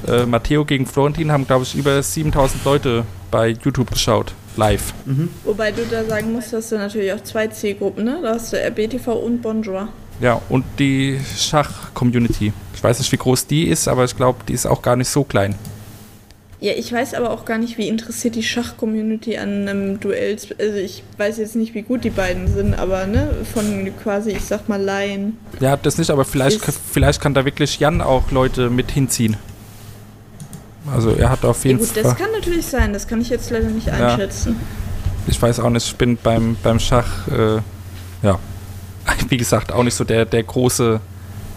[0.08, 4.94] äh, Matteo gegen Florentin haben, glaube ich, über 7000 Leute bei YouTube geschaut, live.
[5.06, 5.30] Mhm.
[5.44, 8.20] Wobei du da sagen musst, dass du natürlich auch zwei Zielgruppen, ne?
[8.24, 9.90] Da hast du RBTV und Bonjour.
[10.20, 12.54] Ja, und die Schach-Community.
[12.80, 15.10] Ich weiß nicht, wie groß die ist, aber ich glaube, die ist auch gar nicht
[15.10, 15.54] so klein.
[16.62, 20.38] Ja, ich weiß aber auch gar nicht, wie interessiert die Schach-Community an einem Duell.
[20.58, 24.46] Also ich weiß jetzt nicht, wie gut die beiden sind, aber ne, von quasi, ich
[24.46, 25.38] sag mal, Laien.
[25.60, 29.36] Ja, das nicht, aber vielleicht, vielleicht kann da wirklich Jan auch Leute mit hinziehen.
[30.90, 32.04] Also er hat auf Ja jeden gut, Fall.
[32.04, 34.56] das kann natürlich sein, das kann ich jetzt leider nicht einschätzen.
[35.28, 37.58] Ich weiß auch nicht, ich bin beim, beim Schach, äh,
[38.24, 38.40] ja,
[39.28, 41.02] wie gesagt, auch nicht so der, der große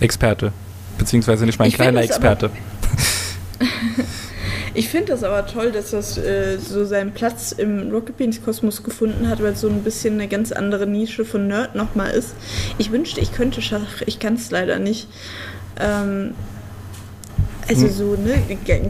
[0.00, 0.52] Experte.
[0.98, 2.50] Beziehungsweise nicht mein Ich kleiner es aber- Experte.
[4.74, 8.82] Ich finde das aber toll, dass das äh, so seinen Platz im Rocket Beans Kosmos
[8.82, 12.30] gefunden hat, weil es so ein bisschen eine ganz andere Nische von Nerd nochmal ist.
[12.78, 15.08] Ich wünschte, ich könnte Schach, ich kann es leider nicht.
[15.78, 16.32] Ähm,
[17.68, 17.92] also Hm.
[17.92, 18.42] so, ne,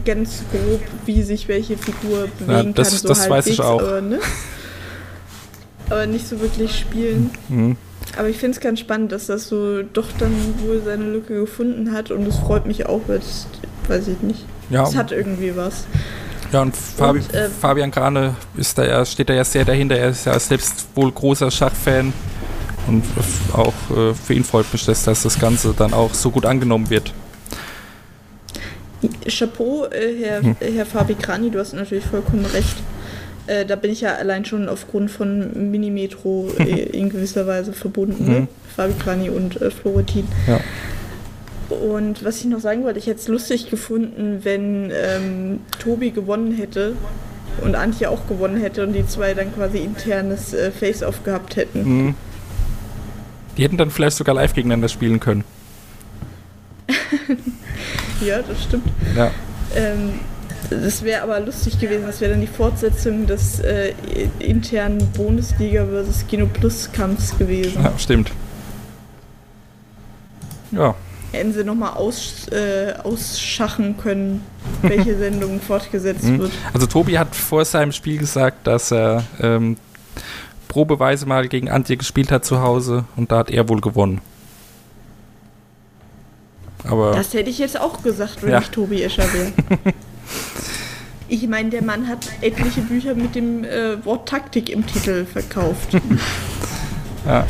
[0.05, 2.99] ganz grob, wie sich welche Figur bewegen das- kann.
[2.99, 3.81] So das weiß ich halbwegs, auch.
[3.89, 4.19] Aber, ne?
[5.89, 7.29] aber nicht so wirklich spielen.
[7.49, 7.75] Mhm.
[8.17, 11.91] Aber ich finde es ganz spannend, dass das so doch dann wohl seine Lücke gefunden
[11.93, 13.47] hat und es freut mich auch, weil es,
[13.87, 14.45] weiß ich nicht.
[14.69, 15.85] Ja, Es hat irgendwie was.
[16.51, 19.95] ja, und, Fabi, Und, äh, Fabian Grane ist da ja, steht da ja sehr dahinter.
[19.97, 22.13] Er ist ja selbst wohl großer Schachfan.
[22.87, 23.03] Und
[23.53, 26.89] auch äh, für ihn freut mich das, dass das Ganze dann auch so gut angenommen
[26.89, 27.13] wird.
[29.27, 30.55] Chapeau, äh, Herr, Hm.
[30.59, 32.75] Herr Fabi Krani, du hast natürlich vollkommen recht.
[33.47, 36.63] Äh, da bin ich ja allein schon aufgrund von Minimetro äh,
[36.97, 38.25] in gewisser Weise verbunden.
[38.25, 38.39] Ne?
[38.41, 38.47] Mhm.
[38.75, 40.27] Fabi Krani und äh, Florentin.
[40.47, 40.59] Ja.
[41.69, 46.55] Und was ich noch sagen wollte, ich hätte es lustig gefunden, wenn ähm, Tobi gewonnen
[46.55, 46.95] hätte
[47.61, 51.83] und Antje auch gewonnen hätte und die zwei dann quasi internes äh, Face-Off gehabt hätten.
[51.83, 52.15] Mhm.
[53.57, 55.43] Die hätten dann vielleicht sogar live gegeneinander spielen können.
[58.25, 58.87] Ja, das stimmt.
[59.15, 59.31] Ja.
[59.75, 60.19] Ähm,
[60.69, 62.05] das wäre aber lustig gewesen.
[62.05, 63.93] Das wäre dann die Fortsetzung des äh,
[64.39, 67.81] internen Bundesliga versus Kino Plus Kampfs gewesen.
[67.83, 68.31] ja, stimmt.
[70.71, 70.95] Ja,
[71.31, 74.41] Hätten sie nochmal aus, äh, ausschachen können,
[74.83, 76.39] welche Sendung fortgesetzt Mhm.
[76.39, 76.51] wird.
[76.73, 79.77] also Tobi hat vor seinem Spiel gesagt, dass er ähm,
[80.67, 84.21] probeweise mal gegen Antje gespielt hat zu Hause und da hat er wohl gewonnen.
[86.85, 88.59] Aber Das hätte ich jetzt auch gesagt, wenn Ja.
[88.59, 89.51] ich Tobi Escher wäre.
[91.33, 95.93] Ich meine, der Mann hat etliche Bücher mit dem äh, Wort Taktik im Titel verkauft.
[97.25, 97.47] ja.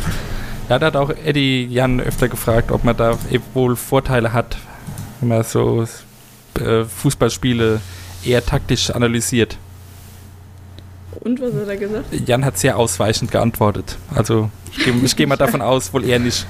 [0.70, 3.18] Ja, da hat auch Eddie Jan öfter gefragt, ob man da
[3.54, 4.56] wohl Vorteile hat,
[5.20, 5.86] wenn man so
[6.62, 7.82] äh, Fußballspiele
[8.24, 9.58] eher taktisch analysiert.
[11.20, 12.06] Und was hat er gesagt?
[12.26, 13.98] Jan hat sehr ausweichend geantwortet.
[14.16, 16.48] Also ich gehe geh mal davon aus, wohl eher nicht.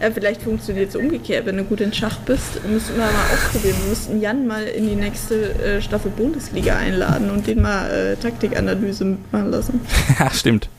[0.00, 1.46] Äh, vielleicht funktioniert es umgekehrt.
[1.46, 3.76] Wenn du gut in Schach bist, müssen wir mal ausprobieren.
[3.82, 8.16] Wir müssten Jan mal in die nächste äh, Staffel Bundesliga einladen und den mal äh,
[8.16, 9.80] Taktikanalyse mitmachen lassen.
[10.18, 10.70] ja, stimmt.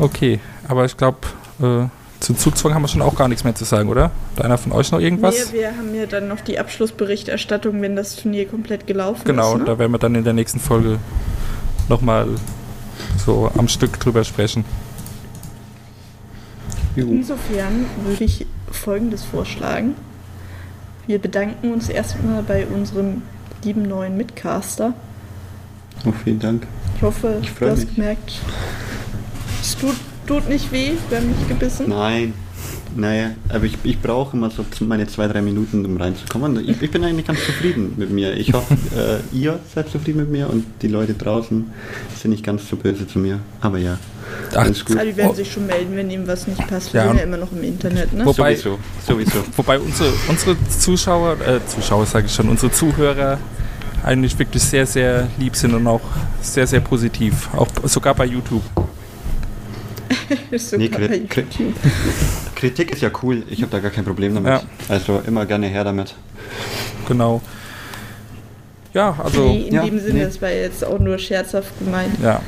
[0.00, 1.18] Okay, aber ich glaube,
[1.60, 1.86] äh,
[2.18, 4.10] zum Zugzwang haben wir schon auch gar nichts mehr zu sagen, oder?
[4.36, 5.52] Hat einer von euch noch irgendwas?
[5.52, 9.60] Wir, wir haben ja dann noch die Abschlussberichterstattung, wenn das Turnier komplett gelaufen genau, ist.
[9.60, 9.64] Ne?
[9.66, 10.98] da werden wir dann in der nächsten Folge
[11.88, 12.26] nochmal
[13.24, 14.64] so am Stück drüber sprechen.
[16.96, 19.94] Insofern würde ich Folgendes vorschlagen.
[21.06, 23.22] Wir bedanken uns erstmal bei unserem
[23.64, 24.92] lieben neuen Mitcaster.
[26.06, 26.66] Oh, vielen Dank.
[26.96, 27.94] Ich hoffe, Ich du hast mich.
[27.94, 28.32] gemerkt,
[29.60, 29.94] es tut,
[30.26, 31.88] tut nicht weh, wir haben nicht gebissen.
[31.88, 32.34] Nein.
[32.94, 36.68] Naja, aber ich, ich brauche immer so meine zwei, drei Minuten, um reinzukommen.
[36.68, 38.34] Ich, ich bin eigentlich ganz zufrieden mit mir.
[38.36, 38.76] Ich hoffe,
[39.32, 41.70] äh, ihr seid zufrieden mit mir und die Leute draußen
[42.20, 43.38] sind nicht ganz so böse zu mir.
[43.62, 43.98] Aber ja,
[44.54, 44.66] Ach.
[44.90, 45.34] Aber die werden Oh.
[45.34, 46.92] sich schon melden, wenn ihm was nicht passt.
[46.92, 48.24] Wir Ja, sind ja immer noch im Internet, ne?
[48.26, 49.44] Wobei- sowieso, sowieso.
[49.56, 53.38] Wobei unsere, unsere Zuschauer, äh, Zuschauer sage ich schon, unsere Zuhörer
[54.04, 56.00] eigentlich wirklich sehr, sehr lieb sind und auch
[56.42, 57.48] sehr, sehr positiv.
[57.54, 58.62] Auch sogar bei YouTube.
[60.50, 61.74] Ist sogar Nee, bei Kri- Kri- YouTube.
[62.54, 63.42] Kritik ist ja cool.
[63.48, 64.50] Ich habe da gar kein Problem damit.
[64.52, 64.62] Ja.
[64.88, 66.14] Also immer gerne her damit.
[67.08, 67.40] Genau.
[68.94, 69.44] Ja, also.
[69.48, 70.24] nee, in ja, dem Sinne, nee.
[70.24, 72.12] das war jetzt auch nur scherzhaft gemeint.
[72.22, 72.42] Ja.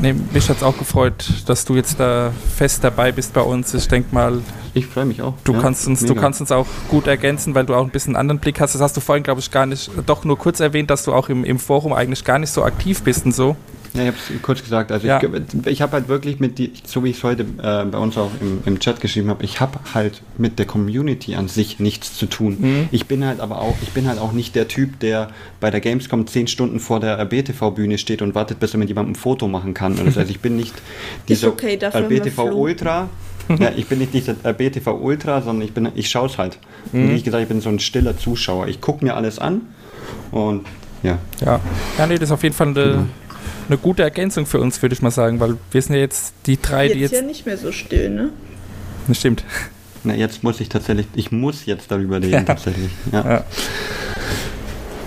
[0.00, 3.72] Nee, mich hat es auch gefreut, dass du jetzt da fest dabei bist bei uns.
[3.74, 4.40] Ich denke mal,
[4.74, 5.34] Ich freue mich auch.
[5.44, 8.10] du, ja, kannst uns, du kannst uns auch gut ergänzen, weil du auch ein bisschen
[8.16, 8.74] einen anderen Blick hast.
[8.74, 11.28] Das hast du vorhin, glaube ich, gar nicht, doch nur kurz erwähnt, dass du auch
[11.28, 13.56] im, im Forum eigentlich gar nicht so aktiv bist und so.
[13.94, 14.90] Ja, ich habe es kurz gesagt.
[14.90, 15.20] Also Ja.
[15.22, 18.18] ich, ich habe halt wirklich mit die, so wie ich es heute äh, bei uns
[18.18, 22.16] auch im, im Chat geschrieben habe, ich habe halt mit der Community an sich nichts
[22.16, 22.56] zu tun.
[22.60, 22.88] Mhm.
[22.90, 25.30] Ich bin halt aber auch, ich bin halt auch nicht der Typ, der
[25.60, 29.12] bei der Gamescom zehn Stunden vor der BTV-Bühne steht und wartet, bis er mit jemandem
[29.12, 29.96] ein Foto machen kann.
[30.04, 30.74] Also ich bin nicht
[31.28, 32.56] dieser okay, dafür haben wir BTV Flo.
[32.56, 33.08] Ultra.
[33.58, 36.58] ja, ich bin nicht dieser BTV Ultra, sondern ich bin, ich schaue es halt.
[36.92, 37.02] Mhm.
[37.02, 38.68] Und wie ich gesagt, ich bin so ein stiller Zuschauer.
[38.68, 39.60] Ich gucke mir alles an
[40.32, 40.66] und
[41.02, 41.18] ja.
[41.44, 41.60] Ja,
[41.98, 43.06] ja nee, das ist auf jeden Fall eine,
[43.68, 46.60] eine gute Ergänzung für uns, würde ich mal sagen, weil wir sind ja jetzt die
[46.60, 47.20] drei, die Jetzt jetzt.
[47.22, 48.30] ja nicht mehr so still, ne?
[49.08, 49.44] Das stimmt.
[50.02, 52.42] Na, jetzt muss ich tatsächlich, ich muss jetzt darüber reden, Ja.
[52.42, 52.90] tatsächlich.
[53.12, 53.24] Ja.
[53.24, 53.44] Ja.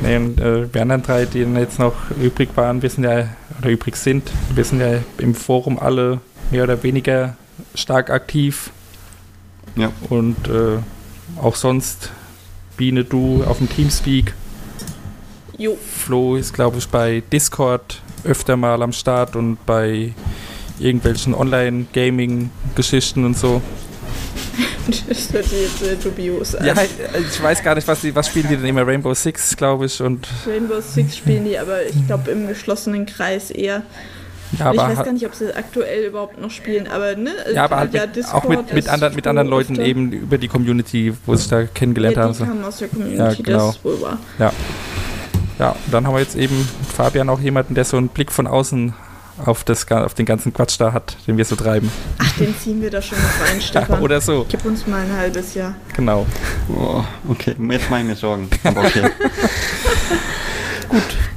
[0.02, 3.30] Nee, und äh, wir anderen drei, die jetzt noch übrig waren, wir sind ja,
[3.60, 6.20] oder übrig sind, wir sind ja im Forum alle
[6.52, 7.36] mehr oder weniger
[7.74, 8.70] stark aktiv
[9.76, 9.92] ja.
[10.10, 10.78] und äh,
[11.42, 12.12] auch sonst
[12.78, 14.34] Biene, du auf dem Teamspeak.
[15.58, 20.14] Jo, Flo ist, glaube ich, bei Discord öfter mal am Start und bei
[20.80, 23.62] irgendwelchen Online-Gaming-Geschichten und so.
[25.08, 26.66] das hört sich jetzt sehr dubios an.
[26.66, 26.74] Ja,
[27.20, 28.86] ich weiß gar nicht, was, die, was spielen die denn immer?
[28.86, 33.52] Rainbow Six, glaube ich, und Rainbow Six spielen die, aber ich glaube im geschlossenen Kreis
[33.52, 33.84] eher.
[34.58, 37.32] ja, ich weiß gar nicht, ob sie aktuell überhaupt noch spielen, aber ne?
[37.54, 40.38] ja, aber halt mit, Discord auch mit, mit, ist anderen, mit anderen Leuten eben über
[40.38, 42.34] die Community, wo sie sich da kennengelernt ja, haben.
[42.34, 43.68] die kamen aus der Community, Ja, genau.
[43.68, 44.20] das wohl wahr.
[44.40, 44.54] Ja,
[45.60, 48.46] und dann haben wir jetzt eben mit Fabian auch jemanden, der so einen Blick von
[48.48, 48.94] außen
[49.46, 51.92] auf, das, auf den ganzen Quatsch da hat, den wir so treiben.
[52.20, 54.02] Ach, den ziehen wir da schon noch rein, Stefan.
[54.02, 55.76] Oder so, Gib uns mal ein halbes Jahr.
[55.96, 56.26] genau.
[56.70, 58.50] Oh, okay, jetzt mache ich mir Sorgen.
[58.64, 59.10] Aber okay.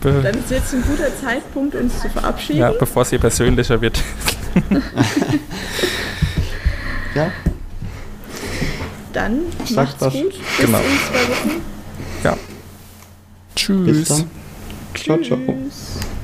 [0.01, 2.60] Be Dann ist jetzt ein guter Zeitpunkt, uns zu verabschieden.
[2.60, 4.02] ja, bevor es hier persönlicher wird.
[7.14, 7.30] ja,
[9.12, 10.12] Dann Sagt macht's was.
[10.14, 10.30] gut.
[10.30, 10.78] Bis Genau.
[10.78, 11.60] in zwei Wochen.
[12.24, 12.36] Ja.
[13.68, 14.08] Bis Tschüss.
[14.08, 14.30] dann.
[14.94, 15.38] Ciao, ciao.
[15.38, 16.19] Tschüss.